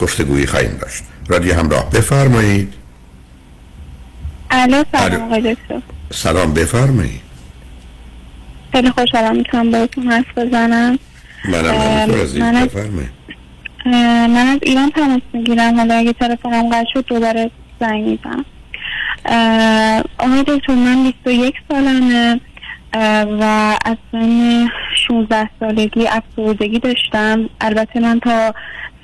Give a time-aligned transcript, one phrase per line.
[0.00, 1.02] گفتگویی خواهیم داشت.
[1.28, 1.90] رادیو همراه.
[1.90, 2.74] بفرمایید.
[4.50, 5.80] الو سلام آقای دکتر.
[6.12, 7.20] سلام بفرمایید.
[8.72, 10.98] خیلی خوشحالم می‌تونم بهتون حرف بزنم.
[11.44, 12.56] منم من از- من
[14.36, 15.76] از ایران تماس می‌گیرم.
[15.76, 17.50] حالا اگه تلفنم قطع شد دوباره
[17.80, 18.44] زنگ می‌زنم.
[20.18, 22.40] آقای دکتر من 21 سالمه
[23.40, 24.68] و از سن
[25.08, 27.48] 16 سالگی افسردگی داشتم.
[27.60, 28.54] البته من تا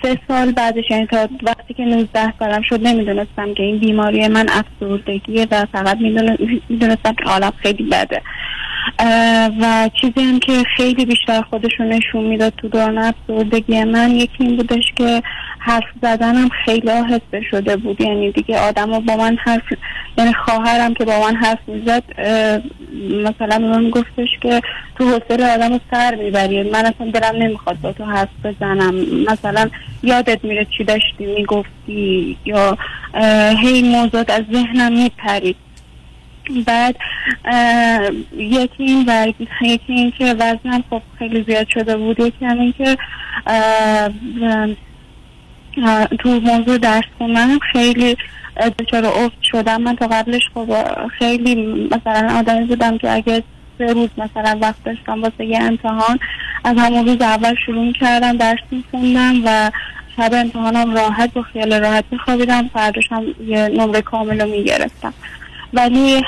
[0.02, 4.46] سه سال بعدش یعنی تا وقتی که 19 سالم شد نمی‌دونستم که این بیماری من
[4.48, 5.98] افسردگیه و فقط
[6.69, 8.22] می‌دونستم که حالم خیلی بده.
[9.61, 14.56] و چیزی هم که خیلی بیشتر خودشون نشون می‌داد تو دوران افسردگی من یکی این
[14.56, 15.23] بودش که
[15.59, 18.00] حرف زدنم خیلی آهسته شده بود.
[18.00, 19.62] یعنی دیگه آدم با من حرف
[20.19, 22.03] یعنی خواهرم که با من حرف می‌زد
[23.25, 24.61] مثلا من گفتش که
[24.99, 26.71] تو حوصله آدم رو سر می‌بری.
[26.71, 28.94] من اصلا دلم نمی‌خواد با تو حرف بزنم.
[29.29, 29.71] مثلا
[30.03, 32.79] یادت میره چی داشتی می‌گفتی یا
[33.62, 35.56] هی موضوعات از ذهنم میپرید.
[36.66, 36.96] بعد
[38.37, 42.20] یکی این و یکی این که وزنم خب خیلی زیاد شده بود.
[42.20, 42.96] یکی هم این که
[46.19, 48.16] تو موضوع درس خوندنم خیلی
[48.78, 49.82] دچار افت شدم.
[49.82, 50.69] من تا قبلش خب
[51.19, 51.54] خیلی
[51.90, 53.42] مثلا آدمی بودم که اگه
[53.78, 56.19] سه روز مثلا وقت داشتم واسه یه امتحان
[56.64, 59.70] از همون روز اول شروع کردم درس میخوندم و
[60.16, 62.69] شب امتحانم راحت با خیال راحت میخوابیدم.
[62.69, 65.14] فرداش هم یه نمره کامل رو می‌گرفتم.
[65.72, 66.22] ولی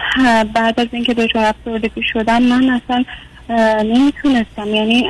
[0.55, 3.05] بعد از اینکه دچار افسردگی شدم من اصلا
[3.83, 4.75] نمی‌تونستم.
[4.75, 5.05] یعنی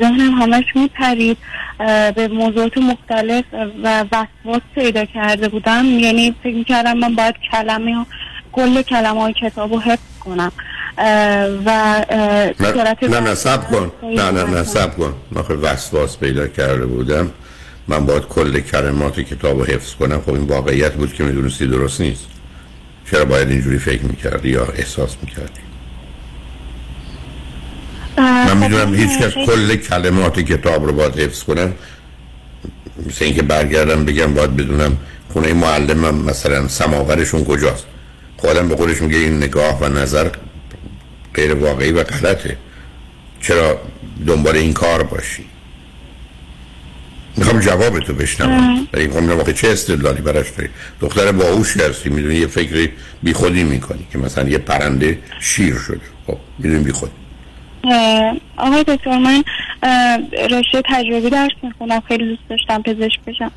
[0.00, 1.36] ذهنم همش میپرید.
[2.16, 3.44] به موضوعات مختلف
[3.82, 5.84] و وسواس پیدا کرده بودم.
[5.86, 8.06] یعنی فکر می‌کردم من باید کلمه ها-
[8.52, 10.52] کل کلمه های کتاب رو حفظ کنم.
[11.66, 12.04] و
[12.60, 12.72] نه
[13.02, 13.92] نه نه سب کن.
[14.02, 15.14] نه نه نه سب کن.
[15.30, 17.30] من وسواس پیدا کرده بودم.
[17.88, 20.20] من باید کل کلمات کتاب رو حفظ کنم.
[20.20, 22.33] خب این واقعیت بود که می‌دونستی درست نیست.
[23.10, 25.60] چرا باید اینجوری فکر می‌کردی یا احساس می‌کردی؟
[28.16, 31.74] من خب می‌دونم هیچ کس کل کلمات کتاب رو باید حفظ کنم
[33.06, 34.96] مثل اینکه برگردم بگم باید بدونم
[35.32, 37.86] خونه معلمم مثلا سماورشون کجاست.
[38.36, 40.30] خودم به خودش میگه این نگاه و نظر
[41.34, 42.56] غیر واقعی و غلطه.
[43.40, 43.80] چرا
[44.26, 45.44] دنبال این کار باشی؟
[47.36, 50.68] می‌خوام جواب تو بشنوم ولی ببینم آخه چه استدلالی براش داری
[51.00, 52.88] دختر باهوشی هستی می‌دونی یه فکری
[53.22, 56.00] بیخودی می‌کنی که مثلا یه پرنده شیر شده.
[56.26, 57.12] خب می‌دونی بیخودی.
[57.84, 59.44] اه، آقای دکتر من
[60.50, 63.50] رشته تجربی درس می‌خونم خیلی دوست داشتم پزشک بشم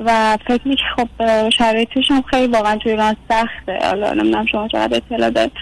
[0.00, 1.08] و فکر می خب
[1.50, 3.78] شرایطش هم خیلی واقعا توی ایران سخته.
[3.86, 5.52] حالا نمی‌دونم شما چقدر اطلاع دارید.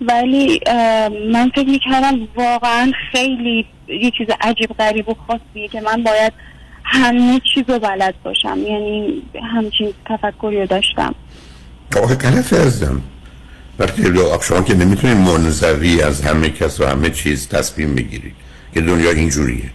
[0.00, 0.60] ولی
[1.32, 6.32] من فکر می‌کردم واقعا خیلی یه چیز عجیب غریب و خاصیه که من باید
[6.92, 8.58] همه چیز رو بلد باشم.
[8.58, 9.22] یعنی
[9.54, 11.14] همچین تفکری رو داشتم.
[12.02, 13.00] آخه غلط ازم
[13.78, 14.02] وقتی
[14.42, 18.34] شما که نمی‌تونید منظوی از همه کس و همه چیز تصمیم بگیرید
[18.74, 19.70] که دنیا اینجوریه.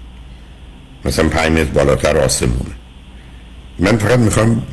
[1.06, 2.76] مثلا پنج متر بالاتر آسمونه.
[3.80, 4.64] من فقط می‌خوام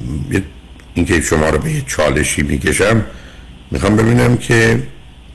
[0.94, 3.04] اینکه شما رو به یه چالشی می‌کشم
[3.70, 4.82] می‌خوام ببینم که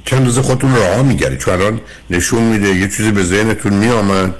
[0.05, 4.35] چند روز خودتون راه میگردید چون الان نشون میده یه چیزی به ذهنتون میامد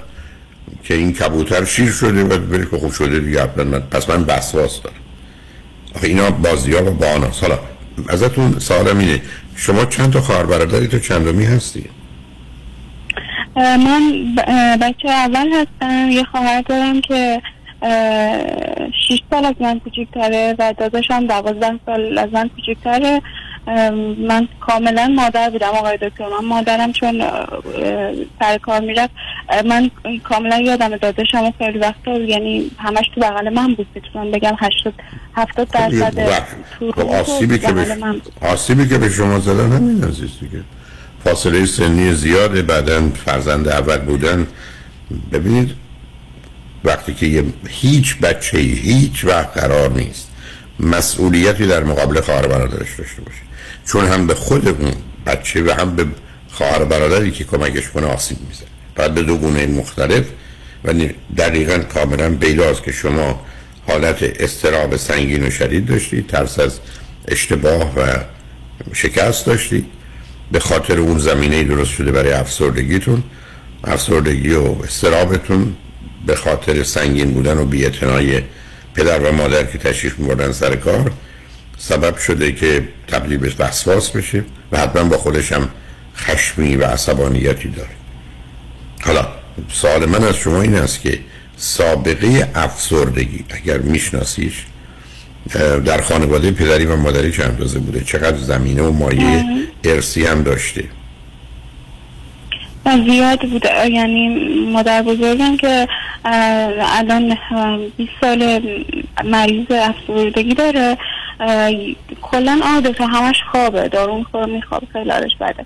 [0.82, 4.82] که این کبوتر شیر شده و برید که خوب شده دیگه من پس من وسواس
[4.82, 4.96] دارم.
[5.96, 7.42] آخه اینا بازی ها و باناست.
[7.42, 7.58] حالا
[8.08, 9.22] ازتون سوالم اینه
[9.56, 11.84] شما چند تا خواهر برادری تو چندمی هستی؟
[13.56, 14.34] من
[14.80, 16.10] بچه اول هستم.
[16.10, 17.42] یه خواهر دارم که
[19.08, 23.08] شیش سال از من کوچیکتره و داداشم دوازده سال از من کوچیکتره.
[23.08, 23.20] اه،
[24.28, 26.24] من کاملا مادر بودم آقای دکتر.
[26.28, 27.24] من مادرم چون
[28.40, 29.10] سر کار می‌رفت.
[29.64, 29.90] من
[30.24, 33.86] کاملا یادم داداشم و خیلی وقتا یعنی همش تو بغل من بود.
[33.94, 34.94] می‌تونم بگم 80
[35.34, 36.42] 70 درصد
[36.78, 37.86] خب آسیبی که به
[38.40, 40.60] آسیبی که به شما زدن همین عزیز دیگه.
[41.24, 42.62] فاصله سنی زیاده.
[42.62, 44.46] بعدا فرزند اول بودن.
[45.32, 45.70] ببینید
[46.84, 50.30] وقتی که یه هیچ بچه هیچ وقت قرار نیست
[50.80, 53.47] مسئولیتی در مقابل خواهر برادرش داشته باشه.
[53.88, 54.92] چون هم به خود اون
[55.26, 56.06] بچه و هم به
[56.50, 58.64] خواهر برادری که کمکش کنه آسیب میزه
[58.94, 60.24] بعد به دو گونه مختلف
[60.84, 60.94] و
[61.36, 63.40] دقیقا کاملا بیلاز که شما
[63.86, 66.78] حالت استراب سنگین و شدید داشتید ترس از
[67.28, 68.16] اشتباه و
[68.92, 69.86] شکست داشتید.
[70.52, 73.22] به خاطر اون زمینه درست شده برای افسردگیتون.
[73.84, 75.76] افسردگی و استرابتون
[76.26, 78.42] به خاطر سنگین بودن و بیعتنای
[78.94, 81.12] پدر و مادر که تشریف میبردن سر کار.
[81.78, 85.68] سبب شده که تبدیل به وسواس بشه و حتما با خودش هم
[86.16, 87.88] خشمی و عصبانیتی داره.
[89.04, 89.28] حالا
[89.72, 91.18] سوال من از شما این است که
[91.56, 94.64] سابقه افسردگی اگر میشناسیش
[95.84, 99.44] در خانواده پدری و مادری چه اندازه بوده؟ چقدر زمینه و مایه
[99.84, 100.84] ارسی هم داشته؟
[103.06, 103.90] زیاد بوده.
[103.90, 104.28] یعنی
[104.72, 105.88] مادر بزرگم که
[106.24, 107.36] الان
[107.96, 108.60] 20 سال
[109.24, 110.98] مریض افسردگی داره.
[112.22, 113.88] کلا عادت همش خوابه.
[113.88, 115.64] دارو می‌خوره میخوابه خیلی حالش بده.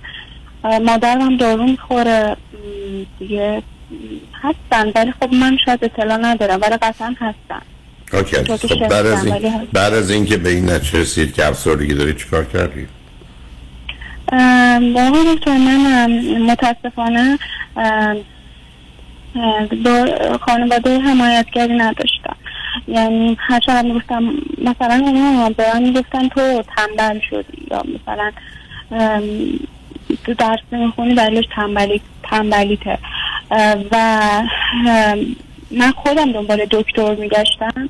[0.78, 2.36] مادر هم دارو می‌خوره
[3.18, 3.62] دیگه
[4.42, 7.62] هستن ولی خب من شاید اطلاع ندارم ولی قطعا هستن.
[8.12, 12.44] خب بعد از این بعد از اینکه به این نتیجه رسید که افسردگی داری چیکار
[12.44, 12.86] کردی؟
[14.94, 17.38] واقعا دکتر من متاسفانه
[19.84, 20.06] با
[20.40, 22.36] خانواده حمایتگری نداشتم.
[22.88, 24.22] یعنی هر چقدر می‌گفتم
[24.58, 25.02] مثلا
[25.56, 28.32] به من می‌گفتن تو تنبل شدی یا مثلا
[30.24, 32.00] تو درس نمی‌خونی دلیلش تنبلی
[32.30, 32.98] تنبلیته.
[33.92, 33.96] و
[35.70, 37.88] من خودم دنبال دکتر میگشتم.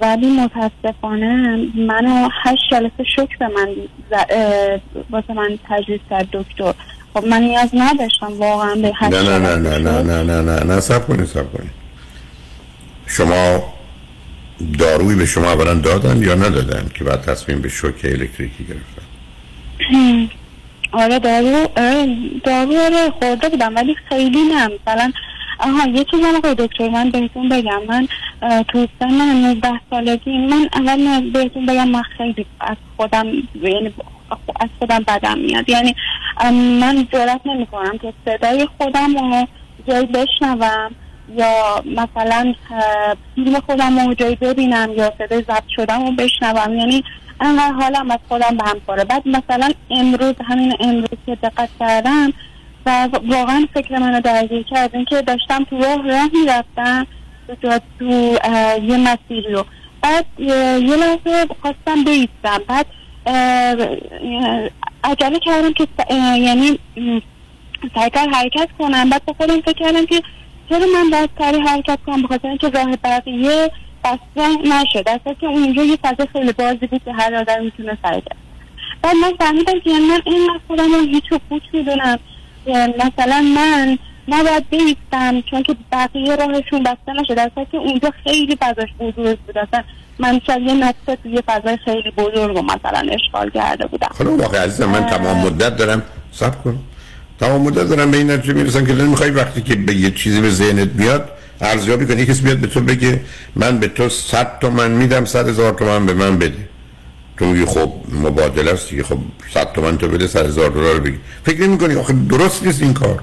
[0.00, 3.68] ولی متاسفانه منو هشت جلسه شک به من
[5.10, 6.72] واسه من تجویز کرد دکتر.
[7.14, 10.80] خب من نیاز نداشتم واقعا به هشت نه نه نه نه نه نه نه نه
[10.80, 11.70] سب کنی سب کنی
[13.06, 13.62] شما
[14.78, 19.02] دارویی به شما اولا دادن یا ندادن که بعد تصمیم به شوک الکتریکی گرفتن؟
[20.92, 21.66] آره دارو
[22.44, 24.68] دارو آره خورده بودم ولی خیلی نه.
[24.68, 25.12] مثلا
[25.58, 27.82] آها یه چیز هم دکتر من بهتون بگم.
[27.88, 28.08] من
[28.68, 33.26] تو سن 19 سالگی من اول بهتون بگم من خیلی از خودم
[33.62, 33.94] یعنی
[34.60, 35.68] از خودم بدم میاد.
[35.68, 35.94] یعنی
[36.80, 39.46] من جرات نمی کنم که صدای خودم رو
[39.88, 40.90] جایی بشنوم.
[41.36, 42.54] یا مثلا
[43.34, 47.04] فیلم خودم رو جایی ببینم یا صدای ضبط شدم رو بشنوم یعنی
[47.40, 49.04] انقدر حالم از خودم به هم خوره.
[49.04, 52.32] بعد مثلا امروز همین امروز که دقت کردم
[52.86, 57.06] و واقعا فکر منو درگیر کرد که داشتم تو راه راه می‌رفتم
[57.62, 57.78] تو,
[58.82, 59.64] یه مسیری رو.
[60.02, 62.62] بعد یه لحظه خواستم بیستم.
[62.68, 62.86] بعد
[65.04, 65.86] عجله کردم که
[66.38, 66.78] یعنی
[67.94, 69.10] سعی حرکت کنم.
[69.10, 70.22] بعد با خودم فکر کردم که
[70.70, 73.70] چرا من باید سری حرکت کنم؟ بخاطر اینکه راه بقیه
[74.04, 75.02] بسته نشد.
[75.02, 78.36] در که اونجا یه فضا خیلی بازی بود که هر آدم می‌تونه کرد
[79.02, 82.18] بعد من فهمیدم که من این خودم رو هیچ و پوچ می‌دونم.
[82.98, 83.98] مثلا من
[84.28, 87.34] نباید بیستم چون که بقیه راهشون بسته نشد.
[87.34, 89.58] در که اونجا خیلی فضاش بزرگ بود.
[89.58, 89.82] اصلا
[90.18, 94.10] من شاید یه نقطه توی فضای خیلی بزرگ و مثلا اشغال کرده بودم.
[94.14, 96.78] خب واقع عزیزم من تمام مدت دارم سب کن.
[97.40, 100.50] تمام مدت دارم به این نتیجه می‌رسم که می‌خوای وقتی که به یه چیزی به
[100.50, 101.28] ذهنت بیاد
[101.60, 103.20] ارزیابی کنی کسی بیاد به تو بگه
[103.56, 106.68] من به تو 100 تومن میدم 100 هزار تومن به من بده.
[107.36, 109.18] تو میگی خب مبادله است دیگه خب
[109.54, 111.16] 100 تومن تو بده 100 هزار دلار بگی.
[111.44, 113.22] فکر نمی کنی آخه درست نیست این کار.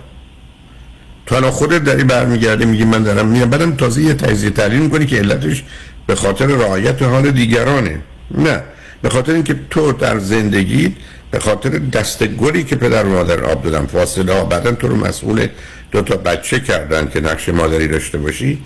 [1.26, 3.50] تو الان خودت داری برمیگردی میگی من دارم میرم.
[3.50, 5.64] بعدم تازه یه تجزیه تحلیل می‌کنی که علتش
[6.08, 8.00] به خاطر رعایت حال دیگرانه.
[8.38, 8.64] نه.
[9.02, 10.96] به خاطر اینکه تو در زندگی
[11.32, 13.86] به خاطر دستگلی که پدر و مادر آب دادن.
[13.86, 15.48] فاصله ها بعدا تو رو مسئول
[15.92, 18.64] دو تا بچه کردن که نقش مادری داشته باشی.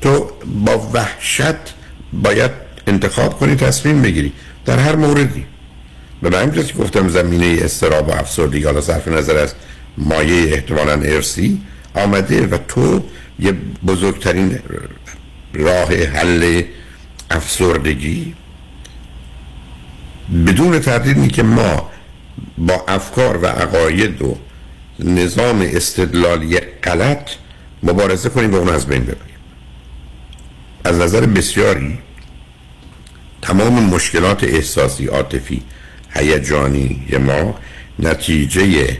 [0.00, 0.30] تو
[0.64, 1.74] با وحشت
[2.12, 2.50] باید
[2.86, 4.32] انتخاب کنی تصمیم بگیری.
[4.66, 5.46] در هر موردی.
[6.22, 8.64] به من که گفتم زمینه استراب و افسردگی.
[8.64, 9.54] حالا صرف نظر از
[9.98, 11.60] مایه احتمالا ارسی
[11.94, 13.02] آمده و تو
[13.38, 13.54] یه
[13.86, 14.58] بزرگترین
[15.54, 16.62] راه حل
[17.30, 18.34] افسردگی.
[20.46, 21.90] بدون تردید که ما
[22.58, 24.36] با افکار و عقاید و
[24.98, 27.30] نظام استدلالی غلط
[27.82, 29.34] مبارزه کنیم و اون از بین ببریم.
[30.84, 31.98] از نظر بسیاری
[33.42, 35.62] تمام مشکلات احساسی عاطفی
[36.10, 37.54] هیجانی ما
[37.98, 38.98] نتیجه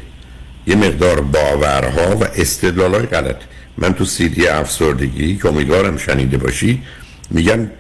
[0.67, 3.37] یه مقدار باورها و استدلالهای غلط.
[3.79, 6.83] من تو سیدی افسردگی که امیدوارم شنیده باشی
[7.31, 7.71] میگن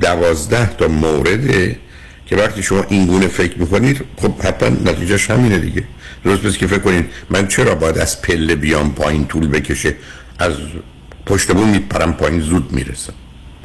[0.00, 1.78] دوازده تا مورده
[2.26, 5.84] که وقتی شما اینگونه فکر می‌کنید خب حتما نتیجهش همینه دیگه.
[6.24, 9.94] درست بس که فکر کنید من چرا باید از پله بیام پایین طول بکشه؟
[10.38, 10.52] از
[11.26, 13.12] پشت بون میپرم پایین زود می‌رسم.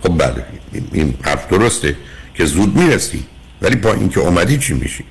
[0.04, 0.46] خب بله
[0.92, 1.96] این حرف درسته
[2.36, 3.26] که زود می‌رسی
[3.62, 5.04] ولی با اینکه اومدی چی میشی؟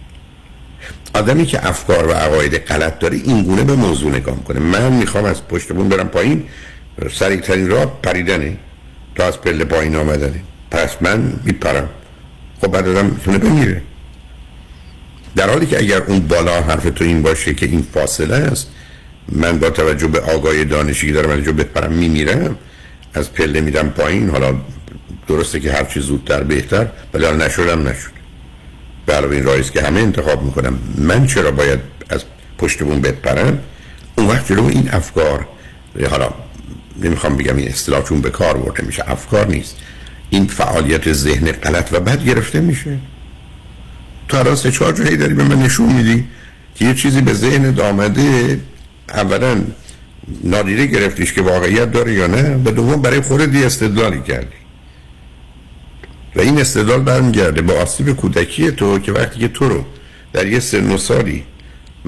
[1.14, 5.24] آدمی که افکار و عقاید غلط داره این گونه به موضوع نگاه کنه من می‌خوام
[5.24, 6.44] از پشت بون برم پایین
[7.12, 8.56] سریع ترین راه پریدنه.
[9.14, 10.42] تا از پله پایین آمدنه.
[10.70, 11.88] پس من میپرم.
[12.60, 13.82] خب بعد آدم می‌تونه بمیره
[15.36, 18.70] در حالی که اگر اون بالا حرف تو این باشه که این فاصله است
[19.28, 22.56] من با توجه به آگاهی دانشی دارم از جو بپرم میمیرم.
[23.14, 24.30] از پله میدم پایین.
[24.30, 24.54] حالا
[25.28, 28.10] درسته که هر چی زودتر بهتر ولی حالا نشدم نشد.
[29.06, 32.24] به علاوه این رایست که همه انتخاب می‌کنم من چرا باید از
[32.58, 33.58] پشت بون بپرم؟
[34.18, 35.46] اون وقت جلو این افکار
[36.10, 36.30] حالا
[37.02, 39.76] نمی‌خوام بگم این اصطلاح چون به کار برده میشه افکار نیست.
[40.30, 42.98] این فعالیت ذهن غلط و بد گرفته میشه.
[44.28, 46.24] تو سه چهار جایی داری به من نشون میدی
[46.74, 48.60] که یه چیزی به ذهن آمده
[49.08, 49.62] اولا
[50.44, 54.60] نادیده گرفتیش که واقعیت داره یا نه به دوم برای خودت استدلالی کردی.
[56.36, 59.84] و این استدلال برمیگرده با آسیب کودکی تو که وقتی که تو رو
[60.32, 61.44] در یه سن و سالی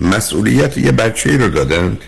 [0.01, 1.99] مسئولیت یه بچه رو دادند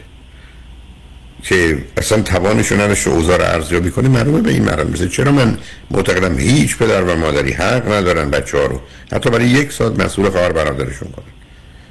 [1.45, 5.59] که اصلا توانشون نداشته اوضاع رو ارزیابی کنه معلومه به این مرام میشه چرا من
[5.91, 8.81] معتقدم هیچ پدر و مادری حق ندارن بچه ها رو؟
[9.13, 11.25] حتی برای یک ساعت مسئول خواهر برادرشون کنن.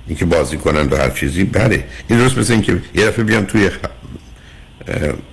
[0.07, 1.83] اینکه بازی کنن و هر چیزی بله.
[2.07, 3.69] این درست مثل اینکه یه دفعه بیان توی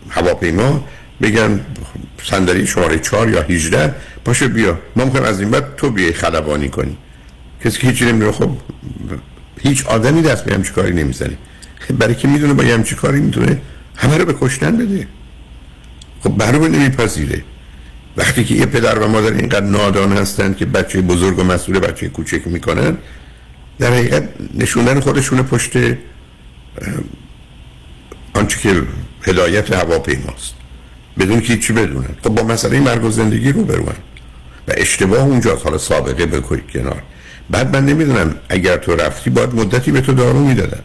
[0.09, 0.85] هواپیما
[1.23, 1.61] بگن
[2.23, 4.79] صندلی شماره 4 یا 18 باشه بیا.
[4.97, 6.97] ما می‌خوایم از این بعد تو بیای خلبانی کنی.
[7.65, 8.50] کسی که هیچی نمی‌دونه خب
[9.61, 11.39] هیچ آدمی دست به همچی کاری نمی‌زنه.
[11.99, 13.61] برای که می‌دونه با همچی کاری می‌تونه
[14.00, 15.07] همه رو به کشتن بده.
[16.25, 17.42] خب برای نمیپذیره.
[18.16, 22.09] وقتی که یه پدر و مادر اینقدر نادان هستند که بچه بزرگ و مسئول بچه
[22.09, 22.97] کوچک می‌کنن
[23.78, 25.73] در حقیقت نشوندن خودشون پشت
[28.35, 28.83] آنچه که
[29.23, 30.54] هدایت هواپیماست.
[31.19, 32.14] بدون که چی بدونن.
[32.25, 33.87] خب با مسئله مرگ و زندگی رو برون
[34.69, 35.64] و اشتباه اونجاست.
[35.64, 37.02] حالا سابقه بکنید کنار.
[37.50, 40.83] بعد من نمی‌دونم اگر تو رفتی باید مدتی به تو دارو می‌دادن.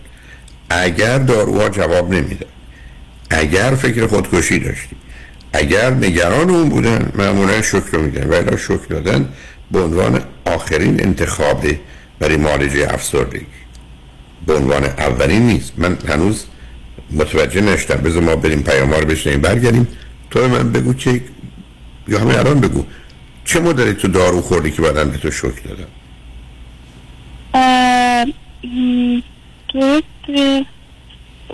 [0.69, 2.45] اگر داروها جواب نمیدن
[3.29, 4.95] اگر فکر خودکشی داشتی.
[5.53, 9.29] اگر نگران اون بودن معمولا شکر میدن و شکر دادن
[9.71, 11.65] به عنوان آخرین انتخاب
[12.19, 13.45] برای معالجه افسردگی.
[14.47, 15.73] به عنوان اولین نیست.
[15.77, 16.45] من هنوز
[17.11, 17.95] متوجه نشدم.
[17.95, 19.87] بذار ما بریم پیام رو بشنیم برگردیم.
[20.31, 21.21] تو من بگو که
[22.07, 22.85] یا همه الان بگو.
[23.45, 25.87] چه مدلی تو دارو خوردی که بعدا به تو شوک دادن؟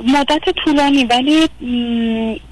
[0.06, 1.48] مدت طولانی ولی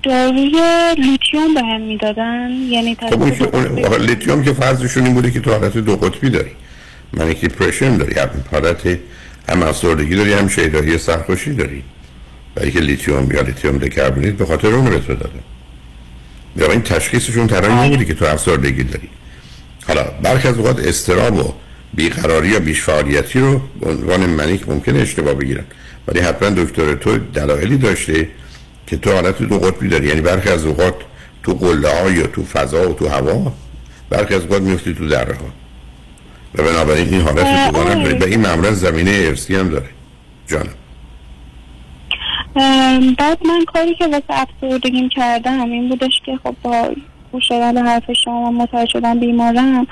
[0.03, 0.51] داروی
[0.97, 2.51] لیتیوم به هم می‌دادن.
[2.51, 6.51] یعنی خب لیتیوم که فرضشون این بوده که تو حالت دو قطبی داری
[7.13, 8.99] manic depression داری هم حالت
[9.49, 11.83] هم افسردگی داری هم شیدایی سرخوشی داری.
[12.55, 15.39] برای که لیتیوم یا لیتیوم carbonate به خاطر اون به تو دادن
[16.57, 19.09] یا این تشخیصشون ترایی نبودی که تو افسردگی داری.
[19.87, 21.53] حالا برخی از اوقات اضطراب و
[21.93, 25.63] بیقراری یا بیش‌فعالیتی رو به عنوان manic ممکن اشتباه بگیرن.
[26.09, 28.27] ولی حتما دکتر تو دلایلی داشته
[28.87, 30.07] که تو حالت دو قطبی داری.
[30.07, 30.95] یعنی برخی از اوقات
[31.43, 33.51] تو قله ها یا تو فضا و تو هوا
[34.09, 35.45] برخی از اوقات میفتی تو دره ها
[36.55, 38.15] و بنابراین این حالت دوگانه داری.
[38.15, 39.89] به این معمولا زمینه ارثی هم داره.
[40.47, 40.73] جانم.
[43.17, 46.91] بعد من کاری که واسه افسردگیم کردم این بودش که خب با
[47.31, 49.87] گوش دادن حرف شما متوجه شدم بیمارم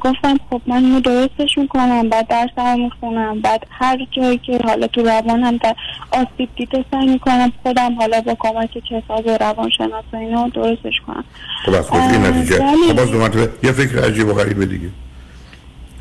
[0.00, 4.86] گفتم خب من اینو درستش می‌کنم بعد درس هم می‌خونم بعد هر جایی که حالا
[4.86, 5.76] تو روانم در
[6.10, 10.94] آسیب دیده سعی می‌کنم خودم حالا با کمک کتاب و روان شناس و اینو درستش
[11.06, 11.24] کنم.
[11.66, 12.58] خب از خوشی نتیجه.
[12.88, 14.88] خب باز دو یه فکر عجیب و غریبه دیگه.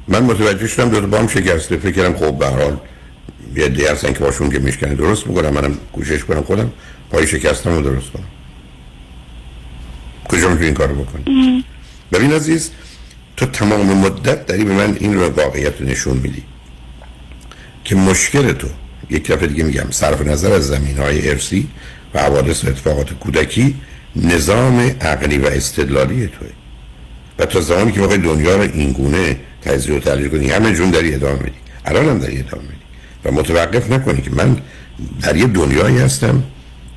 [0.08, 1.78] من متوجه شدم دو بام شکسته.
[1.78, 2.78] فکرم خب به حال
[3.56, 5.50] یه دی هستن که باشون که میشکنه درست می‌کنم.
[5.50, 6.72] منم کوشش کنم خودم
[7.12, 8.26] پای شکستم رو درست کنم.
[10.30, 11.64] کجا می‌تونی این کارو بکنی؟
[12.12, 12.72] ببین عزیز
[13.38, 16.44] تو تمام مدت داری به من این رو واقعیت رو نشون میدی
[17.84, 18.68] که مشکل تو.
[19.10, 21.68] یک دفعه دیگه میگم صرف نظر از زمین های ارسی
[22.14, 23.76] و حوادث و اتفاقات کودکی
[24.16, 26.50] نظام عقلی و استدلالی توه.
[27.40, 31.14] و تا زمانی که واقعی دنیا رو اینگونه تجزیه و تحلیل کنی همه جون داری
[31.14, 31.58] ادامه میدی.
[31.86, 32.76] الان هم داری ادامه میدی.
[33.26, 34.58] و متوقف نکنی که من
[35.22, 36.44] در یه دنیایی هستم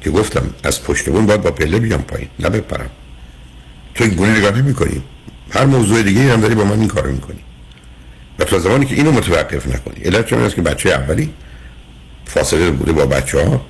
[0.00, 2.90] که گفتم از پشت بون باید با پله بیام پایین نه بپرم.
[3.94, 5.02] تو این گونه نگاه نمی کنی
[5.50, 7.38] هر موضوع دیگه هم داری با من این کارو می‌کنی.
[8.38, 10.04] و تا زمانی که اینو متوقف نکنی.
[10.04, 11.30] علت چون است که بچه اولی
[12.24, 13.60] فاصله بوده با بچه ها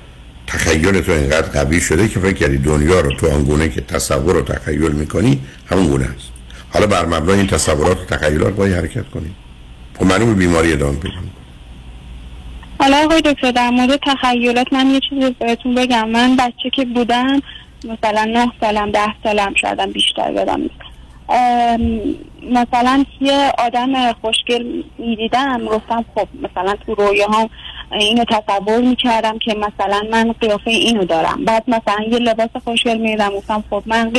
[0.46, 4.42] تخیل تو اینقدر قوی شده که فکر کردی دنیا رو تو آنگونه که تصور و
[4.42, 6.28] تخیل می‌کنی همون گونه است.
[6.72, 9.30] حالا بر مبنای این تصورات و تخیلات باید حرکت کنی
[9.98, 11.14] خب بیماری ادامه پیدا
[12.80, 16.08] حالا آقای دکتر در مورد تخیلات من یه چیزی بهتون بگم.
[16.08, 17.40] من بچه که بودم
[17.84, 20.60] مثلا نه سالم ده سالم شدم بیشتر بدم
[22.42, 27.50] مثلا یه آدم خوشگل می‌دیدم گفتم خب مثلا تو رویاهام
[27.92, 31.44] اینو تصور می‌کردم که مثلا من قیافه اینو دارم.
[31.44, 34.12] بعد مثلا یه لباس خوشگل میدم گفتم خب من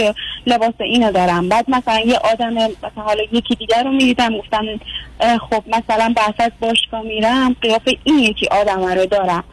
[0.48, 1.50] لباس اینو دارم.
[1.50, 4.66] بعد مثلا یه آدم مثلا حالا یکی دیگر رو می‌دیدم گفتم
[5.20, 9.44] خب مثلا بعد باشگاه میرم قیافه این یکی آدم رو دارم.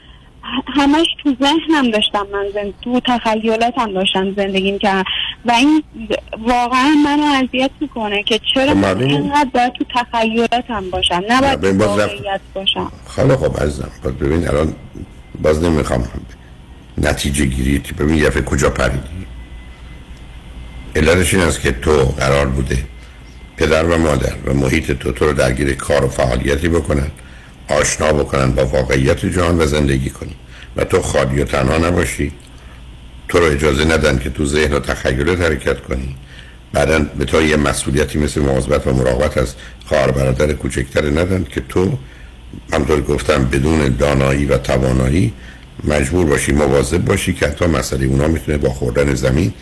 [0.66, 2.74] همش تو ذهنم داشتم من زند...
[2.82, 5.04] تو تخیلاتم داشتم زندگی که
[5.46, 5.84] و این
[6.38, 12.40] واقعا منو اذیت می‌کنه که چرا خب اینقدر باید تو تخیلاتم باشم؟ نه باید واقعیت
[12.54, 12.92] باشم.
[13.16, 13.90] خیلی خب عزیزم.
[14.20, 14.74] ببین الان
[15.42, 16.08] باز نمی‌خوام
[16.98, 19.26] نتیجه گیری ببین یه کجا پریدی؟
[20.96, 22.78] علتش این است که تو قرار بوده
[23.56, 27.10] پدر و مادر و محیط تو تو رو درگیر کار و فعالیتی بکنن
[27.68, 30.34] آشنا بکنن با واقعیت جهان و زندگی کنی
[30.76, 32.32] و تو خالی و تنها نباشی.
[33.28, 36.16] تو رو اجازه ندن که تو ذهن و تخیلت حرکت کنی.
[36.72, 39.54] بعدا به تو یه مسئولیتی مثل مواظبت و مراقبت از
[39.86, 41.98] خواهر برادر کوچکتر ندن که تو
[42.72, 45.32] همطور گفتم بدون دانایی و توانایی
[45.84, 49.52] مجبور باشی مواظب باشی که حتی مسئله اونا می‌تونه با خوردن زمین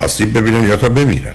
[0.00, 1.34] آسیب ببینن یا تا بمیرن.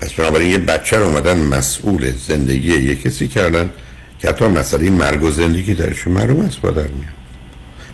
[0.00, 3.70] پس بنابراین یه بچه رو اومدن مسئول زندگی یه کسی کردن
[4.18, 7.20] که حتی مسئله مرگ و زندگی درش معلوم است با در میاد.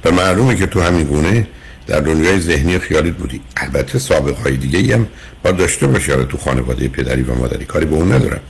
[0.05, 1.47] و معلومه که تو همین گونه
[1.87, 3.41] در دنیای ذهنی خیالیت بودی.
[3.57, 5.07] البته سابقه های دیگه هم
[5.43, 6.13] با داشته باشی.
[6.29, 8.41] تو خانواده پدری و مادری کاری به اون ندارم.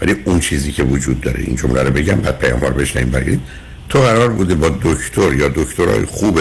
[0.00, 3.42] ولی اون چیزی که وجود داره این جمله رو بگم بعد پیاموار بشنیم برگردیم
[3.88, 6.40] تو قرار بوده با دکتر یا دکترای خوب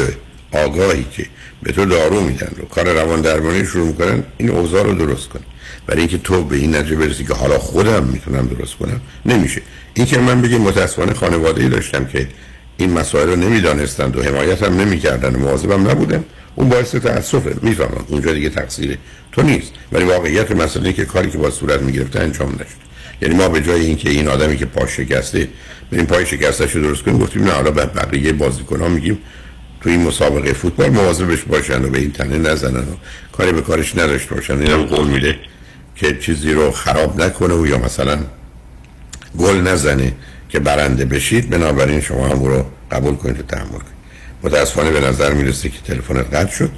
[0.51, 1.25] آگاهی که
[1.63, 5.39] به تو دارو میدن و کار روان درمانی شروع می‌کنن این اوضاع رو درست کن
[5.87, 9.61] برای اینکه تو به این نتیجه برسی که حالا خودم می‌تونم درست کنم نمیشه.
[9.93, 12.27] این که من بگیم متاسفانه خانواده ای داشتم که
[12.77, 16.23] این مسائل رو نمی‌دانستند و حمایت هم نمی‌کردن و مواظبم نبودم.
[16.59, 18.05] اون باعث تاسفه می‌فهمم.
[18.07, 18.97] اونجا دیگه تقصیر
[19.31, 19.71] تو نیست.
[19.91, 22.79] ولی واقعیت مسئله که کاری که با صورت می‌گرفته انجام نشد.
[23.21, 25.47] یعنی ما به جای اینکه این آدمی که پاش شکسته
[25.91, 29.17] بریم پای شکستش رو درست کنیم گفتیم نه حالا بعد بقیه بازیکن ها میگیم
[29.81, 32.95] تو این مسابقه فوتبال مواظبش باشن و به این تنه نزنن و
[33.31, 34.61] کاری به کارش نداشته باشن.
[34.61, 35.35] اینم قول میده
[35.95, 38.19] که چیزی رو خراب نکنه و یا مثلا
[39.37, 40.13] گل نزنه
[40.49, 41.49] که برنده بشید.
[41.49, 43.98] بنابراین شما هم رو قبول کنید و تحمل کنید.
[44.43, 46.71] متاسفانه به نظر می‌رسه که تلفنت قطع شد.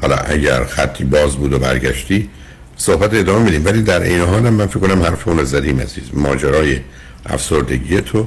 [0.00, 2.28] حالا اگر خطی باز بود و برگشتی
[2.76, 3.64] صحبت ادامه میدیم.
[3.64, 6.04] ولی در این حال من فکر کنم حرف اون زدیم عزیز.
[6.12, 6.80] ماجرای
[7.26, 8.26] افسردگی تو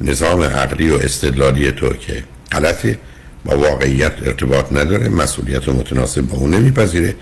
[0.00, 2.98] نظام عقلی و استدلالی تو که غلطه
[3.44, 7.14] با واقعیت ارتباط نداره مسئولیت رو متناسب با اون نمیپذیره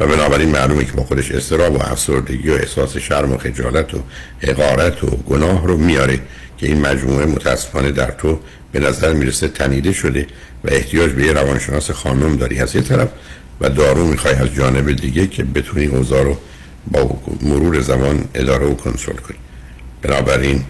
[0.00, 4.02] و بنابراین معلومه که با خودش استراب و افسردگی و احساس شرم و خجالت و
[4.40, 6.18] حقارت و گناه رو میاره
[6.60, 8.40] که این مجموعه متاسفانه در تو
[8.72, 10.26] به نظر می‌رسه تنیده شده
[10.64, 12.60] و احتیاج به یه روانشناس خانم داری.
[12.60, 13.08] از یه طرف
[13.60, 16.36] و دارو می‌خوای از جانب دیگه که بتونی اوضاع رو
[16.92, 19.36] با مرور زمان اداره و کنترل کنی.
[20.02, 20.64] بنابراین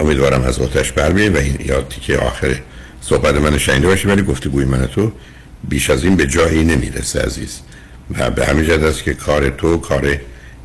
[0.00, 2.60] امیدوارم از آتش بر و این یا تیکه آخر
[3.00, 5.12] صحبت من شنیده باشی ولی گفتگوی من تو
[5.68, 7.60] بیش از این به جایی نمی‌رسه عزیز.
[8.18, 10.16] و به همین جد است که کار تو کار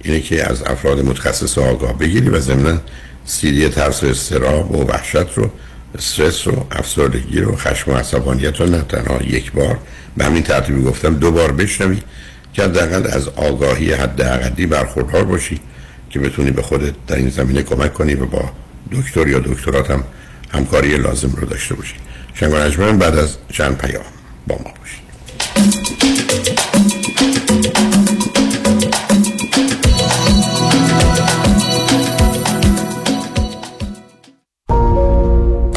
[0.04, 2.82] اینه که از افراد متخصص آگاه بگیری و ضمنا
[3.26, 5.52] سیدی ترس و استراب و وحشت رو
[5.98, 9.78] استرس رو افسردگی رو خشم و عصبانیت رو نه تنها یک بار
[10.18, 12.02] به همین ترتیبی گفتم دو بار بشنوی
[12.54, 15.60] که حداقل از آگاهی حد اقلی برخوردار باشی
[16.10, 18.52] که بتونی به خودت در این زمینه کمک کنی و با
[18.92, 20.04] دکتر یا دکترات هم
[20.54, 21.96] همکاری لازم رو داشته باشی.
[22.34, 24.04] شنگ بعد از چند پیام
[24.48, 26.53] با ما باشید.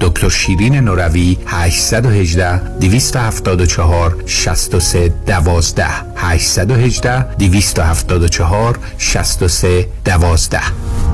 [0.00, 11.13] دکتر شیرین نوروی 818 274 63 12 818 274 63 12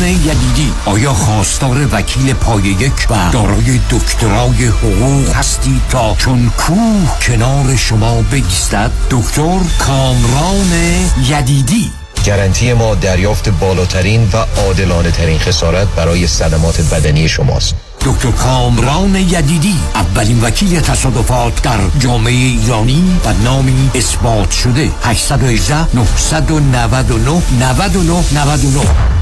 [0.00, 0.72] یدیدی.
[0.86, 8.22] آیا خواستار وکیل پای یک و دارای دکترای حقوق هستی تا چون کوه کنار شما
[8.22, 10.72] بگیستد؟ دکتر کامران
[11.28, 11.90] یدیدی.
[12.26, 17.74] گارانتی ما دریافت بالاترین و عادلانه ترین خسارت برای صدمات بدنی شماست.
[18.00, 24.90] دکتر کامران یدیدی اولین وکیل تصادفات در جامعه ایرانی و نامی اثبات شده.
[25.02, 29.21] 818 999 99 99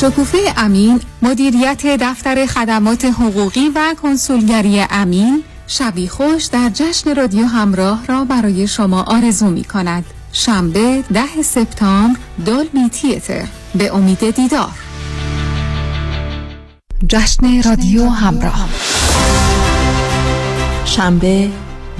[0.00, 8.06] شکوفه امین مدیریت دفتر خدمات حقوقی و کنسولگری امین شبی خوش در جشن رادیو همراه
[8.06, 13.44] را برای شما آرزو می کند شنبه ده سپتامبر دولبی تیتر.
[13.74, 14.70] به امید دیدار.
[17.08, 18.68] جشن رادیو همراه.
[20.84, 21.50] شنبه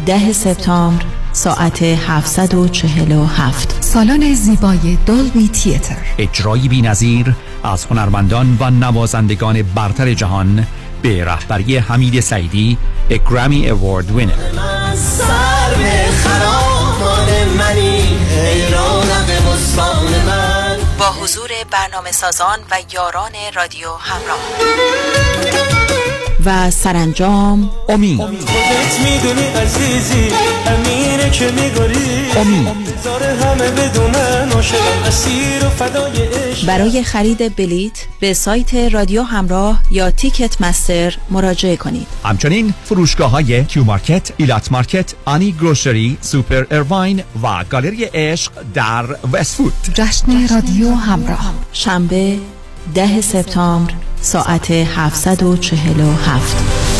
[0.06, 5.96] ده سپتامبر ساعت 747 سالن زیبای دولبی تیتر.
[6.18, 10.66] اجرایی بی نظیر از هنرمندان و نوازندگان برتر جهان
[11.02, 12.78] به رهبری حمید سعیدی
[13.10, 14.32] اگرامی اوارد وینر
[20.98, 24.40] با حضور برنامه سازان و یاران رادیو همراه.
[26.44, 28.48] و سرانجام امید امید
[36.66, 42.06] برای خرید بلیت به سایت رادیو همراه یا Ticketmaster مراجعه کنید.
[42.24, 49.04] همچنین فروشگاه های Q Market، Elat Market، آنی Grocery، سوپر ارواین و گالری عشق در
[49.32, 51.54] وست‌وود جشن رادیو همراه.
[51.72, 52.38] شنبه
[52.94, 56.99] ده سپتامبر ساعت 747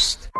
[0.01, 0.30] past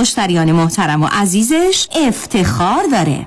[0.00, 3.26] مشتریان محترم و عزیزش افتخار داره.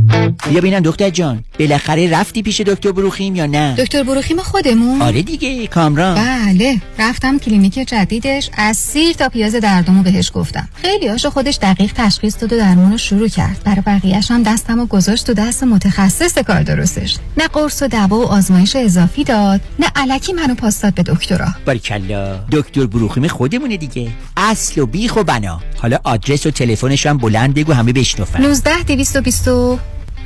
[0.49, 1.43] بیا ببینم دکتر جان.
[1.59, 5.01] بالاخره رفتی پیش دکتر بروخیم یا نه؟ دکتر بروخیم خودمون.
[5.01, 6.15] آره دیگه کامران.
[6.15, 8.49] بله رفتم کلینیک جدیدش.
[8.57, 10.69] از سیر تا پیاز دردمو بهش گفتم.
[10.73, 13.61] خیلی هاشو خودش دقیق تشخیص داد و درمونو شروع کرد.
[13.65, 17.17] برای بقیهش هم دستمو گذاشت تو دست متخصص کار درستش.
[17.37, 21.47] نه قرص و دوا و آزمایش اضافی داد نه علکی منو پاس داد به دکترا.
[21.65, 24.11] باریکلا دکتر بروخیم خودمونه دیگه.
[24.37, 25.61] اصل و بیخ و بنا.
[25.77, 29.47] حالا آدرس و تلفنش هم بلند بگو همه بشنفن 19 220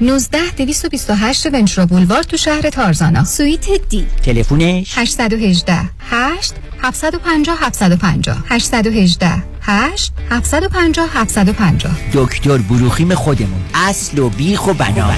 [0.01, 3.23] 19 228 ونچرا بولوار تو شهر تارزانا.
[3.23, 4.05] سویت دی.
[4.23, 13.61] تلفونش 818 8 750 750 818 8 750 750 دکتر بروخیم خودمون.
[13.73, 15.13] اصل و بیخ و بنا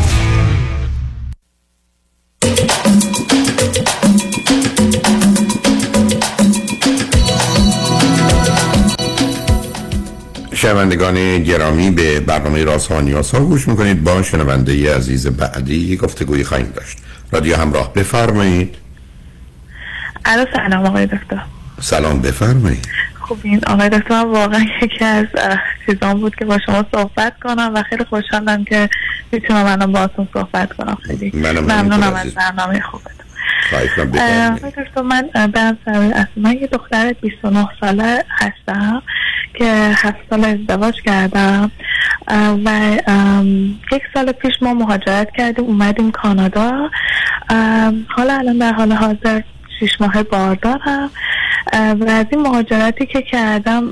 [10.68, 13.02] شنوندگان گرامی به برنامه رازها
[13.34, 14.04] ها گوش می‌کنید.
[14.04, 16.98] با شنونده عزیز بعدی گفتگوی خواهیم داشت.
[17.32, 18.76] رادیو همراه بفرمایید.
[20.26, 21.42] الو سلام آقای دکتر.
[21.82, 22.88] سلام بفرمایید.
[23.20, 25.26] خوب این آقای دکتر واقعا یکی از
[25.86, 28.90] چیزان بود که با شما صحبت کنم و خیلی خوشحالم که
[29.32, 30.98] می‌تونم الان باهاتون صحبت کنم.
[31.08, 33.12] خیلی ممنونم از برنامه خوبتون.
[35.04, 39.04] من برم اصلا من یه دختر 29 ساله هستم.
[39.54, 41.72] که هفت سال ازدواج کردم.
[42.66, 42.70] و
[43.92, 46.90] یک سال پیش ما مهاجرت کردیم اومدیم کانادا.
[48.08, 49.42] حالا الان در حال حاضر
[49.80, 51.10] شیش ماه باردارم.
[51.74, 53.84] و از این مهاجرتی که کردم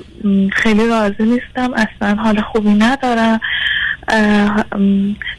[0.54, 3.40] خیلی راضی نیستم اصلا حال خوبی ندارم.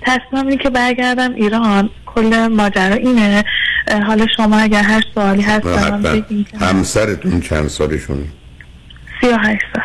[0.02, 1.90] تصمیم اینه که برگردم ایران.
[2.06, 3.44] کل ماجرا اینه.
[4.06, 5.66] حالا شما اگر هر سوالی هست
[6.60, 8.24] همسرتون چند سالشون
[9.20, 9.82] سی و هشت سال.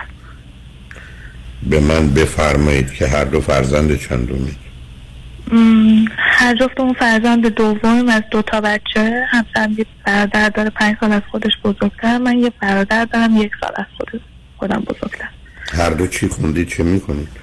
[1.64, 4.62] به من بفرمایید که هر دو فرزند چندومید
[6.18, 11.12] هر جفت اون فرزند دوم از دو تا بچه همسرم یه برادر داره پنج سال
[11.12, 14.22] از خودش بزرگتر من یه برادر دارم یک سال از خود
[14.58, 15.28] خودم بزرگتر.
[15.74, 17.42] هر دو چی خوندید چه می‌کنید؟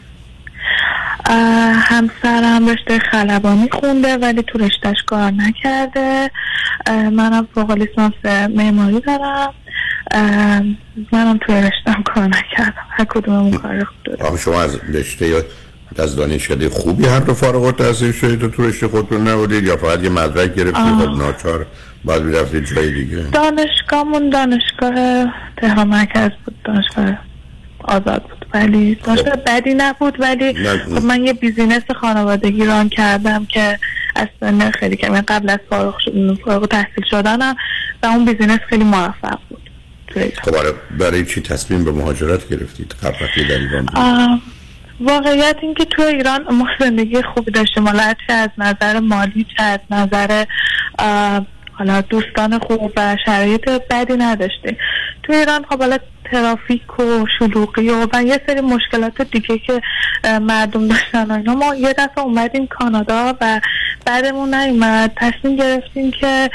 [1.74, 6.30] همسرم رشته خلبانی خونده ولی تو رشتهش کار نکرده.
[6.88, 8.14] منم فوق لیسانس
[8.54, 9.54] معماری دارم.
[11.12, 12.86] منم توی رشتم کار نکردم.
[12.90, 15.42] هر کدوم اون کار خوب شما از رشته یا
[15.98, 20.02] از دانشکده خوبی هر دو فارغ التحصیل شدید و تو رشته خودتون نبودید یا فقط
[20.02, 21.66] یه مدرک گرفتید خب ناچار
[22.04, 23.16] باید می‌رفتید جای دیگه.
[23.16, 24.94] دانشگاهمون دانشگاه
[25.56, 26.54] تهران مرکز بود.
[26.64, 27.18] دانشگاه
[27.84, 28.46] آزاد بود.
[28.54, 29.44] ولی دانشگاه خب.
[29.46, 33.78] بدی نبود ولی خب من یه بیزینس خانوادگی ران کردم که
[34.16, 35.94] اصلا خیلی که من قبل از فارغ,
[36.44, 37.56] فارغ تحصیل شدنم
[38.02, 39.67] و اون بیزینس خیلی موفق بود.
[40.14, 43.88] خب برای, برای چی تصمیم به مهاجرت گرفتید؟ قبل در ایران
[45.00, 47.88] واقعیت این که تو ایران ما زندگی خوبی داشتیم.
[47.88, 50.44] حالا چه از نظر مالی چه از نظر
[51.72, 54.76] حالا دوستان خوب و شرایط بدی نداشتیم.
[55.22, 55.98] تو ایران خب حالا
[56.30, 59.80] ترافیک و شلوغی و, و یه سری مشکلات دیگه که
[60.40, 61.54] مردم داشتن اینا.
[61.54, 63.60] ما یه دفعه اومدیم کانادا و
[64.06, 65.12] بعدمون نیومد.
[65.16, 66.50] تصمیم گرفتیم که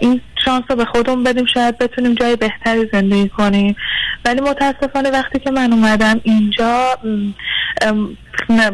[0.00, 3.76] این شانس رو به خودمون بدیم شاید بتونیم جای بهتری زندگی کنیم.
[4.24, 6.98] ولی متاسفانه وقتی که من اومدم اینجا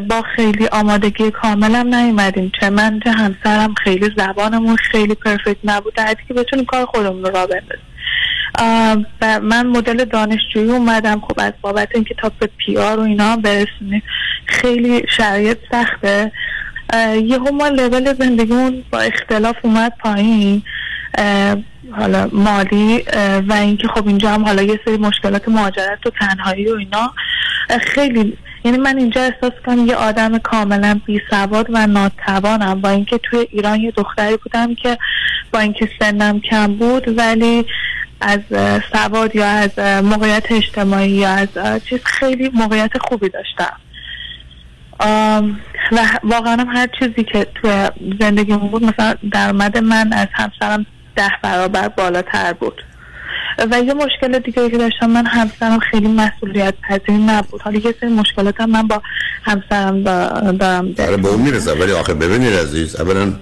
[0.09, 2.51] با خیلی آمادگی کاملم نیومدیم.
[2.59, 5.93] چه من چه همسرم خیلی زبانمون خیلی پرفکت نبود.
[5.93, 7.85] در که بتونیم کار خودمون رو را بندازیم.
[9.21, 11.19] و من مدل دانشجویی اومدم.
[11.19, 14.03] خب از بابت اینکه تا به پیار و اینا برسونیم
[14.45, 16.31] خیلی شرایط سخته.
[17.23, 20.63] یهو ما لول زندگیمون با اختلاف اومد پایین.
[21.97, 23.03] حالا مالی
[23.47, 27.13] و اینکه خب اینجا هم حالا یه سری مشکلات مهاجرت و تنهایی و اینا.
[27.81, 32.81] خیلی یعنی من اینجا احساس کنم یه آدم کاملا بی سواد و ناتوانم.
[32.81, 34.97] با اینکه توی ایران یه دختری بودم که
[35.53, 37.65] با اینکه سنم کم بود ولی
[38.21, 38.39] از
[38.93, 41.47] سواد یا از موقعیت اجتماعی یا از
[41.83, 43.77] چیز خیلی موقعیت خوبی داشتم.
[45.91, 51.87] و واقعا هر چیزی که تو زندگی بود مثلا درآمد من از همسرم ده برابر
[51.87, 52.81] بالاتر بود.
[53.71, 57.61] و یه مشکل دیگه که داشتم من همسرم خیلی مسئولیت پذیر نبود.
[57.61, 59.01] حالا یه سری مشکلات هم من با
[59.43, 60.95] همسرم دا- دارم.
[60.99, 63.33] آره به اون می‌رسم ولی آخه ببینید عزیز اولا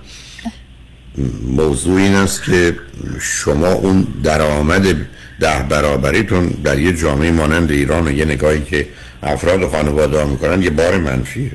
[1.48, 2.76] موضوع این است که
[3.22, 4.96] شما اون درآمد
[5.40, 8.88] ده برابریتون در یه جامعه مانند ایران و یه نگاهی که
[9.24, 11.52] افراد و خانواده ها می‌کنن یه بار منفیه.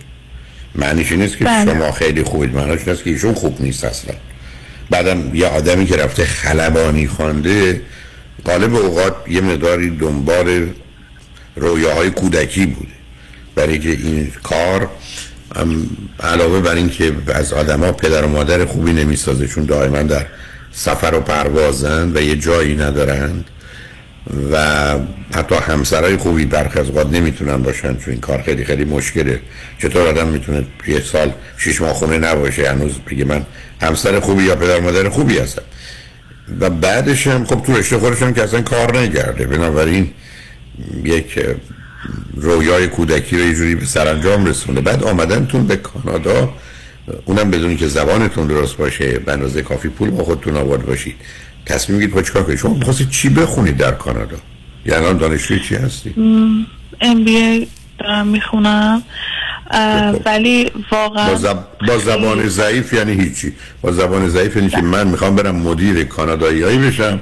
[0.74, 1.72] معنیش این نیست که بله.
[1.72, 2.55] شما خیلی خوبید.
[2.55, 4.14] معنیش این است که ایشون خوب نیست اصلا.
[4.90, 7.81] بعدم یه آدمی که رفته خلبانی خوانده
[8.46, 10.66] غالب اوقات یه مقداری دنبال
[11.57, 12.92] رویاهای کودکی بوده.
[13.55, 14.90] برای که این کار
[16.20, 20.27] علاوه بر این که از آدما پدر و مادر خوبی نمی‌سازه چون دائما در
[20.72, 23.44] سفر و پروازن و یه جایی ندارند.
[24.53, 24.59] و
[25.35, 28.43] حتی همسرای خوبی برخی از اوقات نمی‌تونن باشن چون این کار.
[28.43, 29.41] خیلی خیلی مشکله.
[29.79, 33.47] چطور آدم می‌تونه یه سال شش ماه خونه نباشه؟ هنوز بگه من
[33.83, 35.62] همسر خوبی یا پدر مادر خوبی هستم.
[36.61, 40.11] و بعدش هم خب تو رشته خودش که اصلا کار نگرده بنابراین
[41.05, 41.41] یک
[42.37, 44.81] رویای کودکی رو یه جوری به سرانجام رسونه.
[44.81, 46.53] بعد آمدنتون به کانادا.
[47.25, 51.15] اونم بدونی که زبانتون درست باشه به کافی پول با خودتون آورد باشید.
[51.66, 54.37] تصمیم می‌گیرید چیکار کنید؟ شما می‌خواستید چی بخونید در کانادا؟
[54.87, 56.14] یعنی الان دانشجوی چی هستی؟
[57.00, 59.02] ام بی دارم می‌خونم.
[60.26, 61.59] ولی واقعا با, زب...
[61.88, 63.52] با زبان ضعیف یعنی هیچی.
[63.83, 67.20] با زبان ضعیف یعنی که من می‌خوام برم مدیر کاناداییایی بشم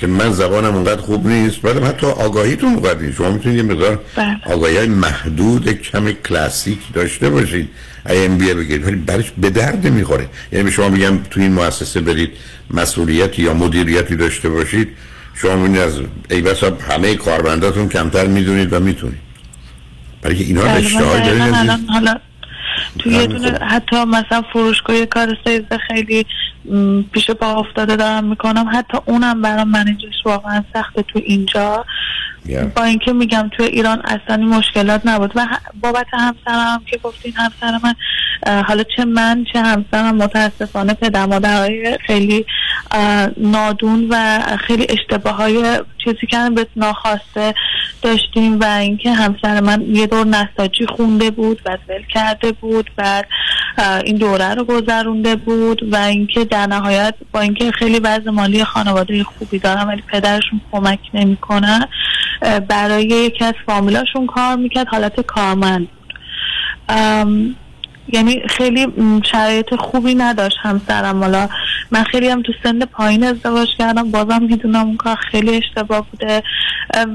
[0.00, 1.62] که من زبانم اونقدر خوب نیست.
[1.62, 3.16] بعدم حتی آگاهیتون اونقدر نیست.
[3.16, 4.00] شما می‌تونید یه مقدار
[4.46, 7.68] آگاهی های محدود کم کلاسیک داشته باشید
[8.08, 10.28] ای ام بی بگیرید ولی برش به درد می‌خوره.
[10.52, 12.30] یعنی به شما میگم تو این مؤسسه برید
[12.70, 14.88] مسئولیتی یا مدیریتی داشته باشید.
[15.34, 19.18] شما می‌بینید از ای بسا همه کارمنداتون کمتر می‌دونید و می‌تونید.
[20.22, 22.14] برای که اینا بله، من رشته های دقیقاً دارید حالا
[22.98, 23.62] تو یه بله، دونه خب.
[23.62, 25.36] حتی مثلا فروشگاه کار
[25.88, 26.26] خیلی
[27.12, 28.70] پیش پا افتاده دارم می‌کنم.
[28.72, 31.84] حتی اونم برام منیجش واقعا سخته تو اینجا.
[32.76, 35.32] با اینکه میگم تو ایران اصلا مشکلات نبود.
[35.34, 35.46] و
[35.80, 37.94] بابت همسرم که گفتین همسر من
[38.62, 42.46] حالا چه من چه همسرم متاسفانه پدر مادرهای خیلی
[43.36, 47.54] نادون و خیلی اشتباه های چیزی که به ناخواسته
[48.02, 52.90] داشتیم و اینکه همسر من یه دور نساجی خونده بود و ول کرده بود
[53.78, 58.64] اه، این دوره رو گذرونده بود و اینکه در نهایت با اینکه خیلی وضع مالی
[58.64, 61.88] خانواده خوبی دارم ولی پدرشون کمک نمی‌کنن
[62.68, 65.88] برای یکی از فامیلاشون کار می‌کرد حالت کارمند
[68.12, 68.86] یعنی خیلی
[69.24, 71.22] شرایط خوبی نداشت همسرم.
[71.22, 71.48] حالا
[71.90, 76.42] من خیلی هم تو سن پایین ازدواج کردم بازم می‌دونم اون کار خیلی اشتباه بوده.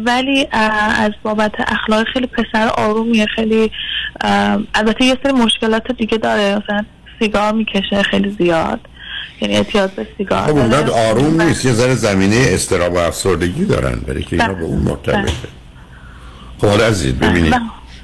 [0.06, 3.72] ولی از بابت اخلاق خیلی پسر آرومیه خیلی
[4.76, 6.56] البته یه سری مشکلات دیگه داره.
[6.56, 6.86] مثلا
[7.20, 8.80] سیگار می‌کشه خیلی زیاد.
[9.42, 10.92] یعنی اعتیاد به سیگار خب اونقدر.
[10.92, 11.66] آروم نیست.
[11.66, 14.00] یه ذره زمینه استراب و افسردگی دارن.
[14.00, 15.34] برای که اینا به اون مرتبطه.
[16.58, 17.56] خب حالا عزیز ببینید.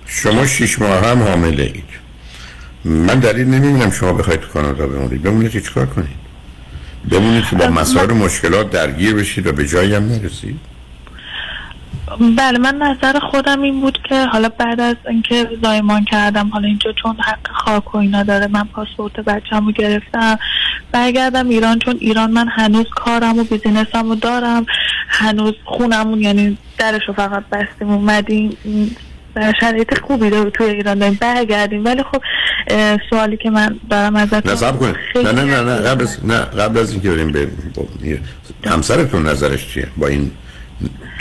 [0.05, 1.83] شما شیش ماه هم حامله اید.
[2.85, 5.21] من دلیل نمی‌بینم شما بخواید تو کانادا بمونید.
[5.23, 6.19] بمونید که چیکار کنید؟
[7.11, 10.59] بمونید که با مسائل مشکلات درگیر بشید و به جایی هم نرسید.
[12.37, 16.91] بله من نظر خودم این بود که حالا بعد از اینکه زایمان کردم حالا اینجا
[17.03, 20.39] چون حق خاک و اینا داره من پاسپورت بچم رو گرفتم.
[20.91, 24.65] برگردم ایران چون ایران من هنوز کارم و بیزینسم رو دارم.
[25.07, 28.57] هنوز خونمون یعنی درش رو فقط بستیم اومدیم.
[29.35, 31.17] در شرایط خوبی داره توی ایران داریم.
[31.21, 31.85] برگردیم.
[31.85, 32.21] ولی خب
[33.09, 34.95] سوالی که من دارم ازت نظر کنید.
[35.15, 37.47] نه نه نه نه قبل از نه قبل از اینکه بریم به
[38.65, 40.31] همسرتون نظرش چیه با این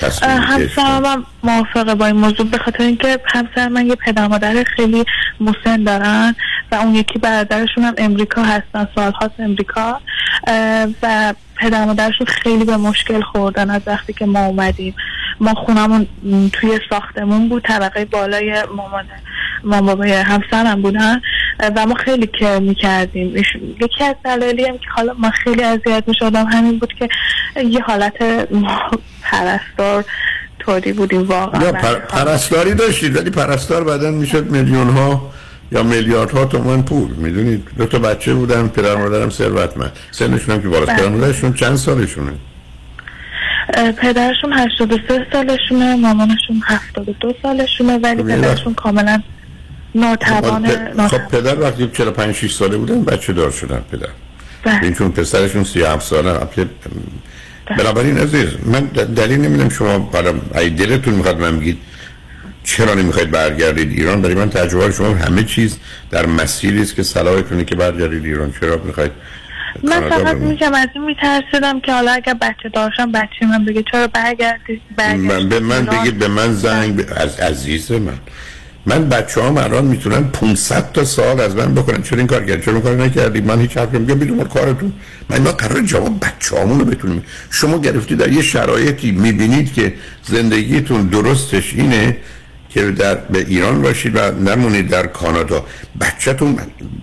[0.03, 5.05] همسرم هم موافقه با این موضوع به خاطر اینکه همسر من یه پدر مادر خیلی
[5.41, 6.35] مسن دارن
[6.73, 10.01] و اون یکی برادرشون هم امریکا هستن سالهاست امریکا.
[10.47, 14.95] اه، و پدر مادرشون خیلی به مشکل خوردن از وقتی که ما اومدیم.
[15.41, 16.07] ما خونمون
[16.53, 19.05] توی ساختمون بود طبقه بالای مامان
[19.65, 21.21] مامان بابای همسرم بودن
[21.77, 23.37] و ما خیلی کر می‌کردیم.
[23.81, 27.09] یکی از دلایلی هم که حالا ما خیلی اذیت می‌شدم همین بود که
[27.65, 28.91] یه حالت ما
[29.23, 30.05] پرستار
[30.59, 31.73] طوری بودیم واقعا.
[31.73, 31.95] پر...
[31.95, 35.31] پرستاری داشتید ولی پرستار بعدا می‌شد میلیون ها
[35.73, 37.11] یا میلیاردها تومان پول.
[37.11, 39.93] می‌دونید دو تا بچه بودن پدر مادرم ثروتمند.
[40.11, 40.99] سنشون هم که بالاست بله.
[40.99, 42.33] پدر مادرشون چند سالشونه؟
[44.03, 49.23] پدرشون 83 سالشونه مامانشون 72 سالشونه ولی خب، پدرشون کاملا
[49.95, 54.09] ناتوان خب پ- ناتوان خب پدر وقتی 45 6 ساله بودن بچه دار شدن پدر.
[54.65, 54.83] بله.
[54.83, 56.67] این چون پسرشون 37 ساله البته
[57.79, 61.79] بنابراین عزیز من دلیل نمی‌دونم شما حالا اگه دلتون می‌خواد من بگید
[62.65, 65.79] چرا نمی‌خواید برگردید ایران؟ برای من تجربه شما همه چیز
[66.11, 68.55] در مسیری است که صلاح کنه که برگردید ایران.
[68.61, 69.13] چرا می‌خواید
[69.83, 70.37] من فقط.
[70.37, 75.49] میگم از این میترسیدم که حالا اگر بچه داشتم بچه من بگه چرا برگردی من
[75.49, 77.13] به من بگید به من زنگ ب...
[77.17, 78.19] از عزیز من.
[78.89, 82.03] من بچه هم الان می‌تونن 500 تا سال از من بکنن.
[82.03, 84.93] چرا این کار کردی؟ چرا کار نکردی؟ من هیچ حرفی میگم بدون کارتون.
[85.31, 89.95] من ما قرار جواب بچه رو بتونیم شما گرفتی در یه شرایطی می‌بینید که
[90.29, 92.17] زندگیتون درستش اینه
[92.79, 95.65] که در به ایران باشید و نمونید در کانادا.
[96.01, 96.59] بچهتون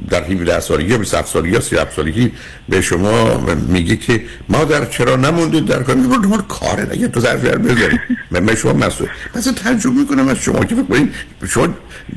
[0.10, 2.32] در 17 سالگی یا 27 سالگی یا 37 سالگی
[2.70, 7.58] به شما میگه که مادر چرا نموندید در کانادا؟ دنبال کاره اگه تو ظرف در
[7.58, 8.00] بذارید.
[8.32, 9.08] من به شما مسئول.
[9.36, 11.08] مثلا تعجب می‌کنم از شما که فکر
[11.48, 11.68] شما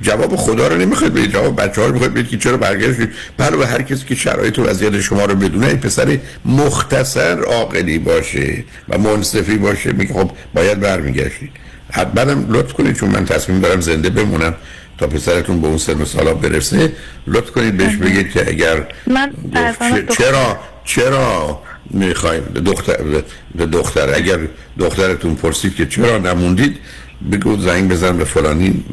[0.03, 3.67] جواب خدا رو نمی‌خواید بدید جواب بچه ها رو می‌خواید که چرا برگشتید بله به
[3.67, 8.99] هر کسی که شرایط و وضعیت شما رو بدونه این پسر مختصر عاقلی باشه و
[8.99, 9.93] منصفی باشه.
[9.93, 11.68] میگه خب باید برمیگشتید.
[12.14, 14.55] بعدم لطف کنید چون من تصمیم دارم زنده بمونم
[14.99, 16.93] تا پسرتون به اون سن و سالا برسه.
[17.26, 19.32] لطف کنید بهش بگید که اگر من
[20.18, 22.97] چرا چرا می‌خوایم دختر
[23.55, 24.39] به دختر؟ اگر
[24.78, 26.76] دخترتون پرسید که چرا نموندید
[27.32, 28.84] بگو زنگ بزن به فلانی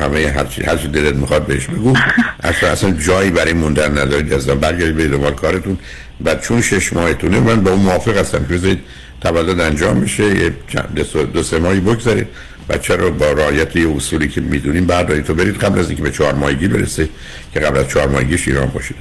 [0.00, 1.94] همه هر چی هر چی دلت می‌خواد بهش بگو.
[2.42, 5.78] اصلا اصلا جایی برای موندن ندارید ازم برگردید به دنبال کارتون.
[6.20, 8.44] بعد چون شش ماهتونه من با اون موافق هستم.
[8.44, 8.78] که
[9.22, 11.00] تولد انجام میشه یه چند
[11.34, 12.26] دو, سه- ماهی بگذارید
[12.68, 15.24] بچه رو با رعایت یه اصولی که می‌دونیم بردارید.
[15.24, 17.08] تو برید قبل از اینکه به چهار ماهگی برسه
[17.54, 18.96] که قبل از چهار ماهگیش ایران باشید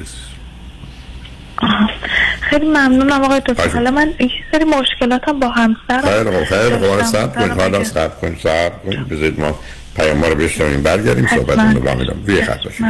[2.41, 3.67] خیلی ممنونم آقای دکتر.
[3.67, 7.01] حالا من یه سری مشکلاتم با همسرم خیلی خوب خیلی خوب.
[7.03, 9.59] صبر کنید حالا صبر کنید صبر کنید بذارید ما
[9.95, 10.83] پیام رو بشنویم.
[10.83, 11.27] برگردیم.
[11.27, 12.03] صحبت رو ادامه.
[12.03, 12.85] بدم روی خط باشید.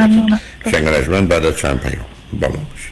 [0.71, 2.91] شنگرجمن بعد از چند پیام با ما باشید.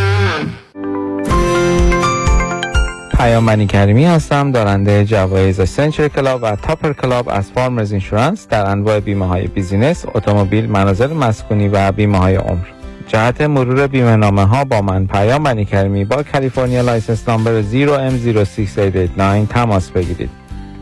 [3.21, 8.65] پیام منی کریمی هستم دارنده جوایز Century Club و Topper Club از Farmers Insurance در
[8.65, 12.65] انواع بیمه های business، اتومبیل، منازل مسکونی و بیمه های عمر.
[13.07, 19.49] جهت مرور بیمه نامه ها با من پیام منی کریمی با کالیفرنیا license number 0M06889
[19.49, 20.29] تماس بگیرید.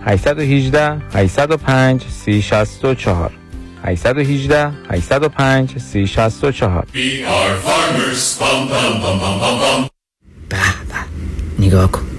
[0.06, 3.32] 818 805 3064
[3.84, 8.40] 818 805 3064 We are farmers.
[8.40, 9.90] Bum, bum, bum, bum, bum, bum.
[11.60, 12.19] نگاه کن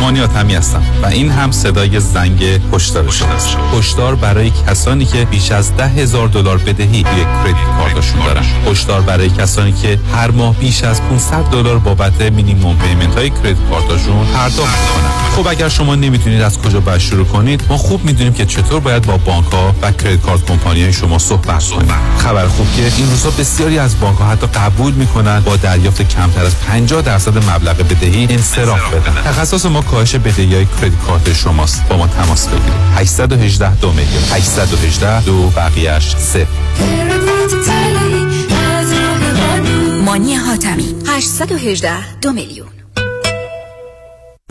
[0.00, 5.52] مانیات همی هستم و این هم صدای زنگ هشدار شماست هشدار برای کسانی که بیش
[5.52, 8.42] از ده هزار دلار بدهی روی کردیت کارتشون دارن.
[8.70, 13.56] هشدار برای کسانی که هر ماه بیش از 500 دلار بابت minimum payment های credit
[13.70, 15.10] card شون پرداخت می‌کنن.
[15.36, 19.06] خب اگر شما نمی‌تونید از کجا باید شروع کنید ما خوب می‌دونیم که چطور باید
[19.06, 23.10] با بانک ها و credit card company های شما صحبت کنید خبر خوب که این
[23.10, 27.76] روزها بسیاری از بانک ها حتی قبول می‌کنن با دریافت کمتر از 50 درصد مبلغ
[27.76, 29.22] بدهی انصراف بدن.
[29.24, 31.88] تخصص ما کاهش بدهی های credit card شماست.
[31.88, 32.72] با ما تماس بگیرید.
[32.94, 34.22] 818 دو میلیون.
[34.32, 36.46] 818 دو بقیهش صفر.
[40.04, 40.94] مانی حاتمی.
[41.06, 42.75] 818 دو میلیون.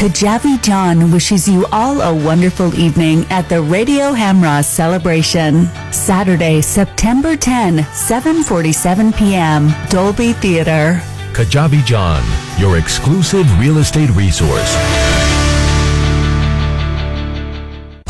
[0.00, 5.68] Kajabi John wishes you all a wonderful evening at the Radio Hamra celebration.
[5.92, 9.68] Saturday, September 10, 7:47 p.m.
[9.90, 11.02] Dolby Theater.
[11.34, 12.24] Kajabi John,
[12.58, 14.74] your exclusive real estate resource.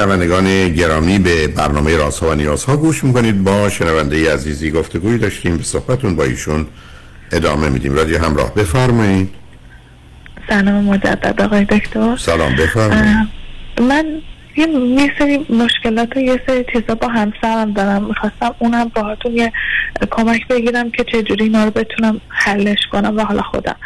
[0.00, 3.44] شنوندگان گرامی به برنامه رازها و نیازها گوش می‌کنید.
[3.44, 5.56] با شنونده عزیزی گفتگوی داشتیم.
[5.56, 6.66] به صحبتون با ایشون
[7.32, 7.94] ادامه میدیم.
[7.94, 9.34] رادیو همراه بفرمایید.
[10.48, 12.16] سلام مجدد آقای دکتر.
[12.16, 13.28] سلام بفرمایید.
[13.80, 14.04] من
[14.56, 18.04] یه یه سری مشکلات و یه سری چیزا با همسرم دارم.
[18.04, 19.52] می‌خواستم اونم باهاتون یه
[20.10, 23.76] کمک بگیرم که چجوری اینا رو بتونم حلش کنم و حالا خودم.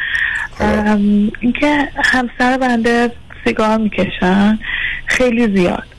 [1.40, 3.10] اینکه همسر بنده
[3.44, 4.58] سیگار می‌کشن
[5.06, 5.93] خیلی زیاد.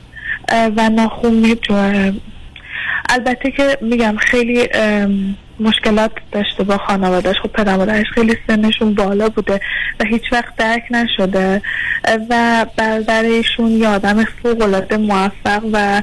[0.52, 2.12] و ناخون میجوه
[3.08, 4.68] البته که میگم خیلی
[5.60, 9.60] مشکلات داشته با خانوادهش خب پدر خیلی سنشون بالا بوده
[10.00, 11.62] و هیچ وقت درک نشده.
[12.30, 16.02] و برادرشون یه آدم فوق العاده موفق و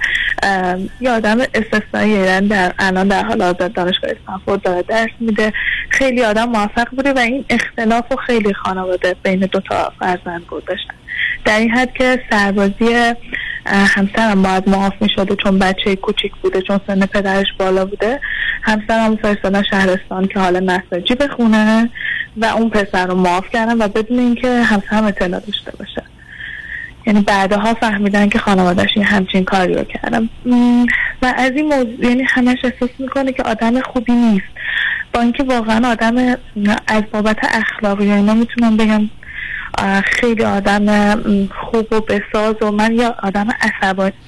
[1.02, 2.12] یه آدم استثنایی.
[2.12, 5.54] یعنی در الان در حال حاضر دانشگاه استنفورد داره درس میده.
[5.90, 11.03] خیلی آدم موفق بوده و این اختلاف و خیلی خانواده بین دو تا فرزند گذاشتن.
[11.46, 13.14] در این حد که سربازی
[13.66, 18.20] همسرم باید معاف می شده چون بچه کوچیک بوده چون سن پدرش بالا بوده
[18.62, 21.90] همسرم فرستادن شهرستان که حالا نساجی بخونه
[22.38, 26.04] و اون پسر رو معاف کردن و بدون اینکه همسرم اطلاع داشته باشه.
[27.08, 30.30] یعنی بعدها فهمیدن که خانوادش این همچین کاری رو کردم
[31.22, 34.46] و از این موضوع یعنی همش احساس می‌کنه که آدم خوبی نیست.
[35.14, 36.36] با اینکه واقعا آدم
[36.88, 39.10] از بابت اخلاقی اینا می‌تونم بگم
[40.06, 41.16] خیلی آدم
[41.72, 43.48] خوب و بساز و من یا آدم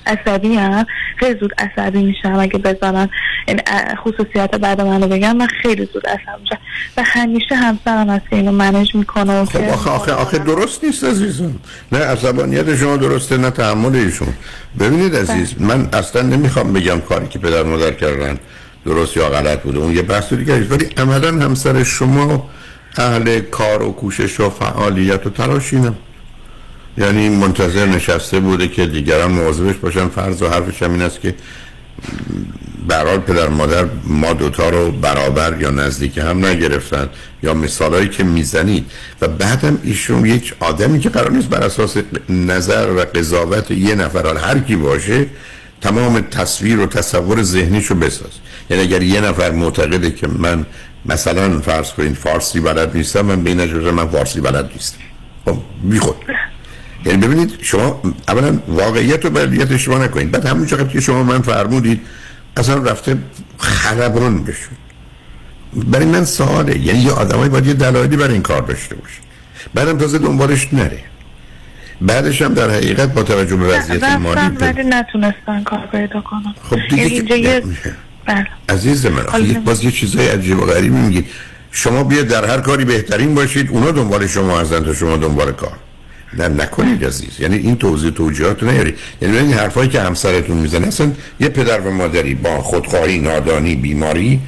[0.06, 0.86] عصبی هم
[1.20, 3.10] خیلی زود عصبی میشم اگه بذارن
[3.48, 6.58] این اه، خصوصیات بعد منو بگم من خیلی زود عصبی میشم.
[6.98, 11.04] و همیشه همسرم هست که اینو منیج می‌کنه و خب آخه آخه آخه درست نیست
[11.04, 11.56] عزیزم.
[11.92, 14.34] نه عصبانیت شما درسته نه تحمل ایشون.
[14.80, 18.38] ببینید عزیز من اصلا نمی‌خوام بگم کاری که پدر مادر کردن
[18.86, 19.80] درست یا غلط بوده.
[19.80, 22.50] اون یه بحث دیگه ولی عملا همسر شما
[22.98, 25.94] اهل کار و کوشش و فعالیت و تلاشی نه
[26.98, 30.08] یعنی منتظر نشسته بوده که دیگران مواظبش باشن.
[30.08, 31.36] فرض و حرفش هم این است که
[32.88, 37.10] برحال پدر مادر ما دوتا رو برابر یا نزدیک هم نگرفتن.
[37.44, 38.86] یا مثالهایی که می‌زنید.
[39.22, 41.98] و بعدم ایشون یک آدمی که قرار نیست بر اساس
[42.30, 45.26] نظر و قضاوت یه نفر هر کی باشه
[45.82, 48.32] تمام تصویر و تصور ذهنیشو بساز.
[48.70, 50.66] یعنی اگر یه نفر معتقده که من
[51.06, 54.98] مثلا فرض کنید فارسی بلد نیستم من به این نتیجه من فارسی بلد نیستم.
[55.46, 56.16] خب بی خود
[57.06, 60.32] یعنی ببینید شما اولا واقعیت رو بردیت اشتباه نکنید.
[60.32, 62.02] بعد همون چقدر که شما من فرمودید
[62.58, 63.18] اصلا رفته
[63.58, 64.78] خلبرون بشون.
[65.76, 66.80] برای من سواله.
[66.80, 69.20] یعنی یه آدمایی باید یه دلایلی برای این کار داشته باشه.
[69.74, 71.00] بعدم تازه دنبالش نره.
[72.02, 74.72] بعدش هم در حقیقت با توجه به وضعیت مالی رفتم داره.
[74.72, 77.64] ولی نتونستن کار پیدا کنم خب دیگه یعنی اینجا یه
[78.26, 78.48] بله.
[78.70, 81.26] عزیز من آخه باز یه چیزای عجیب و غریبی میگید
[81.72, 85.78] شما بیا در هر کاری بهترین باشید اونا دنبال شما هستن تا شما دنبال کار.
[86.38, 87.40] نه نکنید عزیز.
[87.40, 91.92] یعنی این توضیح توجیهات نیاری یعنی این حرفایی که همسرتون می‌زنه اصلا یه پدر و
[91.92, 94.40] مادری با خودخواهی نادانی بیماری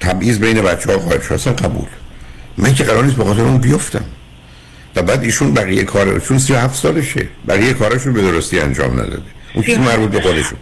[0.00, 1.32] تبعیض بین بچه ها خواهد شد.
[1.32, 1.88] اصلا قبول.
[2.58, 4.04] من که قرار نیست به خاطر اون بیفتم.
[4.96, 7.28] و بعد ایشون بقیه کار چون 37 سالشه.
[7.48, 9.22] بقیه کارشون به درستی انجام نداده.
[9.54, 10.58] اون چیزی مربوط به خودشون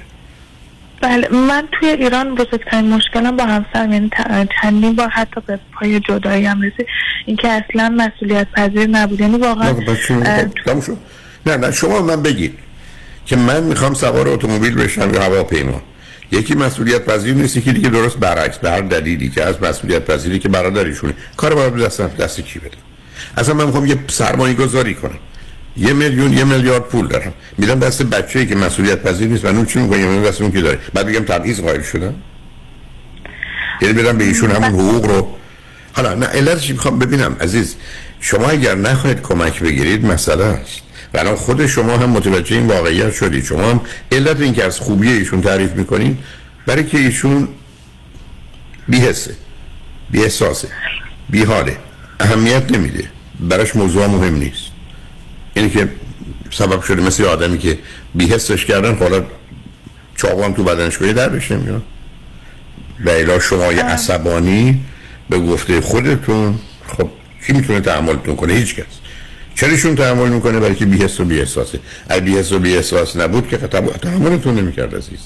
[1.03, 4.11] بله من توی ایران بزرگترین مشکلم با همسرم یعنی
[4.63, 6.87] چندین بار حتی به پای جدایی هم رسید.
[7.27, 9.21] اینکه اصلا مسئولیت پذیر نبود.
[9.21, 9.73] یعنی واقعا
[10.11, 10.51] نه،.
[11.47, 12.59] نه نه شما من بگید
[13.27, 15.83] که من می‌خوام سوار اتومبیل بشم یا هواپیما.
[16.33, 18.59] یکی مسئولیت پذیر نیست یکی دیگه درست برعکس.
[18.59, 22.77] به هر دلیلی که از مسئولیت پذیری که برادرشونه کار باید دست دست کی بده؟
[23.37, 25.19] اصلا من می‌خوام یه سرمایه گذاری کنم.
[25.77, 29.67] یه میلیون یه میلیارد پول دارم میدم دست بچه‌ای که مسئولیت پذیر نیست و اون
[29.67, 32.15] چی می‌کنه من دست اون که داره؟ بعد بگم تبعیض قائل شدم
[33.83, 35.37] یعنی بدم به ایشون همون حقوق رو.
[35.93, 37.77] حالا نه علتش می‌خوام ببینم عزیز
[38.21, 40.83] شما اگر نخواهید کمک بگیرید مسئله است.
[41.15, 43.45] و الان خود شما هم متوجه این واقعیت شدید.
[43.45, 43.81] شما هم
[44.13, 46.19] علت این که از خوبی ایشون تعریف می‌کنین
[46.67, 47.49] برای که ایشون
[48.89, 49.35] بیهسه
[50.11, 50.69] بی احساسه
[51.31, 51.77] بی حاله
[52.21, 53.05] اهمیت نمیده.
[53.41, 54.72] براش موضوع مهم نیست.
[55.55, 55.89] اینی که
[56.51, 57.79] سبب شده مثل آدمی که
[58.15, 59.25] بیهستش کردن حالا
[60.17, 61.83] چاقو هم تو بدنش کنی درش نمیاد.
[63.05, 64.81] و الا شما یه عصبانی
[65.31, 67.09] به گفته خودتون خب
[67.47, 68.85] کی می‌تونه تحملتون کنه؟ هیچ کس.
[69.55, 71.25] چراشون تحمل می‌کنه؟ برای که بیهست و
[72.09, 75.21] اگه بیهست و بیاحساس نبود که تحمل- تحملتون نمی‌کرد عزیز.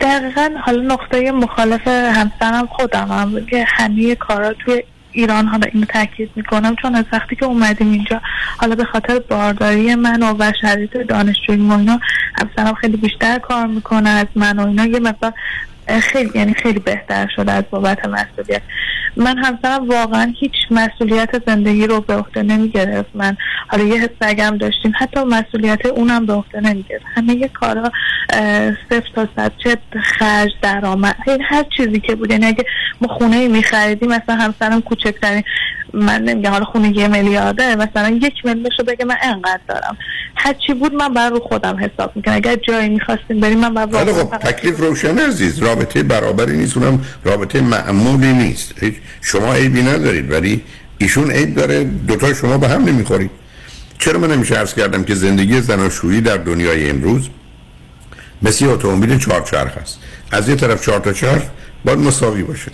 [0.00, 4.82] دقیقا حالا نقطه مخالف همسرم خودم هم که همه کارا توی
[5.12, 8.20] ایران حالا اینو تاکید می‌کنم چون از وقتی که اومدیم اینجا
[8.58, 12.00] حالا به خاطر بارداری من و, شرایط دانشجویی و اینا
[12.74, 14.86] خیلی بیشتر کار می‌کنه از من و اینا.
[14.86, 15.32] یه اه،
[15.98, 18.62] خیلی یعنی خیلی بهتر شده از بابت مسئولیت.
[19.16, 23.08] من همسرم واقعا هیچ مسئولیت زندگی رو به عهده نمی‌گرفت.
[23.14, 23.36] من
[23.68, 27.04] حالا یه حس سگم داشتیم حتی مسئولیت اونم به عهده نمی‌گرفت.
[27.14, 27.92] همه یه کارا
[28.90, 31.16] صفر تا صد چه خرج درآمد
[31.48, 32.30] هر چیزی که بود.
[32.30, 32.64] یعنی اگه
[33.00, 35.42] ما خونه ای میخریدیم مثلا همسرم کوچکترین
[35.92, 39.96] من نمیگم حالا خونه یه میلیارده مثلا یک میلیون رو بگه من انقدر دارم.
[40.36, 44.04] هر چی بود من بر رو خودم حساب می‌کنم اگر جایی می‌خواستیم بریم من بر
[44.04, 45.62] خب تکلیف روشن عزیز.
[45.80, 48.74] رابطه برابری نیست اونم رابطه معمولی نیست.
[49.20, 50.62] شما عیبی ندارید ولی
[50.98, 53.30] ایشون عیب داره دوتا شما به هم نمی‌خورید.
[53.98, 57.28] چرا من نمیشه عرض کردم که زندگی زناشویی در دنیای امروز
[58.42, 59.98] مثل اتومبیل چهارچرخ است.
[60.32, 61.42] از یه طرف چهار تا چرخ
[61.84, 62.70] باید مساوی باشه.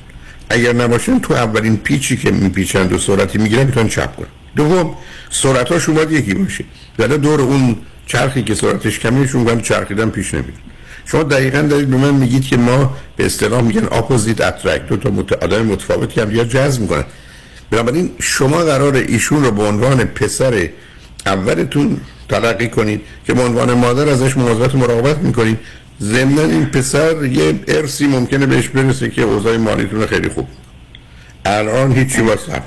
[0.50, 4.26] اگر نباشن تو اولین پیچی که میپیچند و سرعتی می‌گیرن می‌تونن چپ کنن.
[4.56, 4.94] دوم
[5.30, 6.64] سرعتاشون باید یکی باشه.
[6.98, 7.76] ولی دور اون
[8.06, 10.54] چرخی که سرعتش کمیشون چرخیدن پیش نمیره
[11.06, 15.10] شما دقیقا دارید به من میگید که ما به اصطلاح میگن اپوزیت اترکت دو تا
[15.10, 15.32] مت...
[15.32, 17.04] آدم متفاوت که دیگر جذب می‌کنن.
[17.70, 20.68] بنابراین شما قرار ایشون رو به عنوان پسر
[21.26, 25.58] اولتون تلقی کنید که به عنوان مادر ازش مواظبت مراقبت می‌کنید.
[26.00, 30.48] ضمن این پسر یه ارسی ممکنه بهش برسه که اوضاع مالیتون خیلی خوب.
[31.44, 32.62] الان هیچی واسه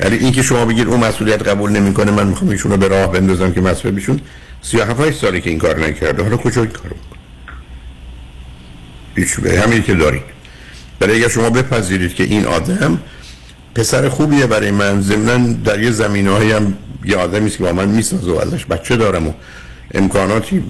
[0.00, 3.12] یعنی این که شما بگید اون مسئولیت قبول نمی‌کنه من می‌خوام ایشون رو به راه
[3.12, 4.20] بندازم که مسئول بشون.
[4.62, 6.22] 37 سالی که این کار نکرده.
[6.22, 6.96] حالا کجا این کارو
[9.18, 10.22] هیچ به همین که دارید
[11.00, 13.00] برای اگر شما بپذیرید که این آدم
[13.74, 15.00] پسر خوبیه برای من.
[15.00, 18.96] ضمنا در یه زمینه هم یه آدمی است که با من می‌سازه و ازش بچه
[18.96, 19.32] دارم و
[19.94, 20.62] امکاناتی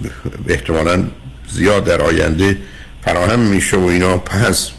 [0.49, 1.05] احتمالا
[1.53, 2.57] زیاد در آینده
[3.05, 4.19] فراهم میشه و اینا.
[4.19, 4.71] پس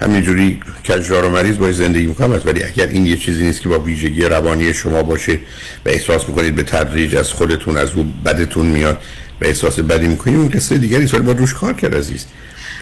[0.00, 2.40] همینجوری کجدار و مریض باید زندگی می‌کنم.
[2.44, 5.38] ولی اگر این یه چیزی نیست که با ویژگی روانی شما باشه
[5.86, 8.98] و احساس می‌کنید به تدریج از خودتون از او بدتون میاد
[9.40, 12.26] و احساس بدی می‌کنید اون قصه دیگری ولی با روش کار کرد عزیز.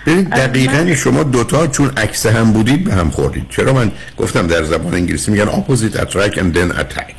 [0.06, 3.46] ببینید دقیقا شما دوتا چون عکس هم بودید به هم خوردید.
[3.50, 7.14] چرا من گفتم در زبان انگلیسی میگن opposite attract and then attack.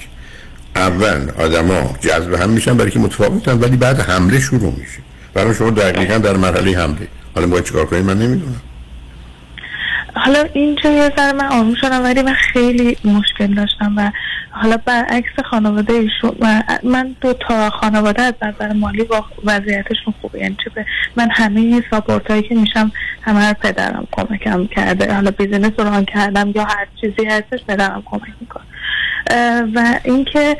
[0.76, 5.00] اول آدما جذب هم میشن برای که متفاوتن ولی بعد حمله شروع میشه.
[5.34, 7.08] برای شما دقیقا در مرحله حمله.
[7.36, 8.62] حالا باید چیکار کنید من نمی‌دونم.
[10.26, 14.12] حالا اینجا یه ذره من آروم شدم ولی من خیلی مشکل داشتم و
[14.52, 16.36] حالا برعکس خانواده ایشون
[16.84, 20.40] من دو تا خانواده از نظر مالی با وضعیتشون خوبه.
[20.40, 22.92] یعنی چه من همه ساپورت هایی که میشم
[23.22, 25.14] همه پدرم کمکم کرده.
[25.14, 28.64] حالا بیزینس رو ران کردم یا هر چیزی هستش پدرم کمک می‌کنه.
[29.76, 30.58] و اینکه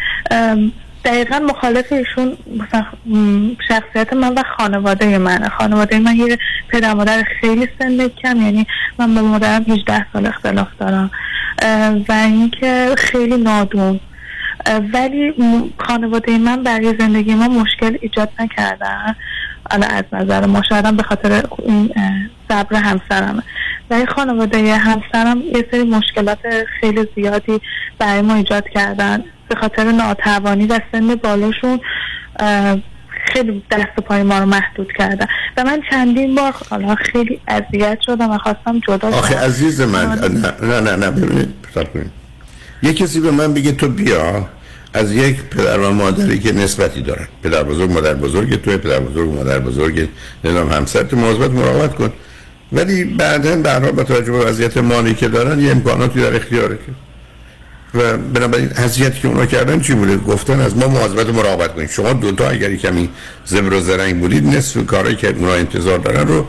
[1.06, 2.38] دقیقا مخالف ایشون
[3.68, 5.50] شخصیت من و خانواده منه.
[5.50, 6.38] خانواده من یه
[6.70, 8.68] پدر مادر خیلی سن کم یعنی
[9.00, 11.12] من با مادرم 18 سال اختلاف دارم.
[12.10, 14.00] و اینکه خیلی نادون.
[14.94, 15.34] ولی
[15.78, 19.16] خانواده من برای زندگی ما مشکل ایجاد نکردن.
[19.72, 21.94] حالا از نظر ما شاید به خاطر این
[22.50, 23.44] صبر همسرمه
[23.90, 26.40] ولی خانواده همسرم یه سری مشکلات
[26.80, 27.62] خیلی زیادی
[28.00, 29.24] برای ما ایجاد کردن.
[29.52, 31.80] به خاطر ناتوانی و سن بالاشون
[33.34, 35.26] خیلی دست و پای ما رو محدود کردن.
[35.58, 39.40] و من چندین بار حالا خیلی اذیت شدم و خواستم جدا آخه شم.
[39.40, 41.54] عزیز من نه نه نه, نه ببینید.
[42.84, 44.50] یه کسی به من بگه تو بیا
[44.94, 47.28] از یک پدر و مادری که نسبتی دارن.
[47.44, 50.10] پدر بزرگ مادر بزرگ تو پدر بزرگ مادر بزرگ
[50.44, 52.14] نظام همسر تو مواظبت مراقبت کن.
[52.72, 56.36] ولی بعدا به هر حال با توجه به وضعیت مالی که دارن یه امکاناتی در
[56.36, 57.11] اختیاره که.
[57.94, 61.90] و بنابراین اذیتی که اونا کردن چی بوده؟ گفتن از ما مواظبت و مراقبت کنید.
[61.90, 63.10] شما دوتا اگر کمی
[63.46, 66.48] زبر و زرنگ بودید نصف کارهایی که اونا انتظار دارن رو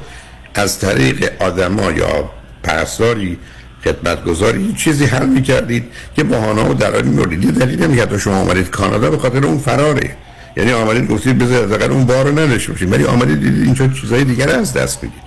[0.54, 2.30] از طریق آدما یا
[2.62, 3.38] پرستاری
[3.84, 5.84] خدمتگذاری چیزی حل می‌کردید
[6.16, 10.16] که بهانه و دلالی میوردید دلیل نمی‌کرد تا شما آمدید کانادا به خاطر اون فراره.
[10.56, 12.92] یعنی آمدید گفتید بذار حداقل اون بار رو نداشته باشید.
[12.92, 15.22] ولی آمدید دیدید اینجا چیزای دیگر از دست می‌دید.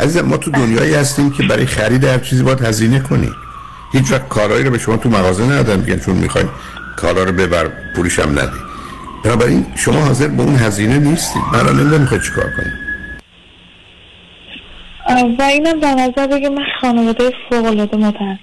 [0.00, 3.49] عزیزم ما تو دنیایی هستیم که برای خرید هر چیزی باید هزینه کنید
[3.92, 6.48] هیچ وقت کارهایی رو به شما تو مغازه ندادن میگن چون می‌خواین
[6.96, 8.70] کالا رو ببر پولش هم ندید
[9.24, 11.42] بنابراین شما حاضر به اون هزینه نیستید.
[11.52, 12.44] من الان نمی‌دونم چیکار
[15.06, 18.38] اه، و اینم در نظر بگه من خانواده فوق العاده بودم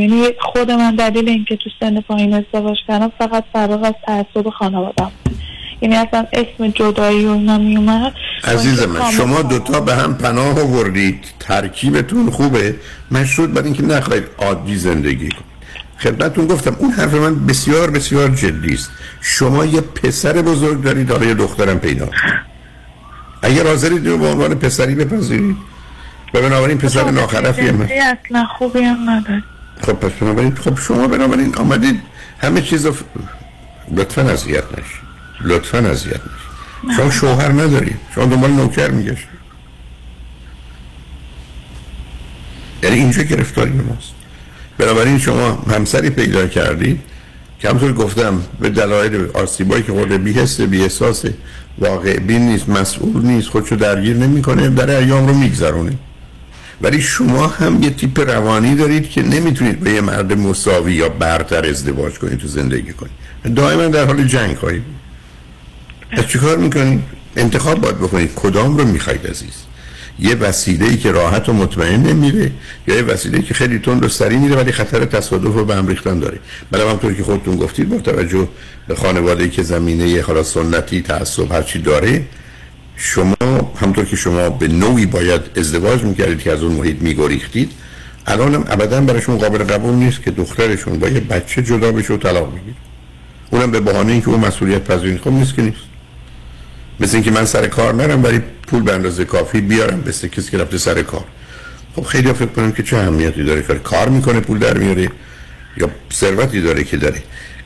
[0.00, 5.12] یعنی خود من دلیل اینکه تو سن پایین ازدواج کردم فقط فراغ از تعصب خانوادم
[5.80, 8.12] یعنی اصلا اسم جدایی و اینا میومد.
[8.44, 11.24] عزیز من شما دوتا به هم پناه آوردید.
[11.40, 12.74] ترکیبتون خوبه.
[13.10, 15.50] مشروط بر اینکه نخواهید عادی زندگی کنید.
[15.98, 18.90] خدمتتون گفتم اون حرف من بسیار بسیار جدی است.
[19.20, 22.08] شما یه پسر بزرگ دارید حالا یه دخترم پیدا.
[23.42, 25.56] اگر حاضرید اینو به عنوان پسری بپذیرید.
[26.34, 29.24] و بنابراین پسر ناخرفیه من جنسی اصلا خوبی هم
[29.82, 32.00] خب پس بنابراین خب شما بنابراین آمدید.
[32.38, 32.94] همه چیز رو
[33.96, 35.09] لطفا اذیت نشید.
[35.44, 39.40] لطفا اذیت نشید شما شوهر ندارید شما دنبال نوکر میگشید
[42.82, 44.12] یعنی اینجا گرفتاری ماست.
[44.78, 47.00] بنابراین شما همسری پیدا کردید
[47.58, 51.24] که همطور گفتم به دلایل آسیبایی که خورده بیهست بی احساس
[51.78, 55.92] واقع بین نیست مسئول نیست خودشو درگیر نمی‌کنه در ایام رو میگذرونه.
[56.82, 61.66] ولی شما هم یه تیپ روانی دارید که نمی‌تونید به یه مرد مساوی یا برتر
[61.66, 63.12] ازدواج کنید تو زندگی کنید.
[63.54, 64.82] دائما در حال جنگ خواهید.
[66.12, 67.00] پس چیکار می‌کنید
[67.36, 69.54] انتخاب باید بکنید کدام رو می‌خواید عزیز
[70.18, 72.50] یه وسیله ای که راحت و مطمئن نمیره
[72.88, 75.74] یا یه وسیله ای که خیلی تند و سریع میره ولی خطر تصادف و به
[75.74, 76.38] هم ریختن داره.
[76.70, 78.48] بله همونطور که خودتون گفتید با توجه
[78.88, 82.24] به خانواده که زمینه حالا سنتی تعصب هر چی داره
[82.96, 83.36] شما
[83.80, 87.72] همطور که شما به نوعی باید ازدواج می‌کردید که از اون محیط میگریختید
[88.26, 92.16] الان هم ابدا برایشون قابل قبول نیست که دخترشون با یه بچه جدا بشه و
[92.16, 92.76] طلاق بگیره.
[93.50, 95.80] اونم به بهانه اینکه اون مسئولیت پذیری خب نیست که نیست.
[97.00, 100.58] مثل اینکه من سر کار نرم ولی پول به اندازه کافی بیارم مثل کسی که
[100.58, 101.24] رفته سر کار.
[101.96, 105.10] خب خیلی فکر کنم که چه اهمیتی داره؟ کار کار می‌کنه پول در میاره
[105.76, 107.22] یا ثروتی داره که داره.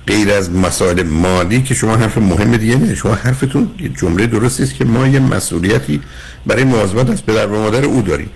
[0.06, 2.94] غیر از مسائل مالی که شما حرف مهم دیگه نه.
[2.94, 3.70] شما حرفتون
[4.00, 6.00] جمله درستی است که ما یه مسئولیتی
[6.46, 8.30] برای مواظبت از پدر و مادر او داریم.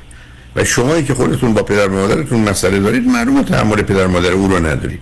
[0.56, 4.30] و شمایی که خودتون با پدر و مادرتون مسئله دارید معلومه تحمل پدر و مادر
[4.30, 5.00] او رو ندارید.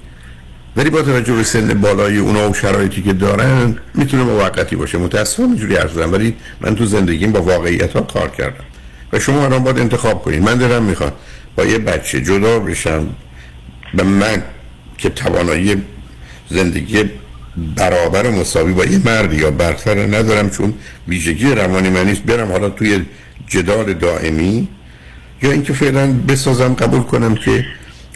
[0.76, 4.98] ولی با توجه به سن بالای اونا و شرایطی که دارن می‌تونه موقتی باشه.
[4.98, 8.64] متاسفم اینجوری زدم ولی من تو زندگیم با واقعیت ها کار کردم.
[9.12, 10.42] و شما الان باید انتخاب کنید.
[10.42, 11.12] من دارم می‌خوام
[11.56, 13.06] با یه بچه جدا بشم
[13.94, 14.42] به من
[14.98, 15.82] که توانایی
[16.50, 17.04] زندگی
[17.76, 20.74] برابر مساوی با یه مرد یا برتر ندارم چون
[21.08, 23.02] ویژگی روانی من نیست برم حالا توی
[23.48, 24.68] جدال دائمی
[25.42, 27.64] یا اینکه فعلا بسازم قبول کنم که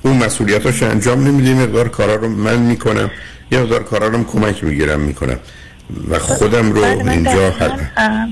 [0.02, 3.10] اون مسئولیتاش انجام نمیده مقدار کارا رو من می‌کنم.
[3.52, 5.38] یه مقدار کارا رو کمک می‌گیرم می‌کنم.
[6.08, 7.54] و خودم رو بله، اینجا
[7.96, 8.28] اه،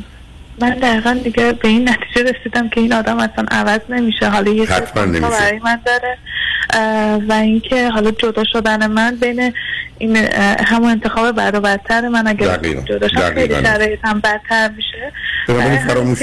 [0.61, 4.65] من دقیقا دیگه به این نتیجه رسیدم که این آدم اصلا عوض نمیشه حالا یه
[4.65, 5.07] حتما.
[5.29, 6.19] برای من داره
[7.29, 9.53] و اینکه حالا جدا شدن من بین
[9.99, 10.17] این
[10.67, 12.83] همون انتخاب بد و بدتر من دقیقاً.
[12.83, 13.55] جدا شم خیلی.
[13.55, 15.13] شرایطم بدتر میشه.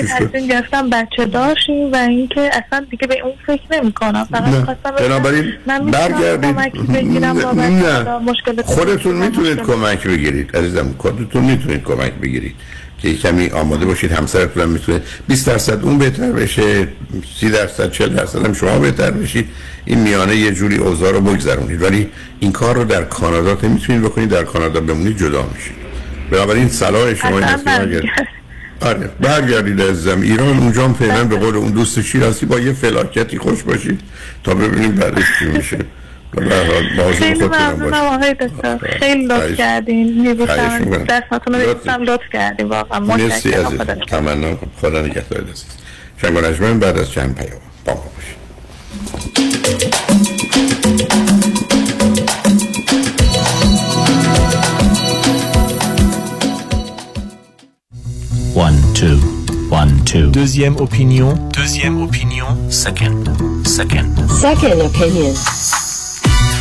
[0.08, 4.28] تصمیم گرفتم بچه داشتیم و اینکه اصلا دیگه به اون فکر نمی کنم
[4.98, 5.54] بنابراین
[5.92, 6.56] برگردید
[7.26, 8.06] نه.
[8.64, 12.56] خودتون می‌تونید کمک بگیرید عزیزم خودتون می‌تونید کمک بگیرید
[13.02, 16.88] که کمی آماده باشید همسرتون هم می‌تونه 20 درصد اون بهتر بشه
[17.40, 19.50] 30 درصد 40 درصد هم شما بهتر بشید.
[19.86, 21.82] این میانه یه جوری اوضاع رو بگذرونید.
[21.82, 25.76] ولی این کار رو در کانادا نمی‌تونید بکنید در کانادا بمونید جدا میشید.
[26.32, 27.68] بنابراین صلاح شما این است.
[28.82, 30.22] آره برگردید عزیزم.
[30.22, 34.00] ایران اونجا هم فعلا به قول اون دوست شیراسی با یه فلاکتی خوش باشید
[34.44, 35.78] تا ببینیم بعدش چی میشه.
[36.38, 39.58] و به هر حال مواظب خیلی خودتون هم ممنونم باشید آقای دکتر خیلی لطف خواهش-
[39.58, 41.04] کردین خواهش میبوسم می‌کنم.
[41.06, 41.70] دستاتون رو لطف.
[41.70, 44.06] ببوسم لطف کردین واقعا مرسی متشکرم عزیز خدا نگهدار.
[44.20, 45.66] تمنا خدا نگهدار عزیز
[46.22, 49.46] شنگ و نجمن بعد از چند پیام با ما باشید
[58.54, 59.18] One, two,
[59.70, 60.32] one, two.
[60.32, 61.36] Deuxième opinion.
[61.54, 62.48] Deuxième opinion.
[62.70, 63.24] Second,
[63.66, 64.16] second.
[64.30, 65.34] Second opinion.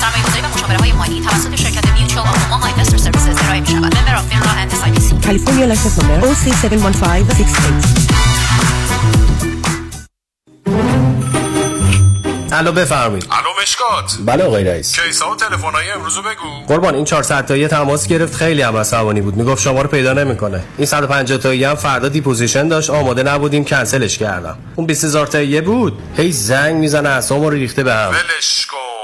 [0.00, 3.96] سرمایه‌گذاری و مشاوره های مالی توسط شرکت Mutual of Omaha Investor Services ارائه می‌شود.
[3.96, 5.24] member of FINRA and SIPC.
[5.26, 8.10] California license number OC71568.
[12.52, 17.04] الو بفرمایید الو مشکات بله آقای رئیس case ا و تلفن‌های امروزو بگو قربان این
[17.04, 21.38] 400 تایی تماس گرفت خیلی هم عصبانی بود می‌گفت شما رو پیدا نمی‌کنه این 150
[21.38, 26.74] تایی هم فردا deposition داشت آماده نبودیم کنسلش کردم اون 20000 تایی بود هی زنگ
[26.76, 28.99] می‌زنه اعصابمو رو ریخته به هم ولش کن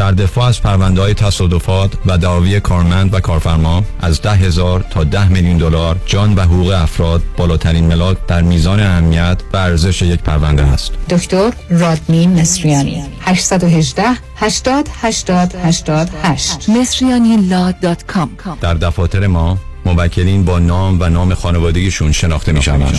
[0.00, 5.04] در دفاع از پرونده های تصادفات و دعاوی کارمند و کارفرما از ده هزار تا
[5.04, 10.20] ده میلیون دلار جان و حقوق افراد بالاترین ملاک در میزان اهمیت و ارزش یک
[10.20, 10.92] پرونده است.
[11.10, 14.02] دکتر رادمین مصریانی 818
[14.36, 17.48] 80 80 88 مصریانی
[18.60, 22.98] در دفاتر ما موکلین با نام و نام خانوادگیشون شناخته می شوند.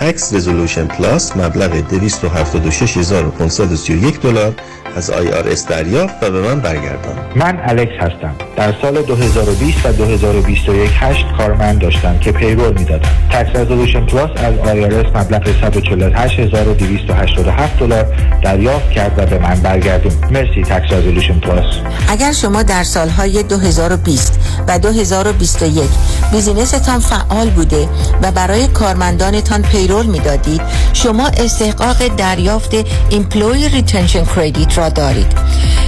[0.00, 4.54] تکس رزولوشن پلاس مبلغ 276531 دلار
[4.96, 7.16] از IRS دریافت و به من برگردان.
[7.36, 8.34] من الکس هستم.
[8.56, 13.08] در سال 2020 و 2021 هشت کارمند داشتم که payroll می‌دادم.
[13.30, 18.06] Tax Resolution Plus از IRS مبلغ 148287 دلار
[18.42, 20.12] دریافت کرد و به من برگردون.
[20.30, 21.74] مرسی Tax Resolution Plus
[22.08, 25.90] اگر شما در سالهای 2020 و 2021
[26.32, 27.88] business تان فعال بوده
[28.22, 30.60] و برای کارمندانتان payroll می‌دادید
[30.92, 32.70] شما استحقاق دریافت
[33.10, 35.32] Employee Retention Credit را دارید.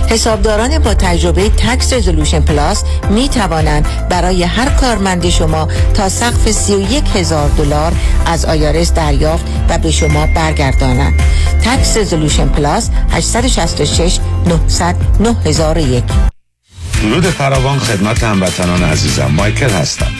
[0.08, 7.04] حسابداران با تجربه Tax Resolution Plus می توانند برای هر کارمند شما تا سقف 31
[7.14, 7.92] هزار دلار
[8.26, 11.22] از IRS دریافت و به شما برگردانند.
[11.64, 16.04] Tax Resolution Plus 866 900 9001
[17.02, 19.30] درود فراوان خدمت هموطنان عزیزم.
[19.36, 20.19] مایکل هستم.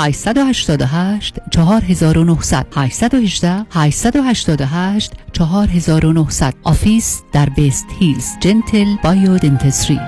[0.00, 10.00] 888 4900 818 888 4900 office در West Hills Gentle Bio Dentistry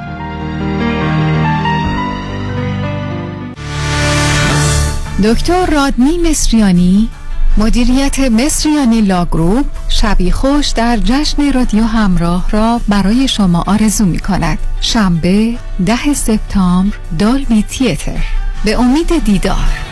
[5.24, 7.08] دکتر رادنی مصریانی
[7.56, 14.18] مدیریت مصریانی Law Group شبی خوش در جشن رادیو همراه را برای شما آرزو می
[14.18, 15.54] کند شنبه
[15.86, 18.24] ده سپتامبر Dolby Theatre.
[18.64, 19.91] به امید دیدار.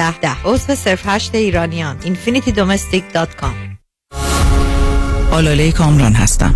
[0.01, 0.19] ده.
[0.19, 1.97] ده عضو صرف هشت ایرانیان.
[2.01, 3.77] Infinitydomestic.com
[5.31, 6.55] آلاله کامران هستم.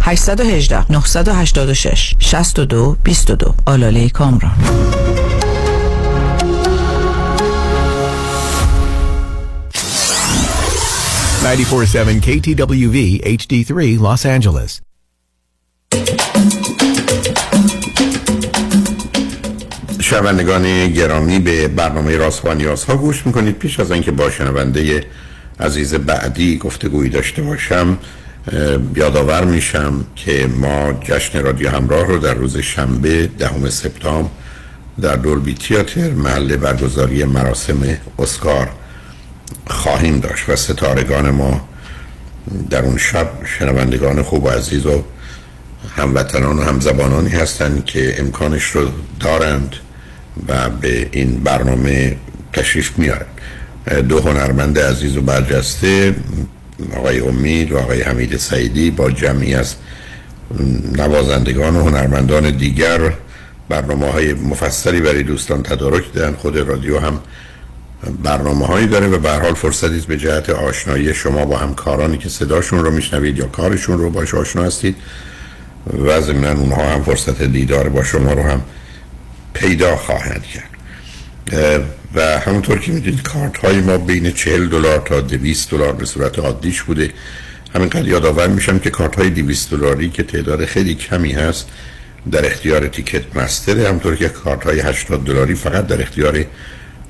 [0.00, 4.58] 818 986 62 22 آلاله کامران.
[11.42, 12.98] Ninety-four seven KTWV
[13.38, 14.80] HD3 Los Angeles.
[20.00, 23.58] شنوندگان گرامی به برنامه راسپانیاس ها گوش می‌کنید.
[23.58, 25.04] پیش از اینکه با شنونده
[25.60, 27.98] عزیز بعدی گفتگویی داشته باشم
[28.96, 34.30] یادآور میشم که ما جشن رادیو همراه رو در روز شنبه دهم سپتامبر
[35.00, 38.70] در دولبی تیاتر محل برگزاری مراسم اسکار
[39.66, 41.68] خواهیم داشت و ستارگان ما
[42.70, 43.28] در اون شب
[43.58, 45.02] شنوندگان خوب و عزیز و
[45.96, 48.88] هموطنان و همزبانانی هستند که امکانش رو
[49.20, 49.76] دارند
[50.48, 52.16] و به این برنامه
[52.52, 53.26] تشریف میارن
[54.08, 56.14] دو هنرمند عزیز و برجسته
[56.96, 59.74] آقای امید و آقای حمید سعیدی با جمعی از
[60.96, 63.12] نوازندگان و هنرمندان دیگر
[63.68, 67.20] برنامه های مفصلی برای دوستان تدارک دادن خود رادیو هم
[68.22, 72.84] برنامه هایی داره و به حال فرصتی به جهت آشنایی شما با همکارانی که صداشون
[72.84, 74.96] رو میشنوید یا کارشون رو باش آشنا هستید
[75.98, 78.62] و ضمن اونها هم فرصت دیدار با شما رو هم
[79.54, 80.72] پیدا خواهند کرد.
[82.14, 86.38] و همونطور که می‌دونید کارت های ما بین 40 دلار تا 200 دلار به صورت
[86.38, 87.10] عادیش بوده.
[87.74, 91.68] همینقدر یادآور میشم که کارت های 200 دلاری که تعداد خیلی کمی هست
[92.30, 96.44] در اختیار تیکت مستر همونطور که کارت های 80 دلاری فقط در اختیار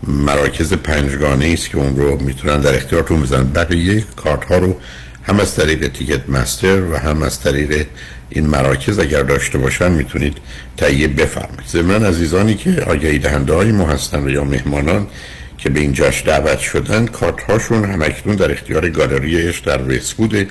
[0.07, 3.53] مراکز پنجگانه است که اون رو می‌تونن در اختیارتون بزنن.
[3.53, 4.80] بقیه کارت ها رو
[5.22, 7.86] هم از طریق تیکت مستر و هم از طریق
[8.34, 10.36] این مراکز اگر داشته باشن می‌تونید
[10.76, 11.66] تهیه بفرمایید.
[11.68, 15.06] ضمن عزیزانی که آگهی دهنده های ما هستن یا مهمانان
[15.58, 20.12] که به این جشن دعوت شدن کارت هاشون همکنون در اختیار گالری اش در ویس
[20.12, 20.46] بوده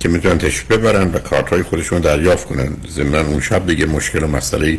[0.00, 2.76] که می‌تونن تشریف ببرن و کارت های خودشون دریافت کنن.
[2.90, 4.78] ضمن اون شب دیگه مشکل و مسئله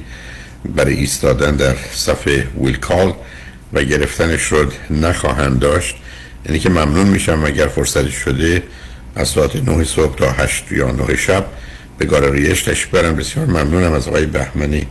[0.75, 3.13] برای ایستادن در صفحه ویل کال
[3.73, 5.95] و گرفتنش رو نخواهند داشت.
[6.45, 8.63] یعنی که ممنون میشم اگر فرصتی شده
[9.15, 11.45] از ساعت 9 صبح تا 8 یا 9 شب
[11.97, 14.87] به گالریش تشریف برن بسیار ممنونم از آقای بهمنی.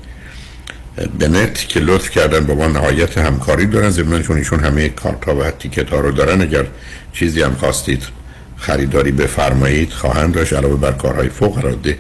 [1.19, 3.91] بنت که لطف کردن با ما نهایت همکاری دارن.
[3.91, 6.67] ضمن چون ایشون همه کارت ها و تیکت ها رو دارن اگر
[7.13, 8.03] چیزی هم خواستید
[8.57, 10.53] خریداری بفرمایید خواهند داشت.
[10.53, 11.99] علاوه بر کارهای فوق العاده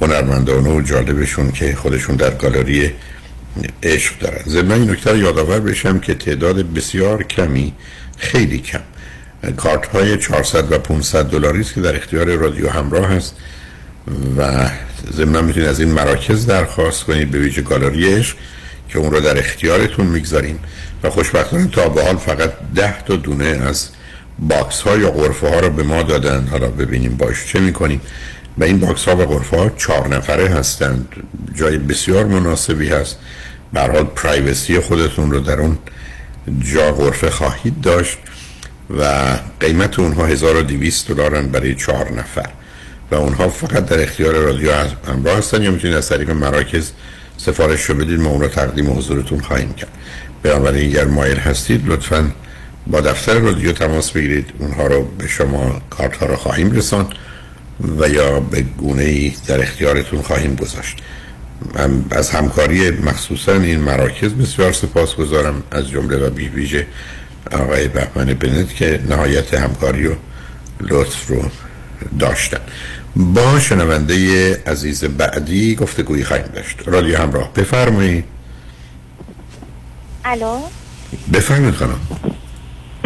[0.00, 2.90] هنرمندانه و جالبشون که خودشون در گالری
[3.82, 4.42] عشق دارن.
[4.48, 7.72] ضمن این نکته یادآور بشم که تعداد بسیار کمی
[8.18, 8.80] خیلی کم
[9.56, 13.36] کارت های 400 و 500 دلاری است که در اختیار رادیو همراه هست.
[14.36, 14.68] و
[15.12, 18.36] ضمن می‌تونید از این مراکز درخواست کنید به ویژه گالری عشق
[18.88, 20.58] که اون رو در اختیارتون می‌گذاریم.
[21.02, 23.88] و خوشبختانه تا به حال فقط ده تا دونه از
[24.38, 26.46] box ها یا غرفه ها رو به ما دادن.
[26.50, 28.00] حالا ببینیم باش چه می‌کنیم.
[28.58, 31.08] و این box ها و غرفه ها چهار نفره هستند.
[31.54, 33.18] جای بسیار مناسبی هست.
[33.72, 35.78] به حال privacy خودتون رو در اون
[36.74, 38.18] جا غرفه خواهید داشت
[38.98, 39.04] و
[39.60, 42.48] قیمت اونها 1200 دلارن برای چهار نفر.
[43.10, 44.72] و اونها فقط در اختیار رادیو
[45.08, 45.62] همراه هستن.
[45.62, 46.90] یا می‌تونید از طریق مراکز
[47.36, 48.20] سفارش رو بدید.
[48.20, 49.92] ما اون رو تقدیم حضورتون خواهیم کرد.
[50.42, 52.30] بنابراین اگر مایل هستید لطفا
[52.86, 54.46] با دفتر رادیو تماس بگیرید.
[54.58, 57.08] اونها رو به شما کارت ها رو خواهیم رساند
[57.98, 60.96] و یا به گونه ای در اختیارتون خواهیم گذاشت.
[61.74, 65.62] من از همکاری مخصوصا این مراکز بسیار سپاس گذارم.
[65.70, 66.86] از جمله و بی ویژه
[67.52, 70.12] آقای بهمن بنت که نهایت همکاری و
[70.80, 71.50] لطف رو
[72.18, 72.60] داشتن.
[73.16, 74.14] با شنونده
[74.66, 76.76] عزیز بعدی گفتگویی خواهیم داشت.
[76.86, 78.24] رادیو همراه بفرمایید.
[80.24, 80.58] الو؟
[81.32, 82.00] بفرمایید خانم.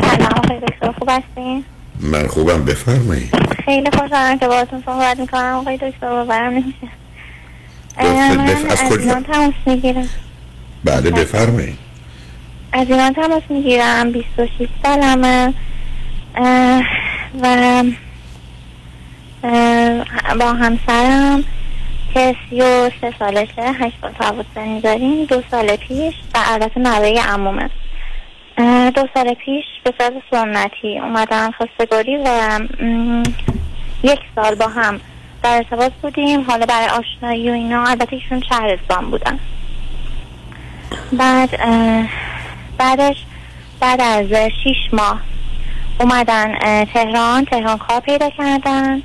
[0.01, 1.65] سلام آقای دکتر خوب هستین؟
[2.01, 3.35] من خوبم بفرمایید.
[3.65, 6.89] خیلی خوشحالم که باهاتون صحبت می‌کنم آقای دکتر باورم نمیشه
[7.99, 10.09] من از کجا؟ ایران تماس می‌گیرم.
[10.85, 11.79] بله بفرمایید.
[12.73, 15.55] از ایران تماس می‌گیرم 26 سالمه.
[17.43, 17.85] و
[20.40, 21.44] با همسرم
[22.15, 25.24] که سی و سه سالشه هشت سال تفاوت سنی داریم.
[25.24, 27.70] دو سال پیش و البته نوه عمومه.
[28.90, 32.60] دو سال پیش به صورت سنتی اومدن خواستگاری و
[34.02, 35.01] یک سال با هم
[35.43, 36.43] در ارتباط بودیم.
[36.43, 39.39] حالا برای آشنایی و اینا البته ایشون شهرستان بودن.
[41.12, 41.51] بعد
[42.78, 43.16] بعدش
[43.81, 44.27] بعد از
[44.62, 45.20] شیش ماه
[46.01, 47.44] اومدن تهران.
[47.44, 49.02] تهران کار پیدا کردن.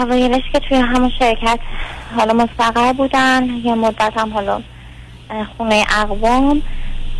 [0.00, 1.58] اوایلش که توی همون شرکت
[2.16, 4.62] حالا مستقر بودن یه مدت هم حالا
[5.56, 6.62] خونه اقوام.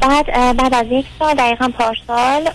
[0.00, 2.48] بعد بعد از یک سال دقیقا پارسال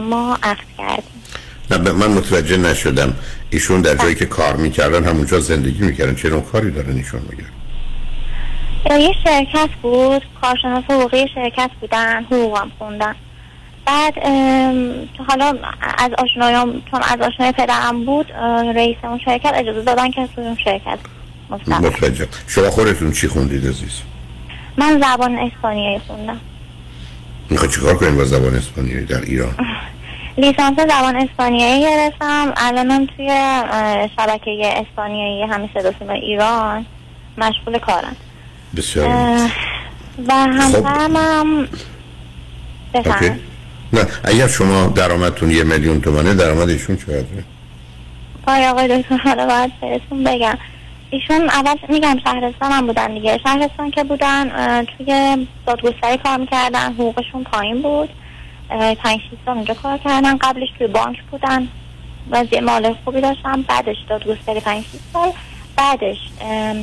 [0.00, 1.22] ما عقد کردیم.
[1.70, 3.14] نه من متوجه نشدم.
[3.50, 6.14] ایشون در جایی که کار می‌کردن همونجا زندگی می‌کردن.
[6.14, 7.50] چه نوع کاری دارن ایشون میگن
[9.00, 10.22] یه شرکت بود.
[10.40, 13.14] کارشناس حقوقی شرکت بودن حقوقم خوندن.
[13.86, 14.14] بعد
[15.28, 15.58] حالا
[15.98, 18.32] از آشنایام چون از آشنای پدرم بود
[18.74, 20.98] رئیس اون شرکت اجازه دادن که توی اون شرکت
[21.50, 22.28] متوجه.
[22.46, 24.00] شما خودتون چی خوندید عزیز؟
[24.76, 26.40] من زبان اسپانیایی خوندم.
[27.50, 29.54] می‌خواد چیکار کنیم با زبان اسپانیایی در ایران؟
[30.38, 32.52] لیسانس زبان اسپانیایی گرفتم.
[32.56, 33.28] الانم توی
[34.16, 36.86] شبکه اسپانیایی همین صدا ایران
[37.38, 38.16] مشغول کارم.
[38.76, 39.08] بسیار
[40.28, 41.68] و همسرم هم
[42.94, 43.32] اوکی.
[43.94, 47.44] نه اگر شما درآمدتون یه میلیون تومنه درآمد ایشون چقدره؟
[48.46, 50.58] آقای آقای دکتر حالا باید بهتون بگم.
[51.10, 53.38] ایشون اول میگم شهرستان هم بودن دیگه.
[53.46, 54.50] شهرستان که بودن
[54.84, 58.08] توی دادگستری کار می‌کردن حقوقشون پایین بود.
[59.02, 60.36] پنج سال اونجا کار کردن.
[60.36, 61.68] قبلش توی بانک بودن.
[62.30, 63.62] وضعیت مال خوبی داشتن.
[63.62, 65.32] بعدش دادگستری پنج سال.
[65.76, 66.16] بعدش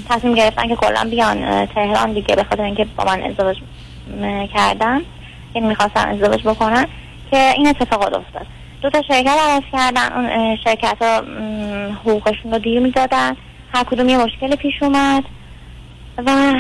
[0.10, 3.58] تصمیم گرفتن که کلا بیان تهران دیگه به خاطر اینکه با من ازدواج
[4.54, 5.02] کردن.
[5.56, 6.88] یعنی می‌خواستن ازدواج بکنن
[7.32, 8.46] که این اتفاقات افتاد.
[8.82, 11.24] دو تا شرکت عوض کردن اون شرکت ها
[11.94, 13.36] حقوقشون رو دیر می‌دادن.
[13.74, 15.24] هر کدوم یه مشکل پیش اومد
[16.26, 16.54] و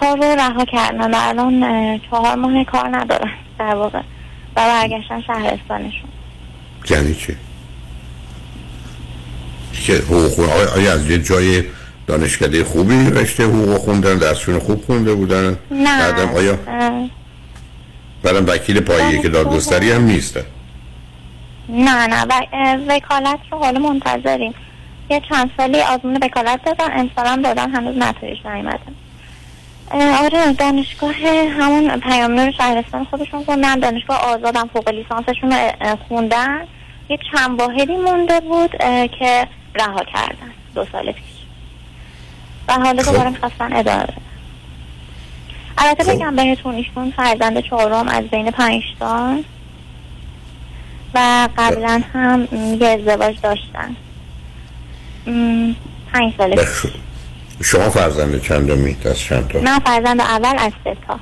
[0.00, 1.14] کار رو رها کردن.
[1.14, 1.60] و الان
[2.10, 3.98] چهار ماه کار ندارن در واقع
[4.56, 6.08] و برگشتن شهرستانشون
[6.90, 7.36] یعنی چی؟
[9.72, 11.62] که حقوق آیا, آیا از یه جای
[12.06, 15.98] دانشکده خوبی رشته حقوق خوندن درسشون خوب خونده بودن؟ نه.
[15.98, 16.58] بعدم آیا
[18.32, 20.42] بعدم وکیل پایه که دادگستری هم نیستن
[21.68, 24.54] نه نه و- وکالت رو حالا منتظریم.
[25.10, 28.78] یه چند سالی آزمون وکالت دادن امسال هم دادن هنوز نتایج نیومده.
[29.92, 31.14] آره دانشگاه
[31.60, 35.54] همون پیام نور شهرستان خودشون خوندن دانشگاه آزادم فوق لیسانسشون
[36.08, 36.60] خوندن.
[37.08, 38.70] یه چند واحدی مونده بود
[39.18, 41.24] که رها کردن دو سال پیش.
[42.68, 44.14] و حالا دوباره می‌خواستن ادامه بدن.
[45.78, 49.38] البته بگم بهتون ایشون فرزند چهارم از بین پنج تا.
[51.14, 53.96] و قبلا هم م، یه ازدواج داشتن.
[56.12, 56.92] پنج سال پیش.
[57.62, 61.20] شما فرزند چندمید از چند تا؟ من فرزند اول از سه تا.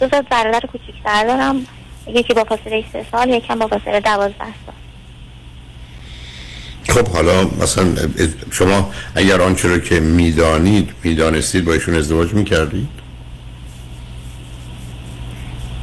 [0.00, 1.66] دو تا برادر کوچیک‌تر دارم.
[2.06, 4.34] یکی با فاصله سه سال یکم با فاصله دوازده
[4.66, 4.74] سال.
[6.88, 7.94] خب حالا مثلا
[8.50, 12.88] شما اگر آنچه رو که می‌دانید می‌دانستید با ایشون ازدواج می‌کردید؟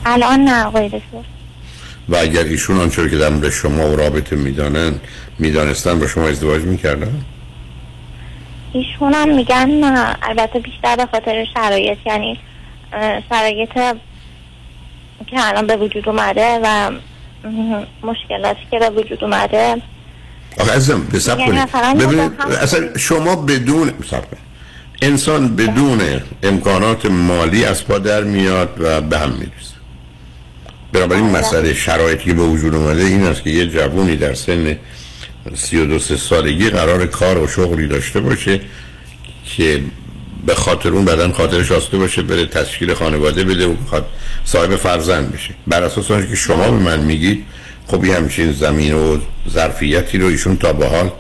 [0.07, 1.27] الان نه آقای دکتر.
[2.09, 4.93] و اگر ایشون آنچه که در مورد شما و رابطه می‌دانن
[5.39, 7.21] می‌دانستن با شما ازدواج می‌کردن؟
[8.73, 12.39] ایشون هم میگن نه البته بیشتر به خاطر شرایط یعنی
[13.29, 13.69] شرایط
[15.27, 16.91] که الان به وجود اومده و
[18.03, 19.81] مشکلاتی که به وجود اومده.
[20.59, 21.97] آخه عزیزم به سب یعنی کنید.
[21.97, 24.47] ببینید اصلا شما بدون سب کنید.
[25.01, 29.76] انسان بدون امکانات مالی از پا در میاد و به هم می‌رسه
[30.97, 34.77] بنابراین مسئله شرایطی که به وجود اومده این است که یه جوونی در سن
[35.55, 38.61] سی و دو سه سالگی قرار کار و شغلی داشته باشه
[39.45, 39.81] که
[40.45, 44.05] به خاطر اون بدن خاطرش آسوده باشه بره تشکیل خانواده بده و بخواد
[44.45, 45.53] صاحب فرزند بشه.
[45.67, 47.45] بر اساس آنچه که شما به من میگید
[47.87, 49.17] خب یه همچین زمین و
[49.49, 51.11] ظرفیتی رو ایشون تا به حال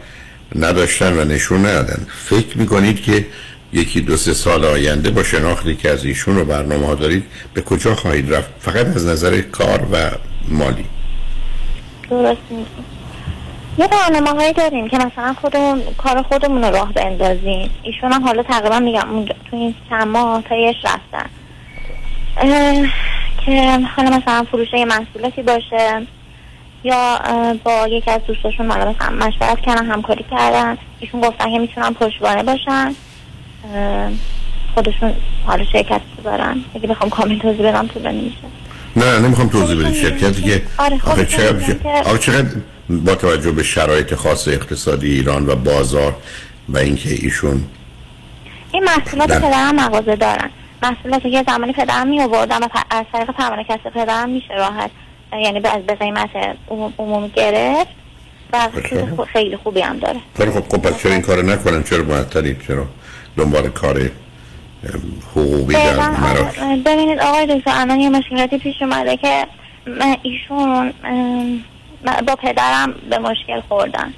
[0.55, 2.07] نداشتن و نشون ندادن.
[2.29, 3.25] فکر می‌کنید که
[3.73, 7.95] یکی دو سه سال آینده با شناختی که از ایشون رو برنامه دارید به کجا
[7.95, 10.11] خواهید رفت؟ فقط از نظر کار و
[10.47, 10.85] مالی.
[12.09, 12.41] درست
[13.77, 17.69] یه برنامه هایی داریم که مثلا خودمون کار خودمون رو راه بندازیم.
[17.83, 21.29] ایشون هم حالا تقریبا میگم تو این چند ماه تا یش رفتن
[23.45, 26.07] که حالا مثلا فروش یه محصولاتی باشه
[26.83, 27.19] یا
[27.63, 30.77] با یکی از دوستاشون مثلا مشورت کردن همکاری کردن.
[30.99, 32.95] ایشون گفتن که می‌تونن پشتوانه باشن.
[34.75, 35.13] خودشون
[35.45, 38.37] حالا شرکت دارن اگه بخوام کامل توضیح بدم طولانی میشه.
[38.95, 41.75] نه نمی‌خوام توضیح بدید شرکتی که آره، خب، آخه چقدر
[42.05, 42.47] آخه چقدر
[42.89, 46.15] با توجه به شرایط خاص اقتصادی ایران و بازار
[46.69, 47.63] و اینکه ایشون
[48.71, 49.27] این محصولات.
[49.27, 50.49] پدرم مغازه دارن.
[50.83, 54.91] محصولات که یه زمانی پدرم می آوردن و از طریق پروانه کسب پدرم میشه راحت.
[55.43, 56.29] یعنی به از به قیمت
[56.69, 57.87] عموم- عمومی گرفت
[58.53, 60.19] و سود خو- خیلی خوبی هم داره.
[60.37, 62.85] خیلی خب خب پس چرا این کار نکنن؟ چرا معطلید چرا؟
[63.37, 64.09] دنبال کار
[65.31, 66.77] حقوقی در آره.
[66.85, 69.47] ببینید آقای دکتر الان یه مشکلاتی پیش اومده که
[70.21, 70.93] ایشون
[72.27, 74.13] با پدرم به مشکل خوردن.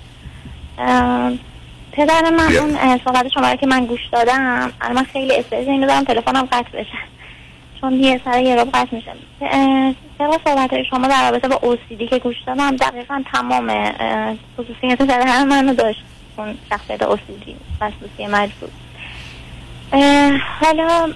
[1.91, 2.55] پدر من.
[2.55, 6.47] اون صحبت شما رو که من گوش دادم الان من خیلی استرس اینو دارم تلفنم
[6.51, 6.97] قطع بشه.
[7.81, 9.11] چون یه سر یه رو قطع میشه.
[10.19, 13.67] طبق صحبت شما در رابطه با OCD که گوش دادم دقیقا تمام
[14.57, 16.03] خصوصیت پدر منو داشت
[16.37, 17.49] اون شخصیت OCD
[17.81, 18.69] وسوسه مجبور.
[19.91, 21.13] حالا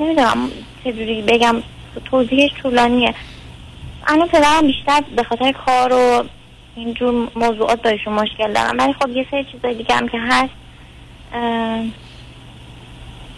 [0.00, 0.48] نمی‌دونم
[0.84, 1.56] چجوری بگم
[2.04, 3.14] توضیحش طولانیه.
[4.06, 6.24] الان پدرم بیشتر به خاطر کار و
[6.76, 10.52] اینجور موضوعات با ایشون مشکل دارم ولی خب یه سری چیزای دیگه هم که هست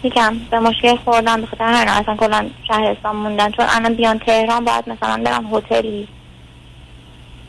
[0.03, 3.51] میگم به مشکل خوردم به خاطر همین اصلا کلا شهرستان موندن.
[3.51, 6.07] چون الان بیان تهران باید مثلا برم هتلی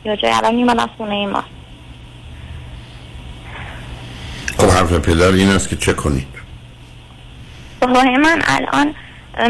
[0.05, 1.43] یا جای الان میمونم خونه ما.
[4.57, 6.44] خب حرف پدر این است که چه کنید؟
[7.87, 8.93] بابای من الان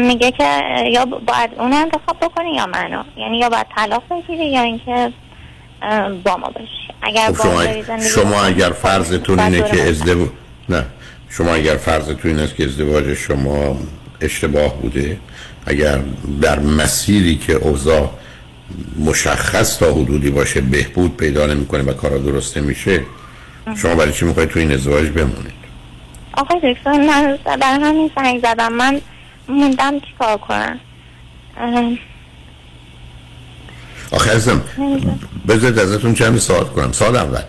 [0.00, 3.02] میگه که یا باید اون انتخاب بکنی یا منو.
[3.16, 5.12] یعنی یا باید طلاق بگیری یا اینکه
[6.24, 6.94] با ما باشی.
[7.02, 7.42] اگر خب با
[7.86, 9.82] شما, شما کنی، اگر فرضتون اینه که.
[9.82, 10.28] ازدواج
[10.68, 10.84] نه.
[11.28, 13.78] شما اگر فرضتون این است که ازدواج شما
[14.20, 15.18] اشتباه بوده
[15.66, 15.98] اگر
[16.42, 18.10] در مسیری که اوضاع
[19.04, 23.00] مشخص تا حدودی باشه بهبود پیدا نمی‌کنه و کارا درست نمیشه
[23.76, 25.65] شما برای چی می‌خواید تو این ازدواج بمونید
[26.36, 28.72] آقای دکتر من در همین سنگ زدم.
[28.72, 29.00] من
[29.48, 30.80] موندم چیکار کنم.
[34.12, 34.60] آخه ازم.
[35.48, 36.92] بذارید ازتون چند سوال کنم.
[36.92, 37.42] سال اول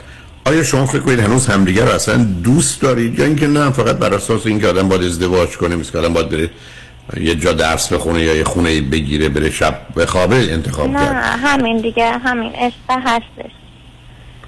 [0.46, 4.14] آیا شما فکر کنید هنوز همدیگر رو اصلا دوست دارید؟ یا اینکه نه فقط بر
[4.14, 6.50] اساس اینکه آدم باید ازدواج کنه مثل که آدم باید بره
[7.18, 11.78] یه جا درس بخونه یا یه خونه بگیره بره شب بخوابه انتخاب نه کرد؟ همین
[11.78, 13.52] دیگه همین عشق هستش.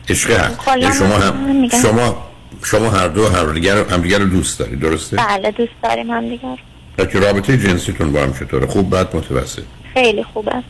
[0.10, 0.68] عشق هست.
[0.68, 1.70] یعنی شما هم.
[1.82, 2.29] شما
[2.64, 6.58] شما هر دو هر دیگر همدیگر رو دوست دارید درسته؟ بله دوست داریم هم دیگه
[6.98, 9.64] بچه رابطه جنسیتون با هم چطوره؟ خوب بعد متوسط؟
[9.94, 10.64] خیلی خوبه.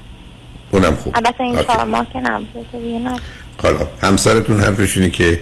[0.72, 1.16] اونم خوب.
[1.16, 1.64] البته این.
[1.64, 3.20] چهار ماه که نبوده دیگه نه
[3.64, 5.42] حالا همسرتون حرفش اینه که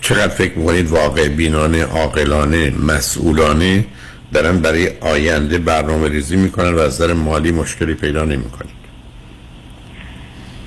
[0.00, 3.84] چقدر فکر می‌کنید واقع بینانه عاقلانه مسئولانه
[4.32, 8.76] دارن برای آینده برنامه ریزی می‌کنن و از نظر مالی مشکلی پیدا نمی‌کنید؟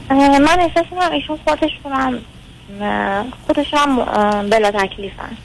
[0.09, 2.19] من احساس می‌کنم ایشون خودشون هم
[2.81, 3.95] اه، خودشون هم
[4.49, 5.37] بلا تکلیفن.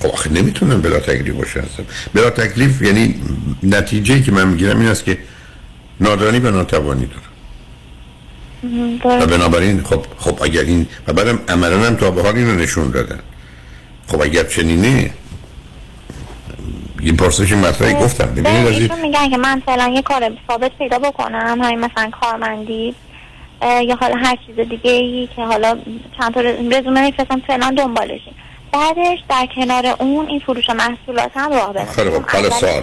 [0.00, 1.84] خب آخه نمی‌تونن بلا تکلیف باشه هستم
[2.14, 3.14] بلا تکلیف یعنی
[3.62, 5.18] نتیجه که من می‌گیرم این است که
[6.00, 7.24] نادانی و ناتوانی داره
[9.22, 12.54] و بنابراین خب خب اگر این و بعدم عملا هم تا به حال این رو
[12.54, 13.20] نشون دادن.
[14.08, 15.10] خب اگر چنینه
[17.00, 18.26] این پرسش مطرحی گفتم.
[18.26, 22.94] ببینید از میگن که من فعلا یه کار ثابت پیدا بکنم همین مثلا کارمندی.
[23.64, 25.78] یا حالا هر چیز دیگه ای که حالا
[26.20, 28.34] چند تا رزومه میفرستم فعلا دنبالشیم.
[28.72, 32.82] بعدش در کنار اون این فروش محصولات هم راه خیلی بندازیم خب حالا سوال.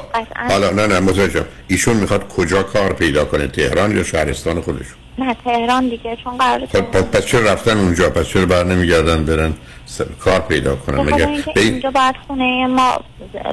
[0.49, 5.36] حالا نه نه متوجهم ایشون می‌خواد کجا کار پیدا کنه؟ تهران یا شهرستان خودشون؟ نه
[5.45, 9.53] تهران دیگه چون قرار خب پس, پس چرا رفتن اونجا؟ پس چرا بر نمیگردن برن
[9.86, 12.98] س- کار پیدا کنن؟ مگر این- اینجا باید خونه ما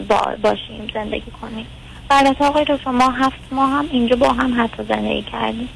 [0.08, 1.66] با- باشیم زندگی کنیم.
[2.10, 5.68] البته آقای دکتر ما هفت ماه هم اینجا با هم حتی زندگی کردیم.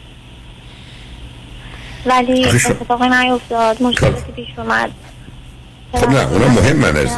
[2.06, 4.90] ولی اتفاقی نیفتاد مشکلاتی پیش اومد.
[5.92, 7.08] خب نه اونا مهم من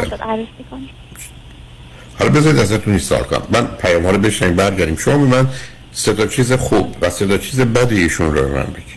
[2.18, 3.42] حالا بذارید ازتون سوال کنم.
[3.50, 4.96] من پیام ها رو بشنگ برگردیم.
[4.96, 5.48] شما به من
[5.92, 8.93] سه تا چیز خوب و سه تا چیز بدی ایشون رو من بگید.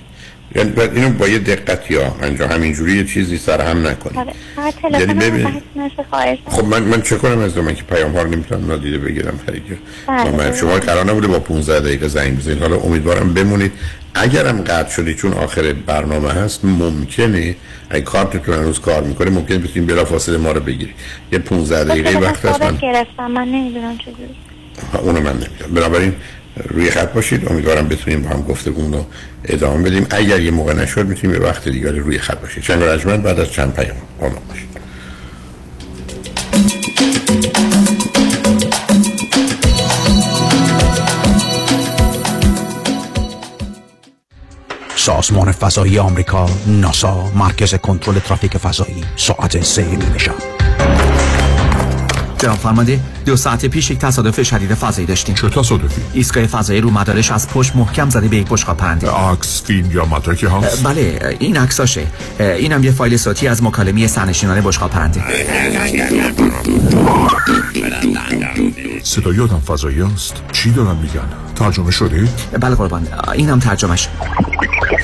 [0.55, 4.33] یعنی بعد اینو با یه دقت یا انجام همینجوری یه چیزی سر هم نکنید آره.
[4.57, 8.11] یعنی تلفن ببین- بحث نشه خواهش خب من من چه کنم از من که پیام
[8.11, 10.31] ها رو نمی‌تونم نادیده بگیرم خریده بله.
[10.31, 12.61] من شما قرار نبوده با 15 دقیقه زنگ بزنید.
[12.61, 13.71] حالا امیدوارم بمونید.
[14.13, 17.55] اگرم قطع شدی چون آخر برنامه هست ممکنه
[17.89, 20.95] اگه کارتتون هنوز کار می‌کنه ممکنه بتونید بلا فاصله ما رو بگیرید
[21.31, 24.35] یه 15 دقیقه وقت هست من گرفتم من نمی‌دونم چجوری.
[25.01, 25.73] اونو من نمی‌دونم.
[25.73, 26.13] بنابراین
[26.63, 27.51] روی خط باشید.
[27.51, 29.05] امیدوارم بتونیم با هم گفتگو رو
[29.45, 30.07] ادامه بدیم.
[30.09, 32.63] اگر یه موقع نشد می‌تونیم یه وقت دیگه روی خط باشید.
[32.63, 34.67] چند رجمن بعد از چند پیام ما باشید.
[44.95, 50.17] سازمان فضایی آمریکا ناسا مرکز کنترل ترافیک فضایی ساعت سه نیمه
[52.37, 56.89] جناب فرمانده دو ساعت پیش یک تصادف شدید فضایی داشتیم چه تصادفی؟ ایستگاه فضایی رو
[56.89, 61.35] مدارش از پشت محکم زده به یک بشقاب پرنده عکس فیلم یا مدرکی هست؟ بله
[61.39, 62.07] این عکساشه
[62.39, 65.23] اینم یه فایل صوتی از مکالمه سرنشینان بشقاب پرنده
[69.03, 72.27] صدای آدم فضایی است چی دارن میگن؟ ترجمه شده؟
[72.59, 74.07] بله قربان اینم ترجمش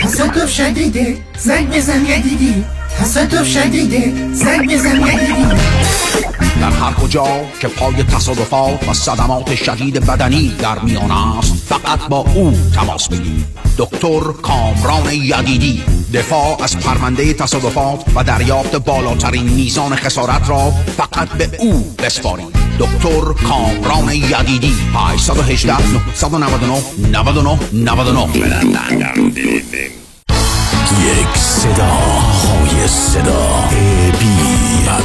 [0.02, 2.66] تصادف شدیده زنگ بزن یدیدی
[3.00, 5.73] تصادف شدیده زنگ بزن یدیدی
[6.64, 7.26] در هر کجا
[7.62, 13.46] که پای تصادفات و صدمات شدید بدنی در میان است فقط با او تماس بگیرید
[13.78, 15.84] دکتر کامران یدیدی
[16.14, 23.34] دفاع از پرونده تصادفات و دریافت بالاترین میزان خسارت را فقط به او بسپارید دکتر
[23.48, 26.82] کامران یدیدی 818 999
[27.12, 29.24] 99 99
[31.04, 33.64] یک صدا های صدا
[34.20, 34.43] بی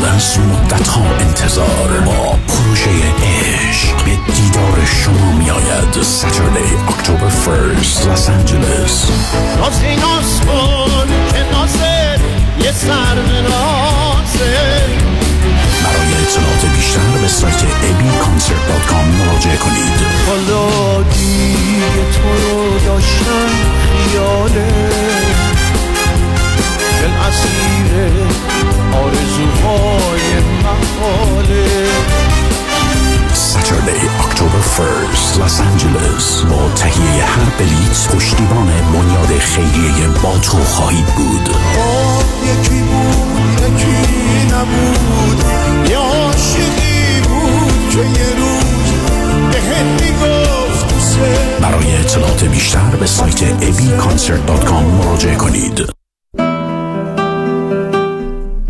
[0.04, 2.90] از مدت ها انتظار با پروژه
[3.22, 9.10] عشق به دیدار شما می آید Saturday اکتبر 1st لس آنجلس
[9.56, 12.18] نازی ناز کن که نازه
[12.64, 13.14] یه سر
[15.84, 20.00] برای اطلاعات بیشتر به سایت abconcert.com مراجعه کنید.
[20.26, 23.48] حالا دیگه تو رو داشتم
[24.10, 24.68] خیاله.
[27.00, 28.57] دل اسیر
[28.93, 31.69] آرزوهای محاله.
[33.35, 41.06] Saturday اکتبر 1st لس آنجلس با تهیه هر بلیت پشتیبان بنیاد خیریه با تو خواهید
[41.06, 41.56] بود.
[41.78, 45.44] آه یکی بود یکی نبود.
[45.90, 48.90] یه عاشقی بود که یه روز
[49.52, 51.19] بهت می‌گفت
[51.60, 55.97] برای اطلاعات بیشتر به سایت abconcert.com مراجعه کنید.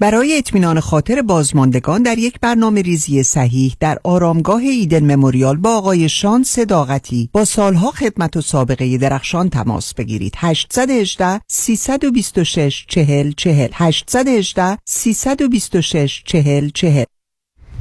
[0.00, 6.08] برای اطمینان خاطر بازماندگان در یک برنامه ریزی صحیح در آرامگاه Eden Memorial با آقای
[6.08, 10.34] شان صداقتی با سالها خدمت و سابقه درخشان تماس بگیرید.
[10.36, 17.04] 818 326 40 40 818 326 40 40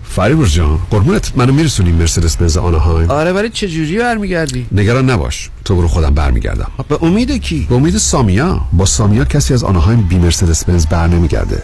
[0.04, 1.32] فریبرز جان قربونت.
[1.36, 5.50] منو میرسونی مرسدس بنز آنهایم آره ولی چه جوری برمیگردی؟ نگران نباش.
[5.66, 6.72] تو برو خودم برمیگردم.
[6.90, 8.62] به امید کی؟ به امید سامیا.
[8.74, 11.64] با سامیا کسی از آنهایم بی مرسدس بنز بر نمیگرده.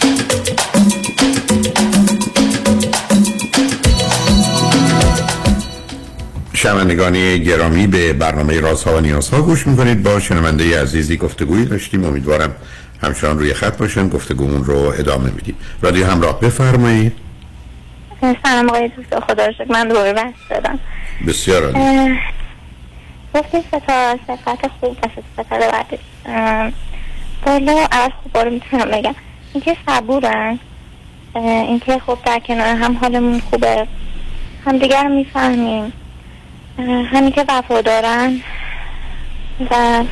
[6.61, 10.03] شنوندگان گرامی به برنامه رازها و نیازها گوش می‌کنید.
[10.03, 12.05] با شنونده عزیزی گفتگویی داشتیم.
[12.05, 12.55] امیدوارم
[13.03, 14.09] همچنان روی خط باشن.
[14.09, 15.55] گفتگومون رو ادامه میدیم.
[15.81, 17.13] رادیو همراه بفرمایید.
[18.43, 20.79] سلام آقای دوست خدا من دوباره بحث دادم.
[21.27, 22.19] بسیار عالی.
[23.35, 25.07] گفتی ستا صفت خوب و
[25.37, 25.99] صفت بعدش
[27.45, 29.15] بالا اول خوب رو می‌تونم بگم.
[29.53, 30.59] اینکه صبورن.
[31.35, 33.87] اینکه خب در کنار هم حالمون خوبه.
[34.65, 35.93] هم دیگر می‌فهمیم.
[36.77, 38.41] همین که وفادارن
[39.71, 40.03] و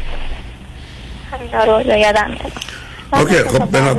[1.31, 2.51] همینا رو یادم میاد
[3.13, 3.95] اوکی خب بنا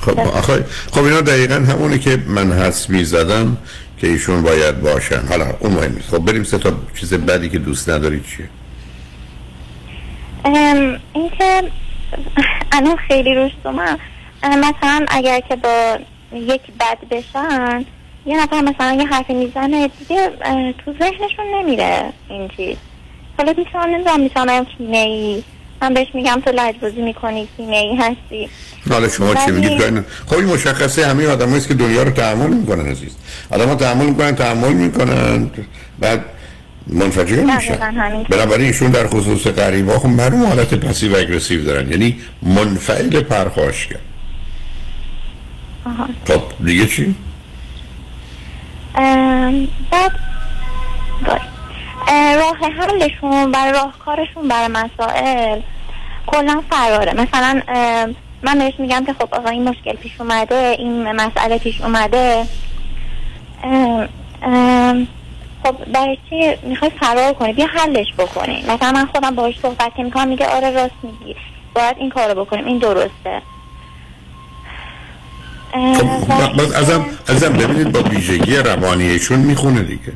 [0.00, 3.56] خب آخه خب اینا دقیقا همونه که من حس می‌زدم
[4.00, 5.26] که ایشون باید باشن.
[5.28, 6.10] حالا اون مهم نیست.
[6.10, 8.48] خب بریم سه تا چیز بدی که دوست نداری چیه؟
[11.12, 11.62] اینکه
[12.72, 13.98] الان خیلی روش من
[14.42, 15.98] مثلا اگر که با
[16.32, 17.84] یک بد بشن
[18.30, 20.30] یه نفر مثلا یه حرفی می‌زنه دیگه
[20.84, 22.76] تو ذهنشون نمیره این چیز.
[23.38, 25.42] حالا می‌تونم نمی‌دونم می‌تونم کینه ای
[25.82, 28.48] من بهش میگم تو لجبازی می‌کنی کینه ای هستی.
[28.90, 32.86] حالا شما چی میگید؟ خب این مشخصه همه آدم است که دنیا رو تحمل می‌کنن
[32.86, 33.16] عزیز.
[33.50, 35.50] آدم ها تحمل می‌کنن تحمل می‌کنن
[35.98, 36.24] بعد
[36.86, 37.76] منفجر میشن.
[38.30, 41.90] بنابراین ایشون در خصوص قریبا خب معلوم حالت پسیو اگریسیو دارن.
[41.90, 43.96] یعنی منفعل پرخاشگر.
[46.24, 47.14] خب دیگه چی؟
[49.90, 50.12] بعد
[52.36, 55.60] راه حلشون برای راهکارشون برای مسائل
[56.26, 57.12] کلا فراره.
[57.14, 57.62] مثلا
[58.42, 62.46] من بهش میگم که خب آقا این مشکل پیش اومده این مسئله پیش اومده.
[65.64, 68.64] خب برای چی می‌خوای فرار کنی؟ بیا حلش بکنی.
[68.68, 71.36] مثلا من خودم باهاش صحبت می‌کنم میگه آره راست میگی.
[71.74, 72.66] باید این کارو بکنیم.
[72.66, 73.42] این درسته.
[75.72, 80.12] خب باز ازم ازم ببینید با ویژگی روانیشون می‌خونه دیگه.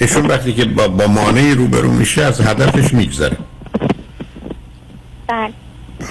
[0.00, 3.36] ایشون وقتی که با, با مانعی روبرو میشه از هدفش میگذره.
[5.28, 5.52] بله.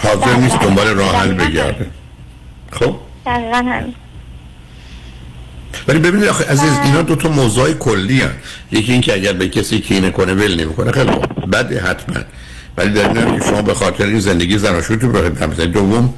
[0.03, 1.87] حاضر نیست دنبال راه حل بگرده.
[2.71, 2.95] خب؟
[3.25, 3.93] دقیقا هم
[5.87, 8.33] ولی ببینید آخه عزیز اینا دو تا موضوع کلی هست
[8.71, 10.91] یکی این که اگر به کسی کینه کنه ول نمی‌کنه.
[10.91, 11.55] خیلی خوب.
[11.55, 12.15] بده حتما.
[12.77, 16.13] ولی در که شما به خاطر این زندگی زناشویتون رو هم دوم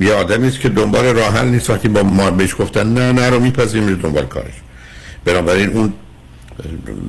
[0.00, 1.70] یه آدمی است که دنبال راه حل نیست.
[1.70, 4.54] وقتی با ما بهش گفتن نه نه رو میپذیریم میره دنبال کارش.
[5.24, 5.92] بنابراین اون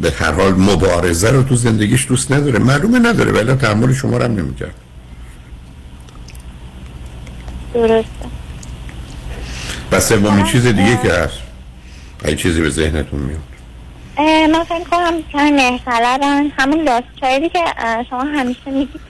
[0.02, 2.60] به هر حال مبارزه رو تو زندگیش دوست نداره.
[2.60, 4.76] معلومه نداره ولی تحمل شما رو هم نمی‌کرد.
[7.74, 8.26] درسته.
[9.92, 11.38] و سومین چیز دیگه که هست.
[12.24, 13.40] اگه چیزی به ذهنتون میاد.
[14.50, 17.50] من فکر کنم همین مهرسلبن همون لاست که
[18.10, 19.02] شما همیشه میگید.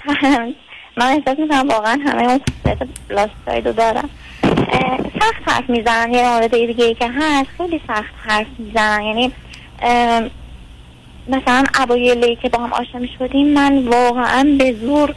[0.98, 4.10] من احساس می‌کنم واقعا همه اون خصوصیت لاست چاید رو دارم
[5.20, 6.14] سخت حرف می‌زنن.
[6.14, 9.04] یه مورد دیگه ای که هست خیلی سخت حرف می‌زنن.
[9.04, 9.32] یعنی
[11.28, 15.16] مثلا اوایلی که با هم آشنا می‌شدیم من واقعا به زور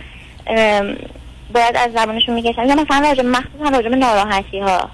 [1.55, 2.65] باید از زبانشون میگشتم.
[2.65, 4.91] یا مثلا راجع مخصوصا راجع به ناراحتی ها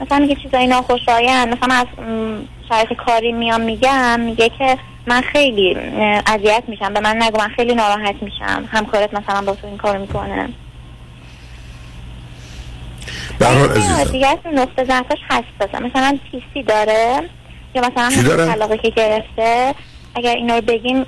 [0.00, 1.48] مثلا میگه چیزایی ناخوشایند.
[1.48, 2.38] مثلا از م،
[2.68, 5.76] شرایط کاری میام میگم میگه که من خیلی
[6.26, 8.68] اذیت میشم به من نگو من خیلی ناراحت میشم.
[8.72, 10.48] همکارت مثلا با تو این کار می‌کنه.
[13.38, 14.12] به هر حال عزیزم.
[14.12, 17.20] دیگه از نقطه ضعفش حساسه مثلا پیسی داره
[17.74, 19.74] یا مثلا طلاقی که گرفته
[20.14, 21.06] اگر اینا رو بگیم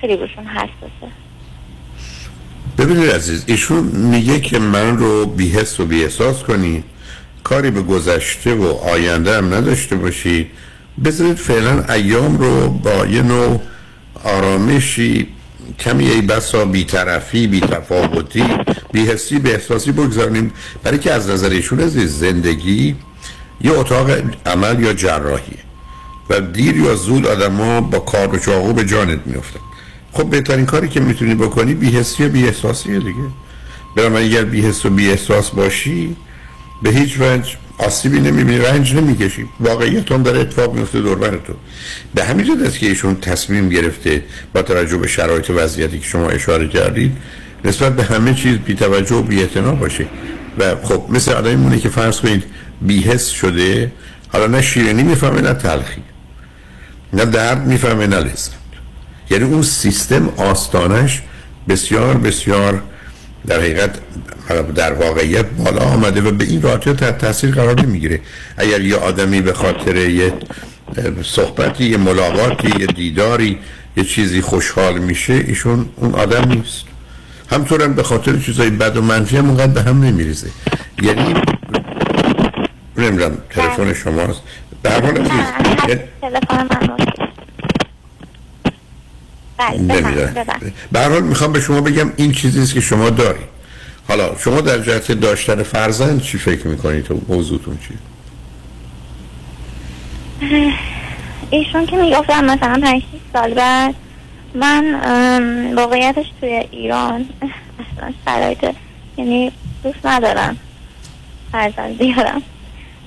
[0.00, 1.12] خیلی روشون حساسه
[2.78, 6.84] ببینید عزیز ایشون میگه که من رو بیحس و بیاحساس کنید
[7.44, 10.50] کاری به گذشته و آینده هم نداشته باشید
[11.04, 13.60] بذارید فعلا ایام رو با یه نوع
[14.24, 15.28] آرامشی
[15.78, 18.44] کمی ای بسا بیطرفی بیتفاوتی
[18.92, 20.52] بیحسی به احساسی بگذاریم.
[20.82, 22.96] برای که از نظر ایشون عزیز زندگی
[23.60, 24.10] یه اتاق
[24.46, 25.58] عمل یا جراحیه
[26.30, 29.60] و دیر یا زود آدما با کار و چاقو به جانت میفتن
[30.12, 33.28] خب بهترین کاری که می‌تونی بکنی بیحسی و بیاحساسیه دیگه.
[33.96, 36.16] برای اگر بیحس و بیاحساس باشی
[36.82, 39.44] به هیچ وجه آسیبی نمی‌بینی رنج نمی‌کشی.
[39.60, 41.54] واقعیت هم داره اتفاق میفته دور تو
[42.14, 44.24] به همین جد که ایشون تصمیم گرفته
[44.54, 47.16] با توجه به شرایط وضعیتی که شما اشاره کردید
[47.64, 49.44] نسبت به همه چیز بی توجه و بی
[49.80, 50.06] باشه.
[50.58, 52.44] و خب مثل آدمی مونه که فرض کنید
[52.80, 53.92] بیحس شده
[54.28, 56.02] حالا نه شیرینی می‌فهمه نه تلخی.
[57.12, 58.50] نه درد می‌فهمه نه لذت.
[59.30, 61.22] یعنی اون سیستم آستانش
[61.68, 62.82] بسیار بسیار
[63.46, 63.90] در حقیقت
[64.74, 68.20] در واقعیت بالا آمده و به این راحتی تحت تاثیر قرار نمی‌گیره.
[68.56, 70.32] اگر یه آدمی به خاطر یه
[71.22, 73.58] صحبتی یه ملاقاتی یه دیداری
[73.96, 76.84] یه چیزی خوشحال میشه ایشون اون آدم نیست.
[77.50, 80.50] همطور هم به خاطر چیزای بد و منفی هم اونقدر به هم نمیریزه.
[81.02, 81.34] یعنی
[82.96, 84.40] نمی‌دونم تلفن شماست.
[84.82, 87.36] به هر حال تلفن من مشکل بله نمی‌دونم بفرمایید، ببخشید.
[90.92, 93.56] به هر حال می‌خوام به شما بگم این چیزی است که شما دارید.
[94.08, 97.94] حالا شما در جهت داشتن فرزند چی فکر می‌کنید؟ تو موضوعتون چی
[101.50, 103.02] ایشون که می‌گفتم مثلا 5
[103.32, 103.94] سال بعد
[104.54, 108.66] من واقعیتش توی ایران اصلا شرایط
[109.16, 109.52] یعنی
[109.82, 110.56] دوست ندارم
[111.52, 112.42] فرزند بیارم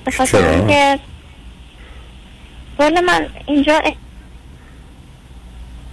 [0.04, 0.98] به خاطر چرا؟ اینکه
[2.78, 3.82] والا من اینجا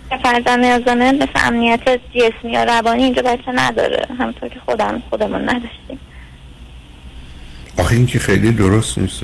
[0.09, 4.07] که فرزند نیازانه مثل امنیت جسمی یا روانی اینجا بچه نداره.
[4.19, 5.99] همطور که خودم خودمون نداشتیم.
[7.77, 9.23] آخه این که خیلی درست نیست.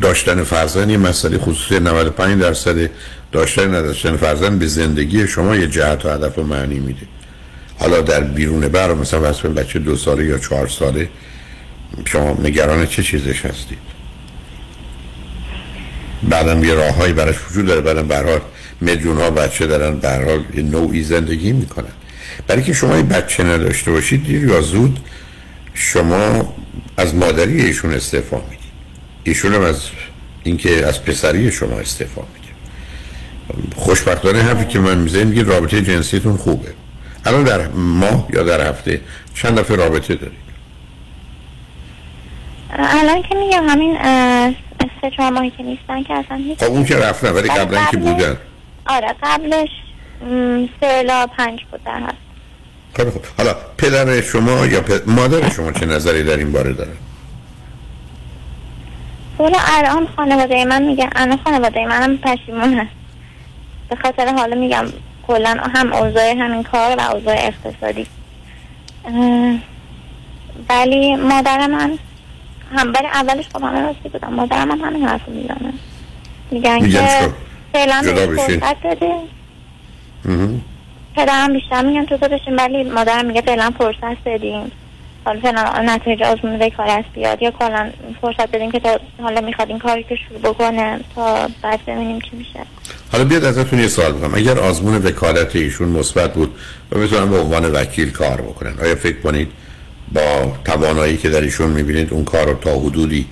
[0.00, 2.90] داشتن فرزند یه مسئله خصوصی 95 درصد
[3.32, 7.06] داشتن نداشتن فرزند به زندگی شما یه جهت و هدف و معنی میده.
[7.78, 11.08] حالا در بیرون بر مثلا واسه بچه دو ساله یا چهار ساله
[12.04, 13.78] شما نگران چه چیزش هستید؟
[16.22, 18.40] بعدم یه راههایی براش وجود داره بعدم برحال
[18.80, 21.92] میلیون ها بچه دارن برحال یه نوعی زندگی می‌کنن.
[22.46, 24.98] برای که شما یه بچه نداشته باشید دیر یا زود
[25.74, 26.54] شما
[26.96, 28.58] از مادری ایشون استعفا می‌دید.
[29.24, 29.80] ایشون هم از
[30.42, 32.54] اینکه از پسری شما استعفا میده
[33.76, 36.68] خوشبختانه حرفی که من می‌زنم میگه رابطه جنسیتون خوبه.
[37.26, 39.00] الان در ماه یا در هفته
[39.34, 40.44] چند دفعه رابطه دارید؟
[42.70, 43.96] الان که میگم همین
[45.00, 47.96] سه چهار ماهی که نیستن که اصلا هیچ خب اون که رفتن ولی قبلا که
[47.96, 48.36] بودن.
[48.86, 49.68] آره قبلش
[50.80, 53.22] سه الا پنج بود در هست خوب.
[53.38, 56.96] حالا پدر شما یا پ- مادر شما چه نظری در این باره دارن
[59.38, 62.90] حالا الان خانواده من میگن الان خانواده منم پشیمون هست.
[63.88, 64.84] به خاطر حالا میگم
[65.26, 68.06] کلا هم اوضاع همین کار و اوضاع اقتصادی.
[70.70, 71.98] ولی مادر من
[72.76, 74.34] هم برای اولش خب همه راستی بودم.
[74.34, 75.72] مادرم هم همین حرف می‌زنه.
[76.50, 77.30] میگن که؟
[77.74, 78.60] فعلا جدا بشین.
[81.16, 84.72] پدرم بیشتر میگن تو بشین ولی مادرم میگه فعلا فرصت بدیم
[85.24, 87.42] حالا فعلا نتایج آزمون وکالت بیاد.
[87.42, 87.90] یا کلا
[88.20, 92.36] فرصت بدیم که تا حالا می‌خواد این کاری که شروع بکنه تا بعد ببینیم چی
[92.36, 92.60] میشه.
[93.12, 94.34] حالا بیاد ازتون یه سوال بکنم.
[94.34, 96.54] اگر آزمون وکالت ایشون مثبت بود
[96.92, 99.48] و بتونن به عنوان وکیل کار بکنن آیا فکر کنید
[100.12, 103.26] با توانایی که در ایشون می‌بینید اون کار رو تا حدودی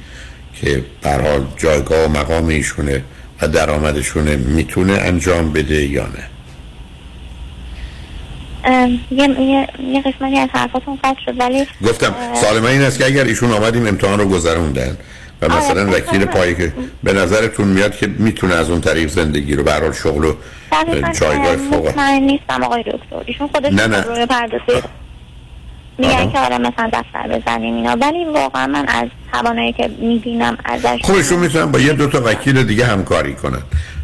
[0.60, 3.04] که حال جایگاه و مقام ایشونه
[3.42, 6.24] و درآمدشونه می‌تونه انجام بده یا نه؟
[9.10, 12.98] یه, یه, یه قسمتی از حرفاتون قطع شد ولی گفتم اه، سوال من این است
[12.98, 14.96] که اگر ایشون آمدیم امتحان رو گذروندن
[15.42, 19.62] و مثلا وکیل پایی که به نظرتون میاد که می‌تونه از اون طریق زندگی رو
[19.62, 20.34] به هر حال شغل و
[21.20, 23.16] جایگاه اه، فوق نیستم آقای دکتر.
[23.26, 24.02] ایشون خودش نه، نه.
[24.02, 24.26] روی
[26.02, 27.96] میگن که آره مثلا دفتر بزنیم اینا.
[28.00, 32.62] ولی واقعا من از توانایی که می‌بینم ازش ایشون می‌تونن با یه دو تا وکیل
[32.62, 33.62] دیگه همکاری کنن.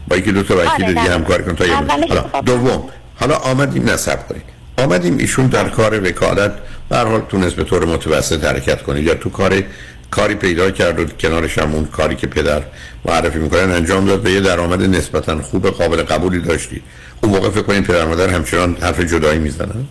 [0.09, 1.01] با یکی دو تا وکیل آره، دیگه.
[1.01, 2.45] همکاری کنن تا یه حالا خب.
[2.45, 2.83] دوم.
[3.21, 4.43] حالا آمدیم نصب کنید.
[4.79, 6.53] آمدیم ایشون در کار وکالت.
[6.89, 9.03] به هر حال تونست به طور متوسط حرکت کنه.
[9.03, 9.63] یا تو کار
[10.11, 12.63] کاری پیدا کرد و کنارش هم اون کاری که پدر
[13.05, 16.83] معرفی می‌کنن انجام داد به یه درآمد نسبتا خوب قابل قبولی داشتی.
[17.23, 19.87] اون موقع فکر کنید پدر مادر همچنان حرف جدایی می‌زنن؟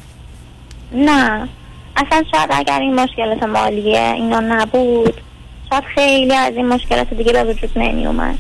[0.93, 1.49] نه.
[1.97, 5.21] اصلا شاید اگر این مشکلات مالیه اینا نبود
[5.69, 8.39] شاید خیلی از این مشکلات دیگه به وجود نمی اومد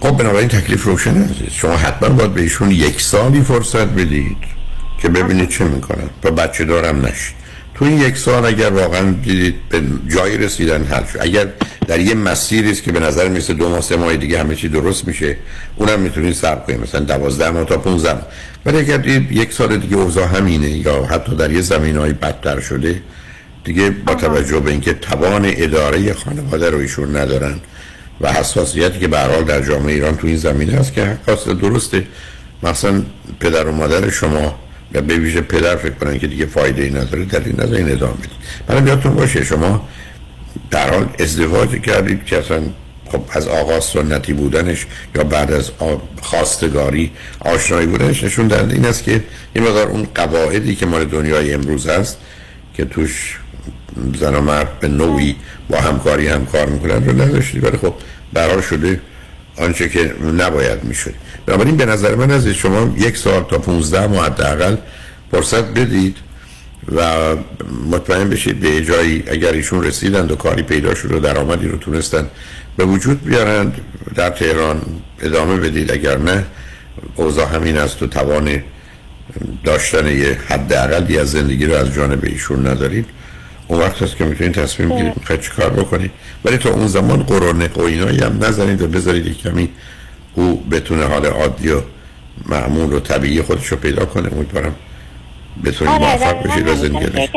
[0.00, 1.52] خب بنابراین تکلیف روشن عزیز.
[1.52, 4.36] شما حتما باید به ایشون یک سالی فرصت بدید
[5.02, 6.10] که ببینید چه می‌کنن.
[6.24, 7.39] و بچه دارم نشید.
[7.80, 11.18] تو این یک سال اگر واقعا دیدید به جایی رسیدن حل شد.
[11.20, 11.46] اگر
[11.86, 14.68] در یه مسیری است که به نظر میسه دو ماه سه ماه دیگه همه چی
[14.68, 15.36] درست میشه
[15.76, 16.80] اونم می‌تونید صبر کنید.
[16.80, 18.22] مثلا دوازده ماه تا 15 ماه.
[18.66, 22.60] ولی اگر دید یک سال دیگه اوضاع همینه یا حتی در یه زمین های بدتر
[22.60, 23.02] شده
[23.64, 27.60] دیگه با توجه به اینکه توان اداره خانواده رو ایشون ندارن
[28.20, 32.06] و حساسیتی که به حال در جامعه ایران تو این زمینه هست که حق درسته.
[32.62, 33.02] مثلا
[33.40, 34.58] پدر و مادر شما
[34.94, 37.92] یا به ویژه پدر فکر کنن که دیگه فایده ای نداره در این نظر این
[37.92, 38.30] ادامه بدید
[38.66, 39.88] برای یادتون باشه شما
[40.70, 42.62] در حال ازدواج کردید که اصلا
[43.12, 45.70] خب از آغاز سنتی بودنش یا بعد از
[46.22, 47.10] خواستگاری
[47.40, 51.86] آشنایی بودنش نشون دهنده این است که این مقدار اون قواعدی که مال دنیای امروز
[51.88, 52.18] هست
[52.74, 53.38] که توش
[54.20, 55.36] زن و مرد به نوعی
[55.68, 57.94] با همکاری همکار می‌کنن رو نداشتی ولی خب
[58.32, 59.00] برحال شده
[59.56, 61.14] آنچه که نباید می‌شد.
[61.50, 64.76] بنابراین به نظر من از شما یک سال تا 15 ماه حداقل
[65.30, 66.16] فرصت بدید
[66.96, 67.02] و
[67.90, 72.26] مطمئن بشید به جایی اگر ایشون رسیدند و کاری پیدا شد و درآمدی رو تونستن
[72.76, 73.80] به وجود بیارند
[74.14, 74.80] در تهران
[75.20, 76.44] ادامه بدید اگر نه
[77.16, 78.62] اوضاع همین است و توان
[79.64, 83.06] داشتن یه حداقلی از زندگی رو از جانب ایشون ندارید
[83.68, 86.10] اون وقت هست که می‌تونید تصمیم بگیرید می‌خواید چی کار بکنید
[86.44, 89.68] ولی تا اون زمان قرنق و اینایی هم نزنید و بذارید کمی
[90.34, 91.80] او بتونه حال عادی و
[92.46, 94.32] معمول و طبیعی خودش رو پیدا کنه.
[94.32, 94.74] امیدوارم
[95.64, 97.28] بتونید آره موفق بشید و زندگی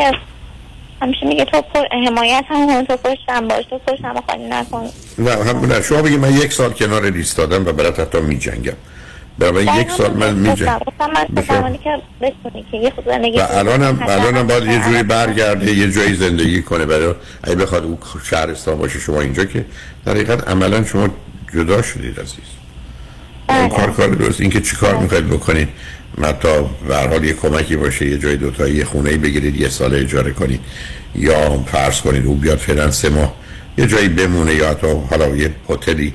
[1.01, 4.89] همیشه میگه تو پر حمایت هم کن تو پشتم باش تو پشتم خالی نکن.
[5.17, 8.73] نه هم نه شما بگید من یک سال کنار ایستادم و برات حتی میجنگم.
[9.39, 10.33] برای یک سال من.
[10.35, 10.79] میجنگم
[11.35, 11.79] بتونی
[13.39, 13.41] و.
[13.51, 17.13] الانم الانم باید یه جوری هم- برگرده یه جایی زندگی کنه برای
[17.43, 19.65] اگه بخواد اون شهرستان باشه شما اینجا که
[20.05, 21.09] در حقیقت عملا شما
[21.53, 22.37] جدا شدید عزیز.
[23.59, 24.41] اون کار کار درست.
[24.41, 25.67] این که چی کار می‌خواید بکنید.
[26.23, 26.47] حتی
[26.87, 30.59] به حال یه کمکی باشه یه جای دوتایی یه خونه بگیرید یه سال اجاره کنید.
[31.15, 33.35] یا فرض کنید او بیاد فعلا سه ماه.
[33.77, 36.13] یه جایی بمونه یا حتی حالا یه هتلی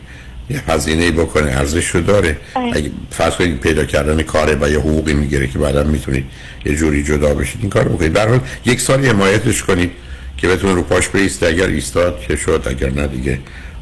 [0.50, 1.50] یه هزینه بکنه.
[1.50, 5.82] ارزش رو داره اگه فرض کنید پیدا کردن کاره و یه حقوقی می‌گیره که بعدا
[5.82, 6.24] می‌تونید
[6.64, 8.16] یه جوری جدا بشید این کار رو بکنید.
[8.16, 9.90] هر حال یک سالی حمایتش کنید
[10.36, 13.38] که بتونه رو پاش بیسته اگر ایستاد که شد اگر نه دیگه.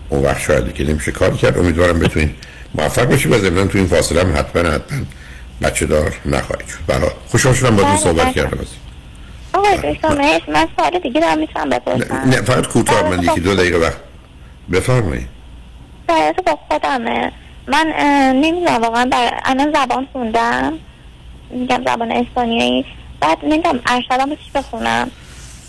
[0.08, 1.58] اون وقت شاید که نمیشه کار کرد.
[1.58, 2.30] امیدوارم بتونید
[2.74, 4.98] موفق باشید و ضمن تو این فاصله هم حتما حتما
[5.62, 6.78] بچه دار نخواهید شد.
[6.86, 8.32] برای خوشحال شدم با بله، صحبت بله.
[8.32, 8.74] کردم عزیز.
[9.52, 12.14] آقای دکتر مرسی من سوال دیگه دارم می‌تونم بپرسم.
[12.14, 13.96] نه فقط کوتاه من یکی دو دقیقه وقت
[14.72, 15.28] بفرمایید.
[16.08, 17.32] در با خودمه.
[17.68, 17.86] من
[18.34, 19.30] نمی‌دونم واقعا بر...
[19.44, 20.72] الان زبان خوندم.
[21.50, 22.84] میگم زبان اسپانیایی.
[23.20, 25.10] بعد نمی‌دونم ارشدم چی بخونم؟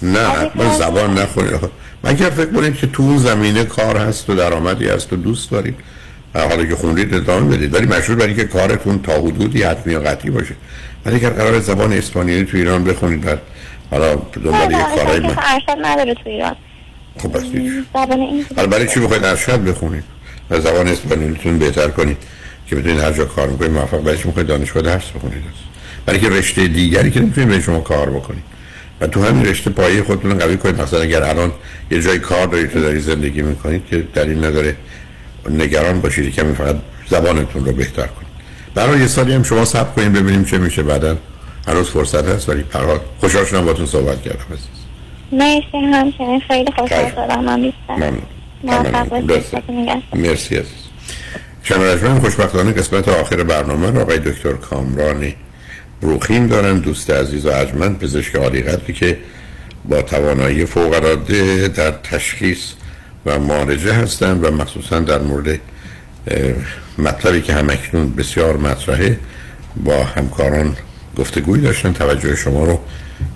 [0.01, 1.59] نه من زبان نخونید
[2.03, 5.75] مگر فکر کنید که تو اون زمینه کار هست و درآمدی هست و دوست دارید
[6.39, 7.73] حالا که خوندید ادامه بدید.
[7.73, 10.55] ولی مشروط برای که کارتون تا حدودی حتمی و قطعی باشه.
[11.05, 13.41] ولی اگر قرار زبان اسپانیایی تو ایران بخونید بعد
[13.91, 16.55] حالا دنبال یه کارهای من ارشد نداره تو ایران.
[17.17, 17.37] خب
[18.55, 20.03] حالا برای چی بخواید ارشد بخونید
[20.49, 22.17] و زبان اسپانیاییتون بهتر کنید
[22.67, 25.43] که بتونید هر جا کار می‌کنید موفق برای چی می‌خواید دانشگاه درس بخونید؟
[26.05, 28.43] برای که رشته دیگری که نمی‌تونید به شما کار بکنید.
[29.01, 30.81] و تو همین رشته پایه خودتون قوی کنید.
[30.81, 31.51] مثلا اگر الان
[31.91, 34.75] یه جای کار دارید تو دارید زندگی می‌کنید که دلیل نداره
[35.49, 36.75] نگران باشید کمی فقط
[37.09, 38.27] زبانتون رو بهتر کنید.
[38.75, 41.17] برای یه سالی هم شما صبر کنید ببینیم چه میشه بعدا.
[41.67, 44.67] هنوز فرصت هست ولی پر حال خوشحال شدم باهاتون صحبت کردم عزیز.
[45.31, 46.39] مرسی همچنین.
[46.47, 47.43] خیلی خوشحال شدم.
[47.43, 48.21] من ممنون.
[50.13, 50.87] مرسی عزیز.
[51.63, 55.33] شنوندگان خوشبختانه قسمت آخر برنامه را آقای دکتر کامران
[56.01, 56.79] بروخیم دارن.
[56.79, 58.63] دوست عزیز و ارجمند پزشک عالی
[58.93, 59.17] که
[59.85, 62.71] با توانایی فوق العاده در تشخیص
[63.27, 65.59] و معالجه هستند و مخصوصا در مورد
[66.97, 69.19] مطلبی که همکنون بسیار مطرحه
[69.83, 70.77] با همکاران
[71.17, 71.93] گفتگوی داشتن.
[71.93, 72.79] توجه شما رو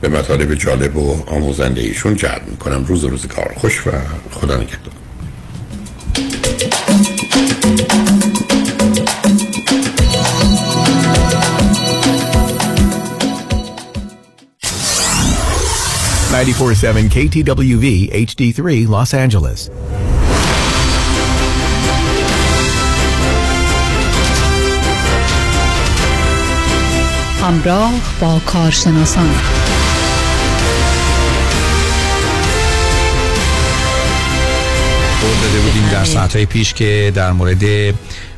[0.02, 2.86] به مطالب جالب و آموزنده ایشون جلب می‌کنم.
[2.86, 3.92] روز روز کار خوش و
[4.32, 5.01] خدا نگهدار.
[16.32, 17.86] Ninety-four seven KTWV
[18.28, 19.70] HD3 Los Angeles.
[27.42, 27.92] همراه
[28.22, 29.30] با کارشناسان
[35.42, 37.64] داده بودیم در ساعتهای پیش که در مورد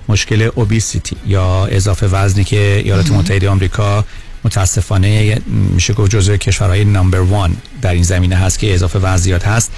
[0.10, 4.06] مشکل اوبیسیتی یا اضافه وزنی که ایالات متحده آمریکا
[4.44, 9.44] متاسفانه میشه گفت جزو کشورهای نمبر وان در این زمینه هست که اضافه وزن زیاد
[9.44, 9.72] هست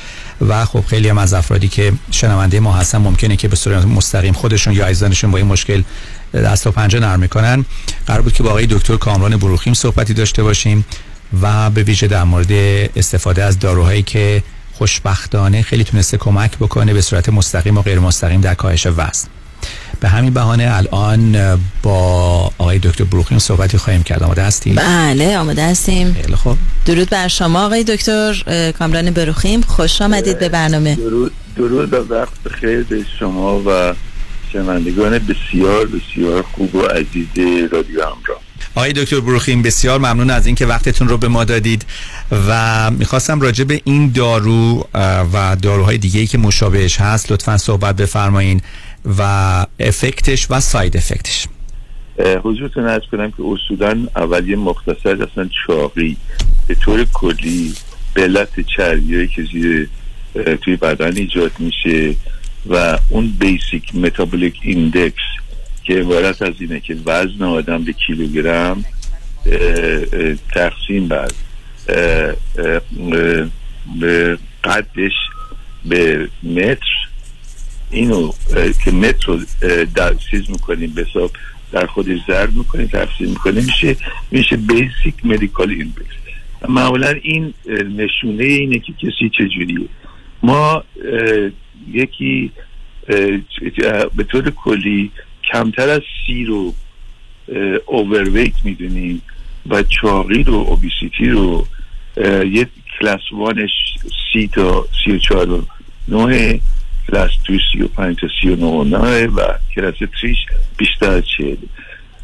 [0.48, 4.34] و خب خیلی هم از افرادی که شنونده ما هستن ممکنه که به صورت مستقیم
[4.34, 5.84] خودشون یا عزیزانشون با این مشکل
[6.34, 7.66] دست و پنجه نرم می‌کنن.
[8.08, 10.86] قرار بود که با آقای دکتر کامران بروخیم صحبتی داشته باشیم
[11.42, 12.52] و به ویژه در مورد
[12.96, 14.44] استفاده از داروهایی که
[14.74, 19.28] خوشبختانه خیلی تونسته کمک بکنه به صورت مستقیم و غیر مستقیم در کاهش وزن.
[20.06, 21.38] به همین بهانه الان
[21.84, 24.24] با آقای دکتر بروخیم صحبتی خواهیم کرد.
[24.24, 26.14] آماده هستی؟ بله آماده هستیم.
[26.14, 26.58] خیلی خوب.
[26.86, 30.96] درود بر شما آقای دکتر کامران بروخیم خوش آمدید به برنامه.
[30.96, 33.94] درود, درود و وقت خیر به شما و
[34.54, 37.28] شنوندگان بسیار بسیار خوب و عزیز
[37.72, 38.42] رادیو همراه.
[38.76, 41.86] آقای دکتر بروخیم بسیار ممنون از اینکه وقتتون رو به ما دادید
[42.48, 44.88] و می‌خواستم راجع به این دارو
[45.34, 48.62] و داروهای دیگه ای که مشابهش هست لطفا صحبت بفرمایین.
[49.06, 49.22] و
[49.80, 51.48] effect ش و side effect ش
[52.44, 56.18] حضورتون عرض کنم که اصولا اولی مختصر اصلا چاقی.
[56.68, 57.74] به طور کلی
[58.14, 59.90] به علت چربی که زیر
[60.62, 62.16] توی بدن ایجاد میشه
[62.70, 65.24] و اون basic metabolic index
[65.84, 68.86] که عبارت از اینه که وزن آدم به کیلوگرم
[70.54, 71.32] تقسیم بر
[74.00, 75.14] به قدش
[75.86, 77.05] به متر
[77.92, 78.32] اینو
[78.84, 79.40] که متر رو
[79.96, 81.32] در چیز می‌کنیم به حساب
[81.72, 83.96] در خودش ضرب می‌کنیم تقسیم می‌کنیم میشه
[84.32, 86.16] میشه basic medical index
[86.70, 87.54] معمولا این
[87.98, 89.88] نشونه اینه که کسی چجوریه.
[90.44, 90.84] ما
[91.92, 92.52] یکی
[94.16, 95.12] به طور کلی
[95.54, 96.74] کمتر از سی رو
[97.86, 99.22] اوورویت می‌دونیم
[99.70, 101.68] و چاقی رو اوبیسیتی رو
[102.52, 102.68] یه
[103.00, 103.72] کلاس وانش
[104.34, 105.64] سی تا سی و چهار
[106.08, 106.60] نوه
[107.08, 110.38] کلاس توی سی و پنج تا سی و کلاس تریش
[110.78, 111.58] بیشتر چهل.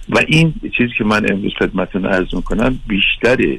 [0.09, 3.57] و این چیزی که من امروز خدمتون عرض می‌کنم بیشتر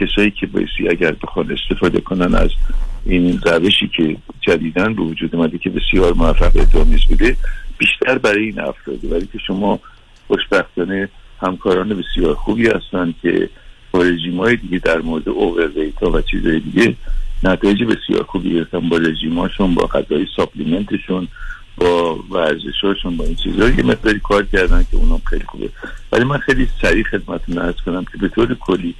[0.00, 2.50] کسایی که بایستی اگر بخوان استفاده کنن از
[3.06, 7.36] این روشی که جدیدن به وجود اومده که بسیار موفقیت آمیز بوده
[7.78, 9.80] بیشتر برای این افراده ولی که شما
[10.26, 11.08] خوشبختانه
[11.40, 13.48] همکاران بسیار خوبی هستن که
[13.92, 16.94] با رژیم های دیگه در مورد اوورویتا و چیزهای دیگه
[17.44, 21.28] نتایج بسیار خوبی گرفتن با رژیماشون با غذای ساپلیمنتشون
[21.76, 25.68] با ورزشاشون با این چیزها یه مقداری کار کردن که اونم خیلی خوبه.
[26.12, 28.94] ولی من خیلی سریع خدمتتون عرض کنم که به طور کلی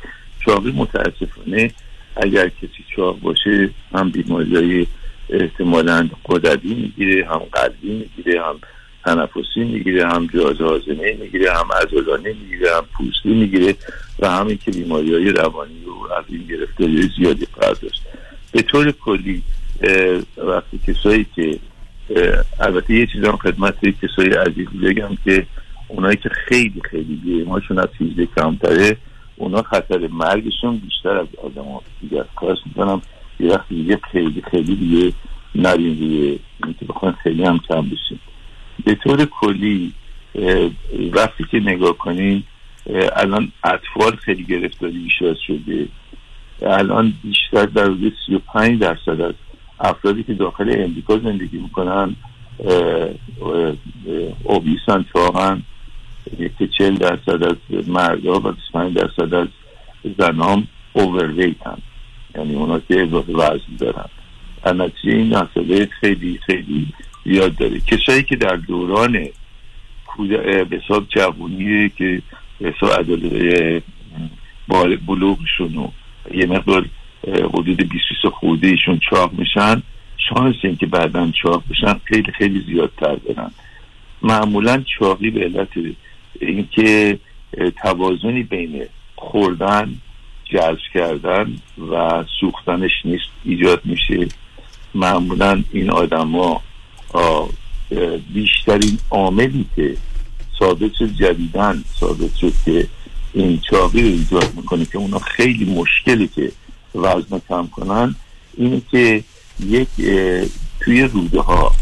[0.45, 1.71] چاقی متاسفانه
[2.17, 4.87] اگر کسی چاق باشه هم بیماری های
[5.31, 8.57] احتمالا قدردی می‌گیره هم قلبی می‌گیره هم
[9.05, 13.75] تنفسی می‌گیره هم جهاز هاضمه می‌گیره هم عضلانی می‌گیره هم پوستی می‌گیره
[14.19, 18.03] و همین که بیماری های روانی و از این گرفتاری زیادی قرار داشت.
[18.55, 19.43] به طور کلی
[20.37, 21.59] وقتی کسایی که
[22.61, 25.47] البته یه چیز هم خدمت کسایی عزیز بگم که
[25.89, 28.97] اونایی که خیلی خیلی بیماشون از 18 کمتره
[29.37, 31.83] اونا خطر مرگشون بیشتر از آدم ها.
[32.01, 33.03] دیگه کارش می‌کنم.
[33.41, 35.13] یه وقتی دیگه خیلی خیلی دیگه
[35.55, 36.39] نریم دیگه
[36.81, 38.21] که بخوان خیلی هم کم بشیم.
[38.85, 39.93] به طور کلی
[41.13, 42.47] وقتی که نگاه کنیم
[43.17, 45.87] الان اطفال خیلی گرفتاری بیشتر شده.
[46.63, 49.35] الان بیشتر در حدود 35 درصد از
[49.81, 52.17] افرادی که داخل امریکا زندگی می‌کنن
[54.43, 55.63] اوبیسن چاهن
[56.59, 59.49] که 40 درصد از مردا و 25 درصد از
[60.19, 61.83] زنام اوورویت هم
[62.35, 64.09] یعنی اونا که اضافه وزن دارن.
[64.65, 66.87] در نتیجه این مسئله خیلی خیلی
[67.25, 67.81] زیاد داره.
[67.81, 69.29] کسایی که در دوران
[70.71, 72.23] حساب جوونی که
[72.61, 73.83] حساب عداله
[75.07, 75.89] بلوغشون و
[76.35, 76.87] یه مقدار
[77.29, 79.83] حدود 20 خورده ایشون چاق میشن.
[80.29, 83.51] شانس این که بعدا چاق بشن خیلی خیلی زیادتر دارن.
[84.23, 85.69] معمولا چاقی به علت
[86.41, 87.19] اینکه
[87.83, 88.83] توازنی بین
[89.17, 89.95] خوردن
[90.45, 91.57] جذب کردن
[91.91, 94.27] و سوختنش نیست ایجاد میشه.
[94.95, 96.63] معمولا این آدما
[98.35, 99.97] بیشترین عاملی که
[100.59, 102.87] ثابت شد جدیدن ثابت شد که
[103.35, 106.53] این چاقی رو ایجاد می‌کنه که اونا خیلی مشکلی که
[106.95, 108.15] وزن کم کنن
[108.57, 109.25] اینه که
[109.67, 109.89] یک
[110.81, 111.73] توی روده ها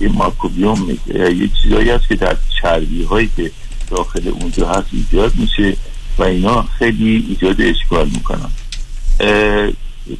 [0.00, 3.50] یه microbiome یه چیزایی هست که در چربی هایی که
[3.88, 5.76] داخل اونجا هست ایجاد میشه
[6.18, 8.50] و اینا خیلی ایجاد اشکال می‌کنن.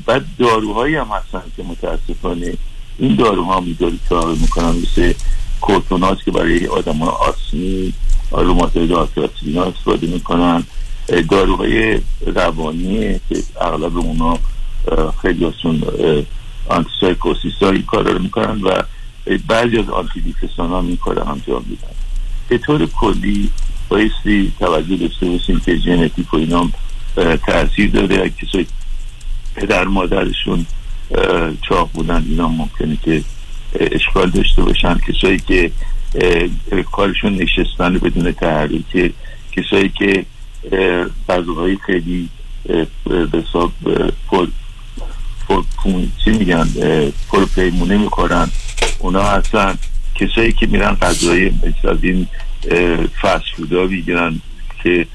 [0.07, 2.55] بعد داروهایی هم هستن که متاسفانه
[2.99, 5.12] این داروها میداری کار می‌کنن مثل
[5.61, 7.93] کورتونات که برای آدم ها آسمی
[8.32, 10.65] rheumatoid arthritis استفاده می‌کنن.
[11.31, 14.39] داروهای روانی که اغلب اونا
[15.23, 15.82] خیلی‌هاشون
[16.69, 18.82] antipsychotics ها این کار رو می‌کنن و
[19.48, 21.89] بعضی از antidepressant ها این کار انجام میدن.
[22.48, 23.51] به طور کلی
[23.89, 26.70] بایستی توجه داشته باشیم که ژنتیک و اینا
[27.47, 28.16] تاثیر داره.
[28.16, 28.66] اگه کسایی
[29.55, 30.66] پدر مادرشون
[31.69, 33.23] چاق بودن اینا ممکنه که
[33.74, 34.98] اشکال داشته باشن.
[34.98, 35.73] کسایی که
[36.93, 39.12] کارشون نشستن بدون تحریک
[39.53, 40.24] کسایی که
[41.28, 42.28] غذاهای خیلی
[43.05, 43.45] به
[44.28, 44.47] پر
[46.24, 46.69] چی میگن
[47.28, 48.51] پر پیمونه می‌خورن.
[48.99, 49.78] اونا هستن.
[50.15, 51.53] کسایی که میرن غذای
[51.85, 52.27] از این
[53.23, 54.41] فست فودا می‌گیرن
[54.82, 55.07] که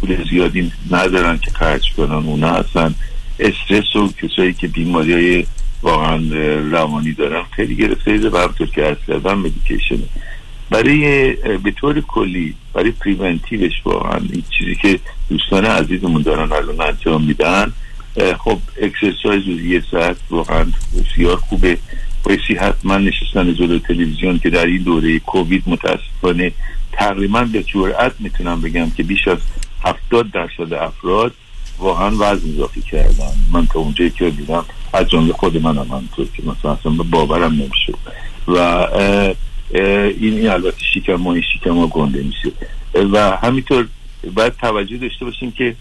[0.00, 2.12] پول زیادی ندارن که خرج کنن.
[2.12, 2.94] اونا هستن.
[3.38, 5.46] استرس و کسایی که بیماری های
[5.82, 6.16] واقعا
[6.70, 9.98] روانی دارن خیلی گرفته و همطور که از کردن مدیکیشن
[10.70, 17.24] برای به طور کلی برای پریونتیوش واقعا این چیزی که دوستان عزیزمون دارن الان انجام
[17.24, 17.72] میدن
[18.38, 21.78] خب اکسرسایز یه ساعت واقعا بسیار خوبه.
[22.24, 26.52] بایستی حتما نشستن جلو تلویزیون که در این دوره کووید متاسفانه
[26.92, 29.38] تقریبا به جرأت می‌تونم بگم که بیش از
[29.84, 31.34] هفتاد درصد افراد
[31.78, 33.32] واقعا وزن اضافه کردن.
[33.52, 37.52] من تا اونجایی که دیدم از جمله خود من هم همطور که مثلا اصلا باورم
[37.52, 37.92] نمیشه.
[38.48, 38.58] و
[40.20, 42.52] این این البته شکم ما این شکم ما گنده میشه.
[43.12, 43.88] و همینطور
[44.34, 45.76] باید توجه داشته باشیم که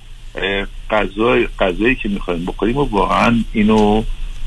[0.92, 4.04] غذای غذایی که می‌خوایم بخوریم و واقعا اینو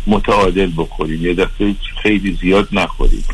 [0.06, 1.26] متعادل بخوریم.
[1.26, 3.24] یه دفعه خیلی زیاد نخوریم.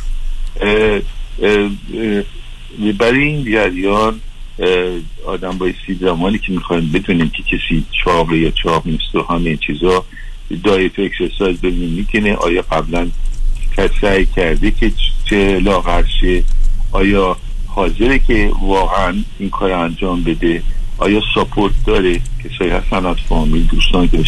[2.98, 4.20] برای این جریان
[5.26, 10.04] آدم بایستی زمانی که می‌خوایم بدونیم که کسی چاقه یا چاق نیست و همه چیزا
[10.64, 12.34] diet exercise ببینیم می‌کنه.
[12.34, 13.08] آیا قبلا
[14.00, 14.92] سعی کرده که
[15.24, 16.44] که لاغر شه
[16.92, 17.36] آیا
[17.66, 20.62] حاضره که واقعا این کار انجام بده؟
[20.98, 24.24] آیا support داره کسایی هستن از فامیل دوستان که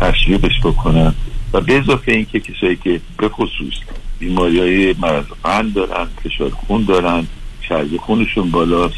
[0.00, 1.14] تشویقش بکنن؟
[1.52, 3.74] و به اضافه این که کسایی که به خصوص
[4.18, 7.26] بیماری های مرض قند دارن فشار خون دارن
[7.68, 8.94] چربی خونشون بالاست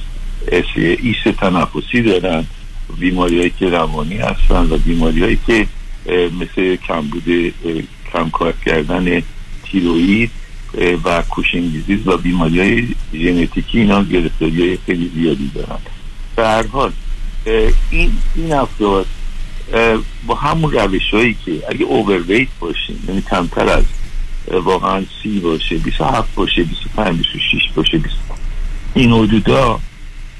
[0.76, 2.44] ایست تنفسی دارن
[2.98, 5.66] بیماری که روانی هستن و بیماری هایی که
[6.06, 7.54] مثل کمبود
[8.12, 9.22] کمکار کردن
[9.64, 10.30] تیروید
[11.04, 15.78] و کوشینگ دیزیز و بیماری های ژنتیکی اینا گرفتاری خیلی زیادی دارن.
[16.36, 16.92] به هر حال
[17.90, 19.06] این این افراد
[20.26, 23.84] با همون روش هایی که اگه اوورویت باشیم یعنی کمتر از
[24.50, 28.14] واقعا سی باشه 27 باشه 25 26 باشه 20
[28.94, 29.80] این حدودا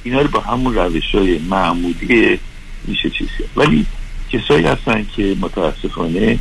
[0.04, 2.38] اینا رو با همون روش های معمولی
[2.84, 3.86] میشه چیزی ولی
[4.32, 6.38] کسایی هستن که متاسفانه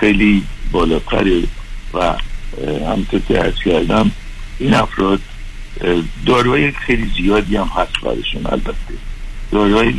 [0.00, 0.42] خیلی
[0.72, 1.42] بالاتر
[1.94, 2.14] و
[2.88, 4.10] همطور که ارز کردم
[4.58, 5.20] این افراد
[6.26, 8.94] داروهای خیلی زیادی هم هست برشون البته.
[9.52, 9.94] داروهای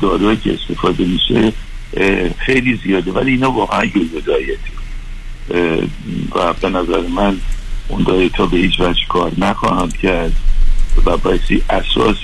[0.00, 1.52] داروهایی که استفاده میشه
[2.38, 4.70] خیلی زیاده ولی اینا واقعا یوزو دایتی
[6.34, 7.36] و به نظر من
[7.88, 10.32] اون دایت ها به هیچ وجه کار نخواهم کرد
[11.06, 12.16] و باعثی اساس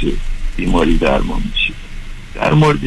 [0.57, 1.86] بیماری درمان میشه.
[2.37, 2.81] در مورد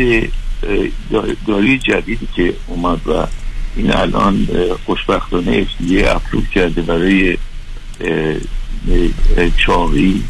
[1.47, 3.27] داروی جدیدی که اومد و
[3.75, 4.47] این الان
[4.85, 7.37] خوشبختانه FDA اپروف کرده برای
[9.57, 10.23] چاقی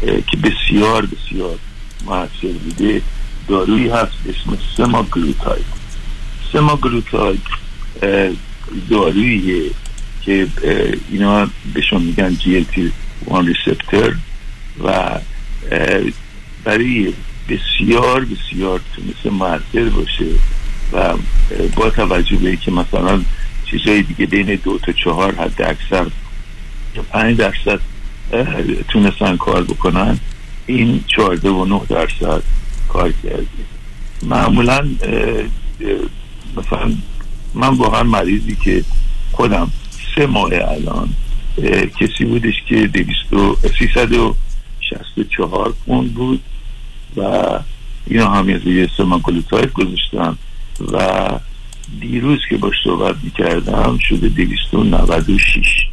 [0.00, 1.58] که بسیار بسیار
[2.06, 3.02] موثر بوده.
[3.48, 5.64] دارویی هست اسم سماگلوتاید.
[6.52, 7.40] سماگلوتاید
[8.90, 9.70] داروییه
[10.22, 10.46] که
[11.10, 12.92] اینا بهشون میگن GLP 1
[13.30, 14.14] ریسپتر
[14.84, 15.18] و
[16.64, 17.12] برای
[17.48, 20.26] بسیار بسیار تونسته موثر باشه
[20.92, 21.14] و
[21.76, 23.20] با توجه به که مثلا
[23.70, 26.06] چیزهای دیگه بین دو تا چهار حد اکثر
[26.94, 27.80] یا پنج درصد
[28.88, 30.18] تونستن کار بکنن
[30.66, 32.42] این چهارده و نه درصد
[32.88, 33.46] کار کرده.
[34.22, 34.88] معمولا
[36.56, 36.92] مثلا
[37.54, 38.84] من واقعا مریضی که
[39.32, 39.70] خودم
[40.14, 41.08] سه ماه الان
[42.00, 44.36] کسی بودش که دویست سیصد و
[44.80, 46.40] شست و چهار پوند بود.
[47.16, 47.48] و
[48.06, 50.38] اینا هم از روی سماگلوتاید گذاشتم
[50.92, 51.28] و
[52.00, 55.86] دیروز که باش صحبت می‌کردم شده دویست و نود و شیش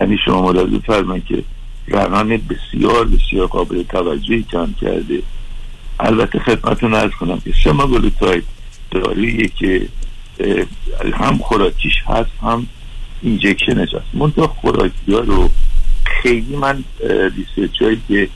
[0.00, 1.42] یعنی شما ملاحظه فرمن که
[1.88, 5.22] رقم بسیار بسیار قابل توجهی کم کرده.
[6.00, 8.44] البته خدمتتون عرض کنم که semaglutide
[8.90, 9.88] دارویی که
[11.14, 12.66] هم خوراکیش هست هم
[13.22, 14.14] injection ش هست.
[14.14, 15.50] منتها خوراکی ها رو
[16.04, 16.84] خیلی من
[17.36, 18.28] research که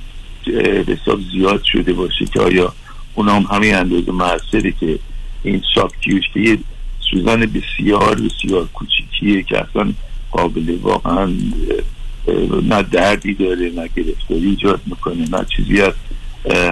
[0.89, 2.73] حساب زیاد شده باشه که آیا
[3.15, 4.99] اونا هم همین اندازه موثره که
[5.43, 6.59] این subcu ش که یه
[7.11, 9.93] سوزن بسیار بسیار کوچیکیه که اصلا
[10.31, 11.33] قابل واقعا
[12.63, 15.93] نه دردی داره نه گرفتاری ایجاد می‌کنه نه چیزی از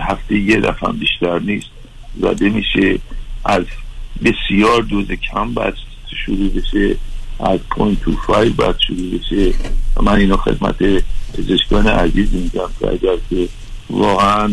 [0.00, 1.66] هفته یه دفعه بیشتر نیست.
[2.20, 2.98] زده میشه
[3.44, 3.64] از
[4.24, 5.74] بسیار دوز کم باید
[6.26, 6.96] شروع بشه
[7.40, 9.54] از point two five باید شروع بشه.
[10.02, 10.76] من اینو خدمت
[11.34, 13.48] پزشکان عزیز میگم که اگر که
[13.90, 14.52] واقعا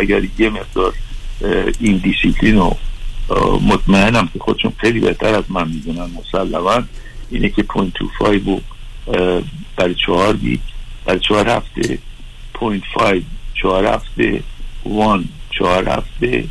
[0.00, 0.92] اگر یه مقدار
[1.80, 2.76] این دیسیپلین رو
[3.62, 6.82] مطمئنم که خودشون خیلی بهتر از من می‌دونن مسلما
[7.30, 8.60] اینه که point two رو
[9.76, 10.60] برای چهار week
[11.04, 11.98] برای چهار هفته
[12.54, 13.24] point five
[13.62, 14.42] چهار هفته
[14.84, 16.44] one چهار هفته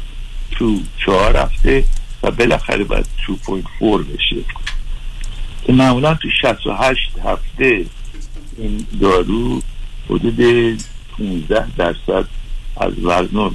[0.51, 1.83] two چهار هفته
[2.23, 4.35] و بالاخره باید 2.4 بشه.
[5.65, 7.85] که معمولا تو 68 هفته
[8.57, 9.61] این دارو
[10.09, 10.41] حدود
[11.21, 12.25] 15 درصد
[12.77, 13.51] از وزن و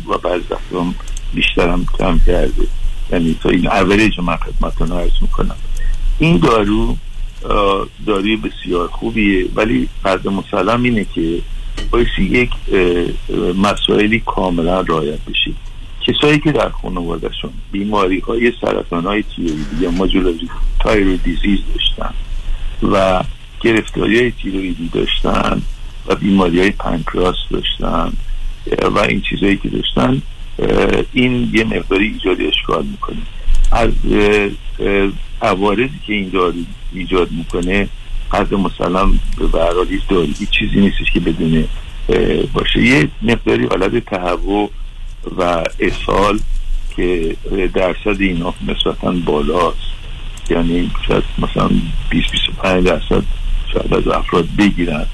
[0.51, 0.95] دفعه
[1.35, 2.67] بیشتر هم کم کرده.
[3.13, 5.57] یعنی تا این اوریج من خدمتتون عرض می‌کنم.
[6.19, 6.97] این دارو
[8.07, 11.41] داروی بسیار خوبیه ولی قدر مسلم اینه که
[11.91, 12.51] بایستی یک
[13.59, 15.51] مسائلی کاملا رعایت بشه.
[16.07, 20.49] کسایی که در خانوادهشون بیماری های سرطان های تیرویدی یا medullary
[20.81, 22.15] thyroid disease داشتن
[22.83, 23.25] و
[23.61, 25.63] گرفتاری های تیرویدی داشتن
[26.07, 28.13] و بیماری های پنکراس داشتن.
[28.83, 30.23] و این چیزهایی که داشتن
[31.13, 33.17] این یه مقداری ایجادی اشکال می‌کنه.
[33.73, 33.91] از
[35.43, 37.89] عوارضی که این داری ایجاد می‌کنه
[38.33, 41.65] قدر مسلم به برحال داری چیزی نیستش که بدونه
[42.53, 42.83] باشه.
[42.83, 44.71] یه مقداری حالت تهوع
[45.39, 46.39] و اسهال
[46.97, 47.37] که
[47.75, 49.79] درصد اینا نسبتا بالاست.
[50.51, 51.71] یعنی شاید مثلا
[52.11, 53.23] 20 25 درصد
[53.73, 55.07] شاید از افراد بگیرن.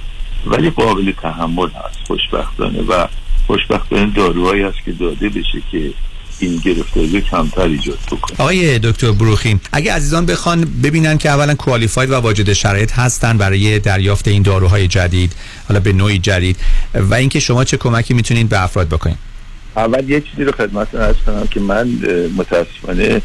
[0.47, 3.06] ولی قابل تحمل هست خوشبختانه و
[3.47, 5.90] خوشبختانه داروهایی هست که داده بشه که
[6.39, 8.36] این گرفتاری کمتر ایجاد بکنه.
[8.39, 13.78] آقای دکتر بروخیم اگه عزیزان بخوان ببینن که اولا کوالیفاید و واجد شرایط هستن برای
[13.78, 15.32] دریافت این داروهای جدید
[15.69, 16.56] حالا به نوعی جدید
[16.94, 19.19] و اینکه شما چه کمکی می‌تونید به افراد بکنید؟
[19.77, 21.89] اول یه چیزی رو خدمتتون ارز کنم که من
[22.36, 23.23] متاسفانه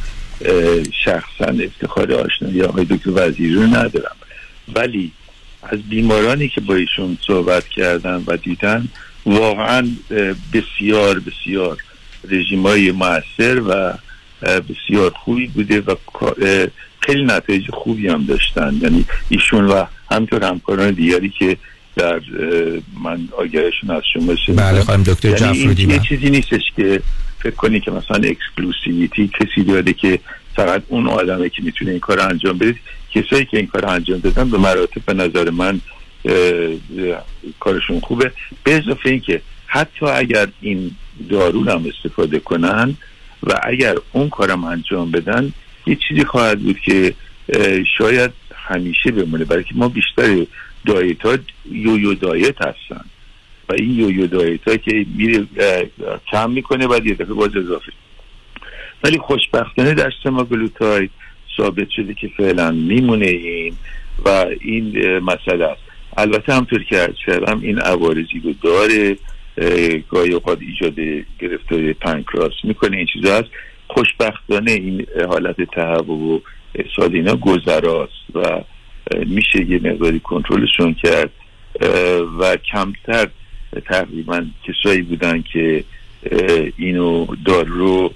[1.06, 4.15] شخصا افتخار آشنایی آقای دکتر وزیری رو ندارم.
[4.76, 5.11] ولی
[5.69, 8.88] از بیمارانی که با ایشون صحبت کردن و دیدن
[9.26, 9.88] واقعا
[10.53, 11.77] بسیار بسیار
[12.30, 13.94] رژیم های موثر و
[14.41, 15.95] بسیار خوبی بوده و
[16.99, 18.80] خیلی نتایج خوبی هم داشتن.
[18.81, 21.57] یعنی ایشون و همینطور همکاران دیگری که
[21.95, 22.22] در
[23.03, 27.02] من آگهشون از شما بله خانم دکتر یعنی یه چیزی نیستش که
[27.39, 30.19] فکر کنی که مثلا exclusivity کسی داده که
[30.56, 32.76] فقط اون آدمه که می‌تونه این کار انجام بده.
[33.12, 35.82] کسایی که این کار انجام دادن به مراتب به نظر من
[37.60, 38.32] کارشون خوبه.
[38.64, 40.92] به اضافه اینکه حتی اگر این
[41.30, 42.98] دارو هم استفاده کنن
[43.44, 45.54] و اگر اون کارم انجام بدن
[45.86, 47.14] یه چیزی خواهد بود که
[47.98, 50.46] شاید همیشه بمونه برای که ما بیشتر
[50.86, 51.38] diet ها
[51.72, 53.06] yo-yo diet هستن.
[53.70, 55.48] و این یو دایت ها که میره
[56.32, 57.92] کم می‌کنه بعد یه دفعه باز اضافه.
[59.04, 61.12] ولی خوشبختانه در سماگلوتاید
[61.58, 63.74] ثابت شده که فعلا میمونه این
[64.26, 65.82] و این مسئله است.
[66.18, 69.18] البته همطور که ارز کردم این عوارضی رو داره
[70.10, 73.50] گاهی اوقات ایجاد گرفتاری پنکراس می‌کنه این چیزا هست.
[73.88, 76.40] خوشبختانه این حالت تهوع و
[76.76, 78.62] اسهال اینا گذراست و
[79.26, 81.32] میشه یه مقداری کنترلشون کرد.
[82.40, 83.28] و کمتر
[83.86, 85.84] تقریبا کسایی بودن که
[86.78, 88.14] اینو دارو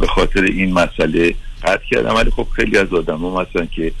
[0.00, 1.34] به خاطر این مسئله
[1.66, 3.92] قطع کردن ولی خب خیلی از آدم ها مثلا که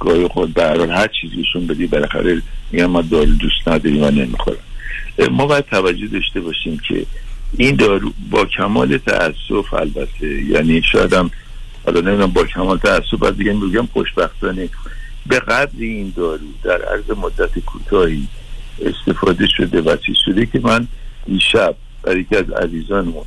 [0.00, 4.58] گاهی خود برحال هر چیزیشون بدی بالاخره میگن ما دارو دوست نداریم و نمی‌خورم
[5.30, 7.06] ما باید توجه داشته باشیم که
[7.56, 11.30] این دارو با کمال تاسف البته یعنی شاید هم
[11.86, 14.68] حالا نمی‌دونم با کمال تاسف باید دیگه میگم خوشبختانه
[15.26, 18.28] به قدر این دارو در عرض مدت کوتاهی
[18.82, 20.88] استفاده شده و چیز شده که من
[21.26, 23.24] دیشب برای یکی از عزیزانمون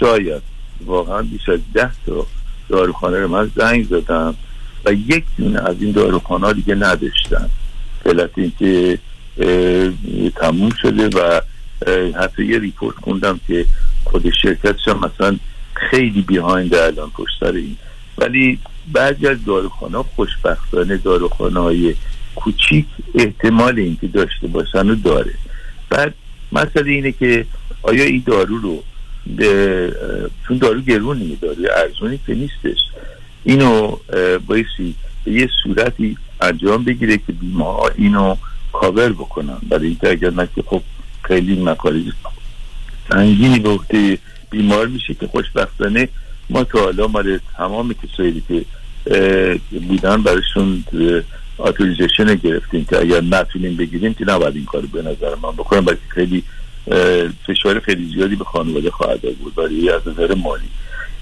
[0.00, 0.42] شاید
[0.86, 2.26] واقعا بیش از ده تا
[2.68, 4.34] داروخانه رو من زنگ زدم
[4.84, 7.50] و یک دونه از این داروخانه دیگه نداشتن.
[8.06, 8.98] علت اینکه
[10.36, 11.40] تموم شده و
[12.18, 13.66] حتی یه ریپورت خوندم که
[14.04, 15.36] خود شرکتش هم مثلا
[15.74, 17.76] خیلی بیهایند الان پشت این.
[18.18, 18.58] ولی
[18.92, 21.94] بعضی از داروخانه خوشبختانه داروخانه های
[22.34, 25.34] کوچیک احتمال اینکه داشته باشن رو داره.
[25.90, 26.14] بعد
[26.52, 27.46] مسئله اینه که
[27.82, 28.82] آیا این دارو رو
[29.26, 29.92] به
[30.48, 32.78] چون دارو گرونی دارو ارزونی که نیستش.
[33.44, 33.96] اینو
[34.46, 34.94] بایستی
[35.24, 37.64] به یه صورتی انجام بگیره که بیمه
[37.98, 38.36] اینو
[38.72, 39.56] کاور بکنن.
[39.68, 40.82] برای اینکه اگر نه که خب
[41.22, 42.12] خیلی مکاری
[43.12, 44.18] سنگینی به عهده
[44.50, 46.08] بیمار میشه که خوشبختانه
[46.50, 48.64] ما تا حالا مال تمام کسایی که
[49.88, 50.84] بودن براشون
[51.58, 56.00] اتوریزیشن گرفتیم که اگر نتونیم بگیریم که نباید این کارو به نظر من بکنم بلکه
[56.08, 56.42] خیلی
[57.46, 60.68] فشار خیلی زیادی به خانواده خواهد بود برای از نظر مالی.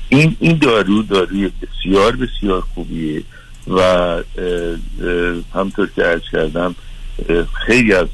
[0.08, 3.22] این این دارو داروی بسیار بسیار خوبیه.
[3.68, 3.82] و
[5.54, 6.74] همطور که عرض کردم
[7.66, 8.06] خیلی از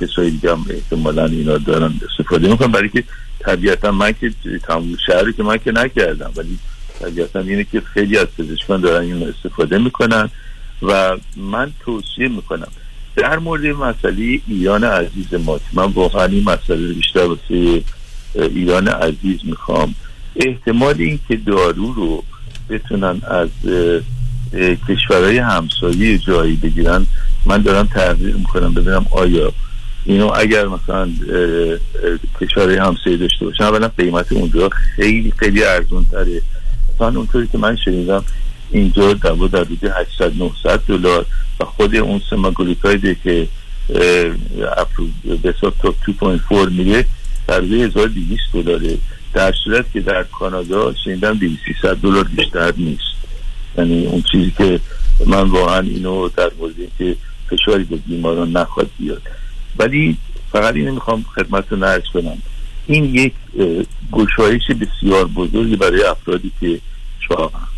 [0.00, 3.04] کسایی دیگه هم احتمالا اینا دارن استفاده می‌کنم برای که
[3.40, 4.32] طبیعتا من که
[4.62, 6.58] تمام شهری که من که نکردم ولی
[7.00, 10.30] طبیعتا اینه که خیلی از پزشکان دارن این استفاده می‌کنن.
[10.82, 12.68] و من توصیه می‌کنم
[13.16, 17.82] در مورد مسئله ایران عزیز ما من واقعا این مسئله بیشتر واسه
[18.34, 19.94] ایران عزیز می‌خوام.
[20.36, 22.24] احتمال این که دارو رو
[22.70, 23.48] بتونن از
[24.88, 27.06] کشورهای همسایه جایی بگیرن
[27.46, 29.52] من دارم تحقیق می‌کنم ببینم آیا
[30.04, 31.08] اینو اگر مثلا
[32.40, 36.42] کشورهای همسایه داشته باشن اولا قیمت اونجا خیلی خیلی ارزون تره
[36.94, 38.24] مثلا اونطوری که من شنیدم
[38.70, 39.66] اینجا در در
[40.00, 41.26] 800 900 دلار
[41.60, 43.48] و خود اون سماگلیکایده که
[45.42, 45.94] به حساب تا
[46.48, 47.04] 2.4 میره
[47.48, 48.98] در 1200 دلاره.
[49.34, 53.02] در صورت که در کانادا شنیدم 2300 دلار بیشتر نیست.
[53.78, 54.80] یعنی اون چیزی که
[55.26, 57.16] من واقعا اینو در مورد که
[57.50, 59.22] فشاری به بیماران نخواد بیاد.
[59.78, 60.16] ولی
[60.52, 62.38] فقط اینو می‌خوام خدمت رو نرس کنم.
[62.86, 63.32] این یک
[64.12, 66.80] گشایش بسیار بزرگی برای افرادی که
[67.28, 67.68] چاقن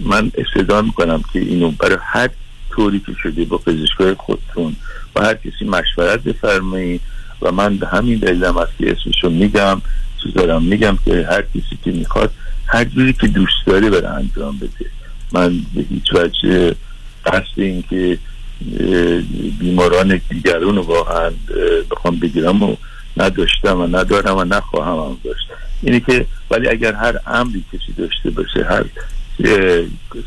[0.00, 2.28] من استدعا می‌کنم که اینو برای هر
[2.70, 4.76] طوری که شده با پزشکای خودتون
[5.16, 7.00] و هر کسی مشورت بفرمایید
[7.42, 9.82] و من به همین دلیلم است که اسمشو میگم
[10.22, 12.32] چیز دارم میگم که هر کسی که می‌خواد
[12.66, 14.90] هر جوری که دوست داره بره انجام بده.
[15.32, 16.74] من به هیچ وجه
[17.26, 18.18] قصد این که
[19.58, 21.30] بیماران دیگرون رو واقعا
[21.90, 22.76] بخوام بگیرم و
[23.16, 25.46] نداشتم و ندارم و نخواهم هم داشت.
[25.82, 28.84] اینه که ولی اگر هر امری کسی داشته باشه هر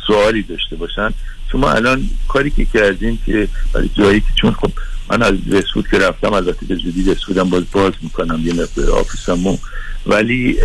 [0.07, 1.09] سوالی داشته باشن.
[1.51, 4.71] شما الان کاری که کردیم که برای جایی که چون خب
[5.09, 8.91] من از Reseda که رفتم البته به زودی Reseda م باز باز می‌کنم یه مقدار
[8.91, 9.57] office مو.
[10.05, 10.57] ولی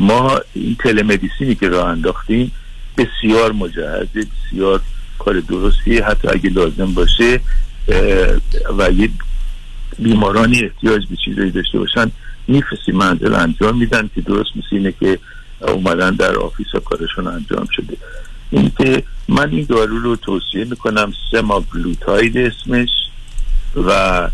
[0.00, 2.52] ما این telemedicine ی که راه انداختیم
[2.98, 4.80] بسیار مجهزه بسیار
[5.18, 7.40] کار درستی حتی اگه لازم باشه
[8.78, 9.08] و یه
[9.98, 12.10] بیمارانی احتیاج به چیزایی داشته باشن
[12.48, 15.18] میفرستیم منزل انجام میدن که درست مثل اینه که
[15.60, 17.96] اومدن در office ها کارشون انجام شده.
[18.50, 22.88] این که من این دارو رو توصیه می‌کنم semaglutide اسمش
[23.76, 24.30] و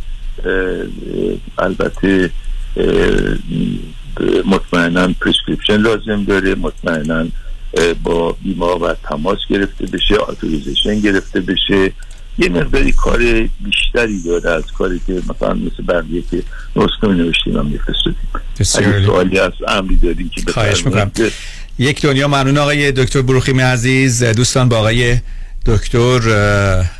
[1.58, 2.30] البته
[4.44, 7.26] مطمئنا prescription لازم داره مطمئنا
[8.04, 11.92] با بیمه تماس گرفته بشه authorization گرفته بشه.
[12.38, 16.42] یه مقداری کار بیشتری داره از کاری که مثلا مثل بقیه که
[16.76, 18.16] نسخه می نوشتیم هم میفرستدیم
[19.06, 21.10] سوالی عرضی امری دارین که خواهش می‌کنم.
[21.78, 24.24] یک دنیا ممنون آقای دکتر بروخیم عزیز.
[24.24, 25.16] دوستان با آقای
[25.66, 26.20] دکتر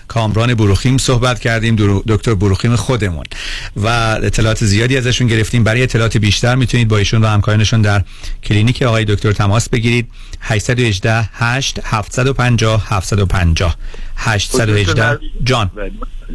[0.08, 3.24] کامران بروخیم صحبت کردیم دکتر بروخیم خودمون.
[3.76, 3.86] و
[4.22, 5.64] اطلاعات زیادی ازشون گرفتیم.
[5.64, 8.02] برای اطلاعات بیشتر می‌تونید با ایشون و همکارانشون در
[8.42, 10.08] کلینیک آقای دکتر تماس بگیرید.
[10.40, 13.76] 818 8 750 750
[14.16, 15.70] 818 جان.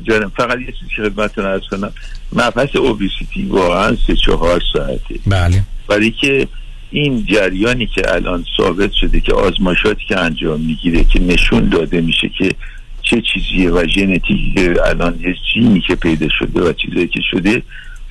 [0.04, 1.92] جانم فقط یه چیزی خدمتتون عرض کنم.
[2.34, 5.20] مبحث اوبیسیتی واقعا سه چهار ساعته.
[5.28, 5.64] بله.
[5.90, 6.48] ولی که
[6.92, 12.30] این جریانی که الان ثابت شده که آزمایشاتی که انجام می‌گیره که نشون داده میشه
[12.30, 12.56] که
[13.02, 17.62] چه چیزیه و ژنتیکی الان یه جینی که پیدا شده و چیزایی که شده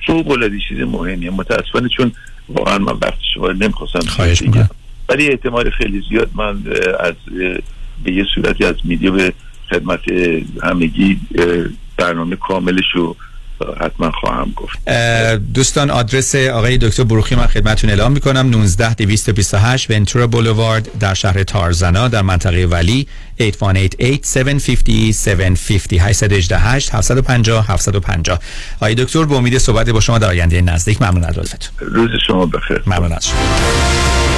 [0.07, 1.31] فوق العاده چیز مهمیه.
[1.31, 2.11] متاسفانه چون
[2.49, 4.69] واقعا من وقت شما نمی‌خواستم خواهش می‌کنم.
[5.09, 6.63] ولی احتمال خیلی زیاد من
[6.99, 7.13] از
[8.03, 9.33] به یه صورتی از میدیو به
[9.69, 9.99] خدمت
[10.63, 11.19] همگی
[11.97, 13.15] برنامه کاملش رو
[13.81, 14.89] حتما خواهم گفت
[15.53, 21.43] دوستان آدرس آقای دکتر بروخی من خدمتون اعلام می‌کنم 19 228 ونتورا بولوارد در شهر
[21.43, 23.07] تارزنا در منطقه ولی
[23.39, 28.39] 8188 750 818 750 750
[28.77, 32.45] آقای دکتر به امید صحبت با شما در آینده نزدیک ممنون از لطفتون روز شما
[32.45, 34.36] بخیر ممنون از شما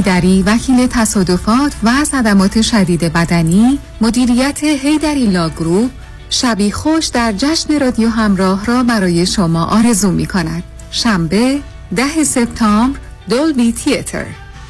[0.00, 5.90] حیدری وکیل تصادفات و صدمات شدید بدنی مدیریت حیدری Law Group
[6.30, 10.62] شبی خوش در جشن رادیو همراه را برای شما آرزو می کند.
[10.90, 11.60] شنبه
[11.96, 12.98] ده سپتامبر
[13.28, 14.26] Dolby Theatre.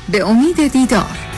[0.09, 1.30] به امید دیدار.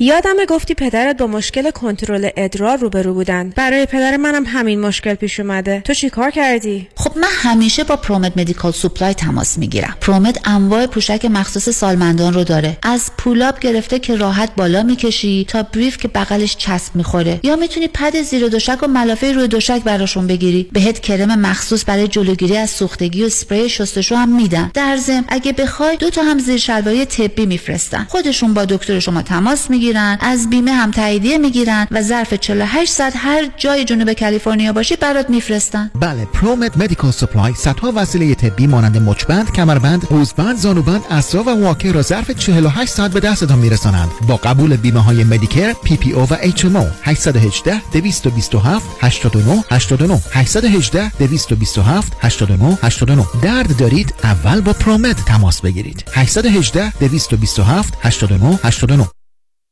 [0.00, 3.52] یادم گفتی پدرت با مشکل کنترل ادرار روبرو بودن.
[3.56, 5.80] برای پدر منم همین مشکل پیش اومده.
[5.84, 9.96] تو چی کار کردی؟ خب من همیشه با Promet Medical Supply تماس می‌گیرم.
[10.00, 12.78] Promet انواع پوشک مخصوص سالمندان رو داره.
[12.82, 17.40] از pull-up گرفته که راحت بالا می‌کشی تا brief که بغلش چسب می‌خوره.
[17.42, 20.68] یا می‌تونی پد زیر دوشک و ملافه روی دوشک براشون بگیری.
[20.72, 24.70] بهت کرم مخصوص برای جلوگیری از سوختگی و اسپری شستشو هم میدن.
[24.74, 28.06] در ضمن اگه بخوای دو تا هم زیر شلواری طبی میفرستن.
[28.08, 29.85] خودشون با دکتر شما تماس می‌گیرن.
[30.20, 35.30] از بیمه هم تاییدیه می‌گیرن و ظرف 48 ساعت هر جای جنوب کالیفرنیا باشی برات
[35.30, 41.48] میفرستن بله Promet Medical Supply صدها وسیله طبی مانند مچبند کمربند قوزبند زانوبند عصا و
[41.48, 46.36] واکر را ظرف 48 ساعت به دستتان میرسانند با قبول بیمه های Medicare PPO و
[46.40, 55.60] HMO 818 227 89 89 818 227 89 89 درد دارید اول با Promet تماس
[55.60, 59.06] بگیرید 818 227 89 89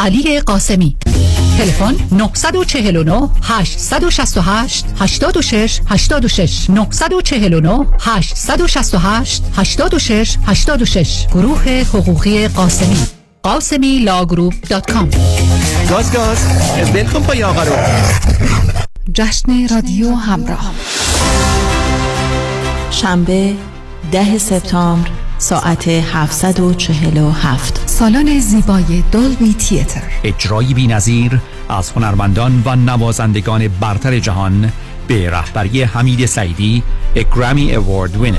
[0.00, 0.96] علی قاسمی.
[1.58, 12.96] تلفن 949 868 86 86 949 868 86 86 گروه حقوقی قاسمی.
[13.42, 15.10] قاسمی لاگروپ دات کام.
[15.90, 16.38] گاز گاز
[16.92, 17.72] بلکن پای آقا رو.
[19.14, 20.70] جشن رادیو همراه.
[22.90, 23.54] شنبه
[24.12, 25.19] ده سپتامبر.
[25.40, 30.02] ساعت 747 سالن زیبای دولبی تیتر.
[30.24, 34.72] اجرایی بی نظیر از هنرمندان و نوازندگان برتر جهان
[35.08, 36.82] به رهبری حمید سعیدی
[37.16, 38.38] اگرامی اوارد وینر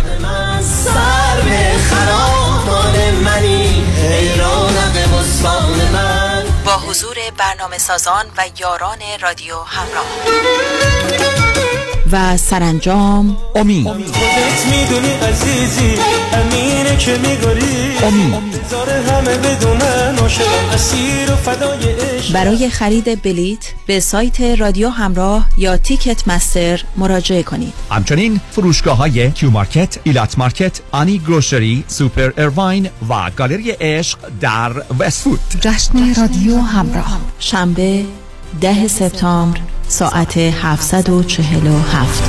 [6.65, 11.50] با حضور برنامه سازان و یاران رادیو همراه.
[12.11, 13.37] و سرانجام.
[13.55, 15.95] امید خودت می‌دونی عزیزی
[16.33, 18.61] امینه که میگاری امید
[19.09, 20.15] همه بدونن
[20.73, 22.33] اسیر و فدای عشق.
[22.33, 27.73] برای خرید بلیت به سایت رادیو همراه یا Ticketmaster مراجعه کنید.
[27.91, 34.71] همچنین فروشگاه های Q Market، Elat Market، Ani Grocery، Super Irvine و گالری عشق در
[34.99, 37.21] وستفود جشن رادیو همراه.
[37.39, 38.05] شنبه
[38.59, 42.23] ده سپتامبر ساعت 747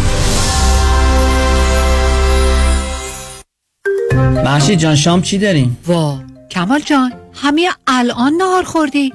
[4.44, 6.18] محشید جان شام چی داریم؟ وا
[6.50, 9.10] کمال جان همه الان نهار خوردی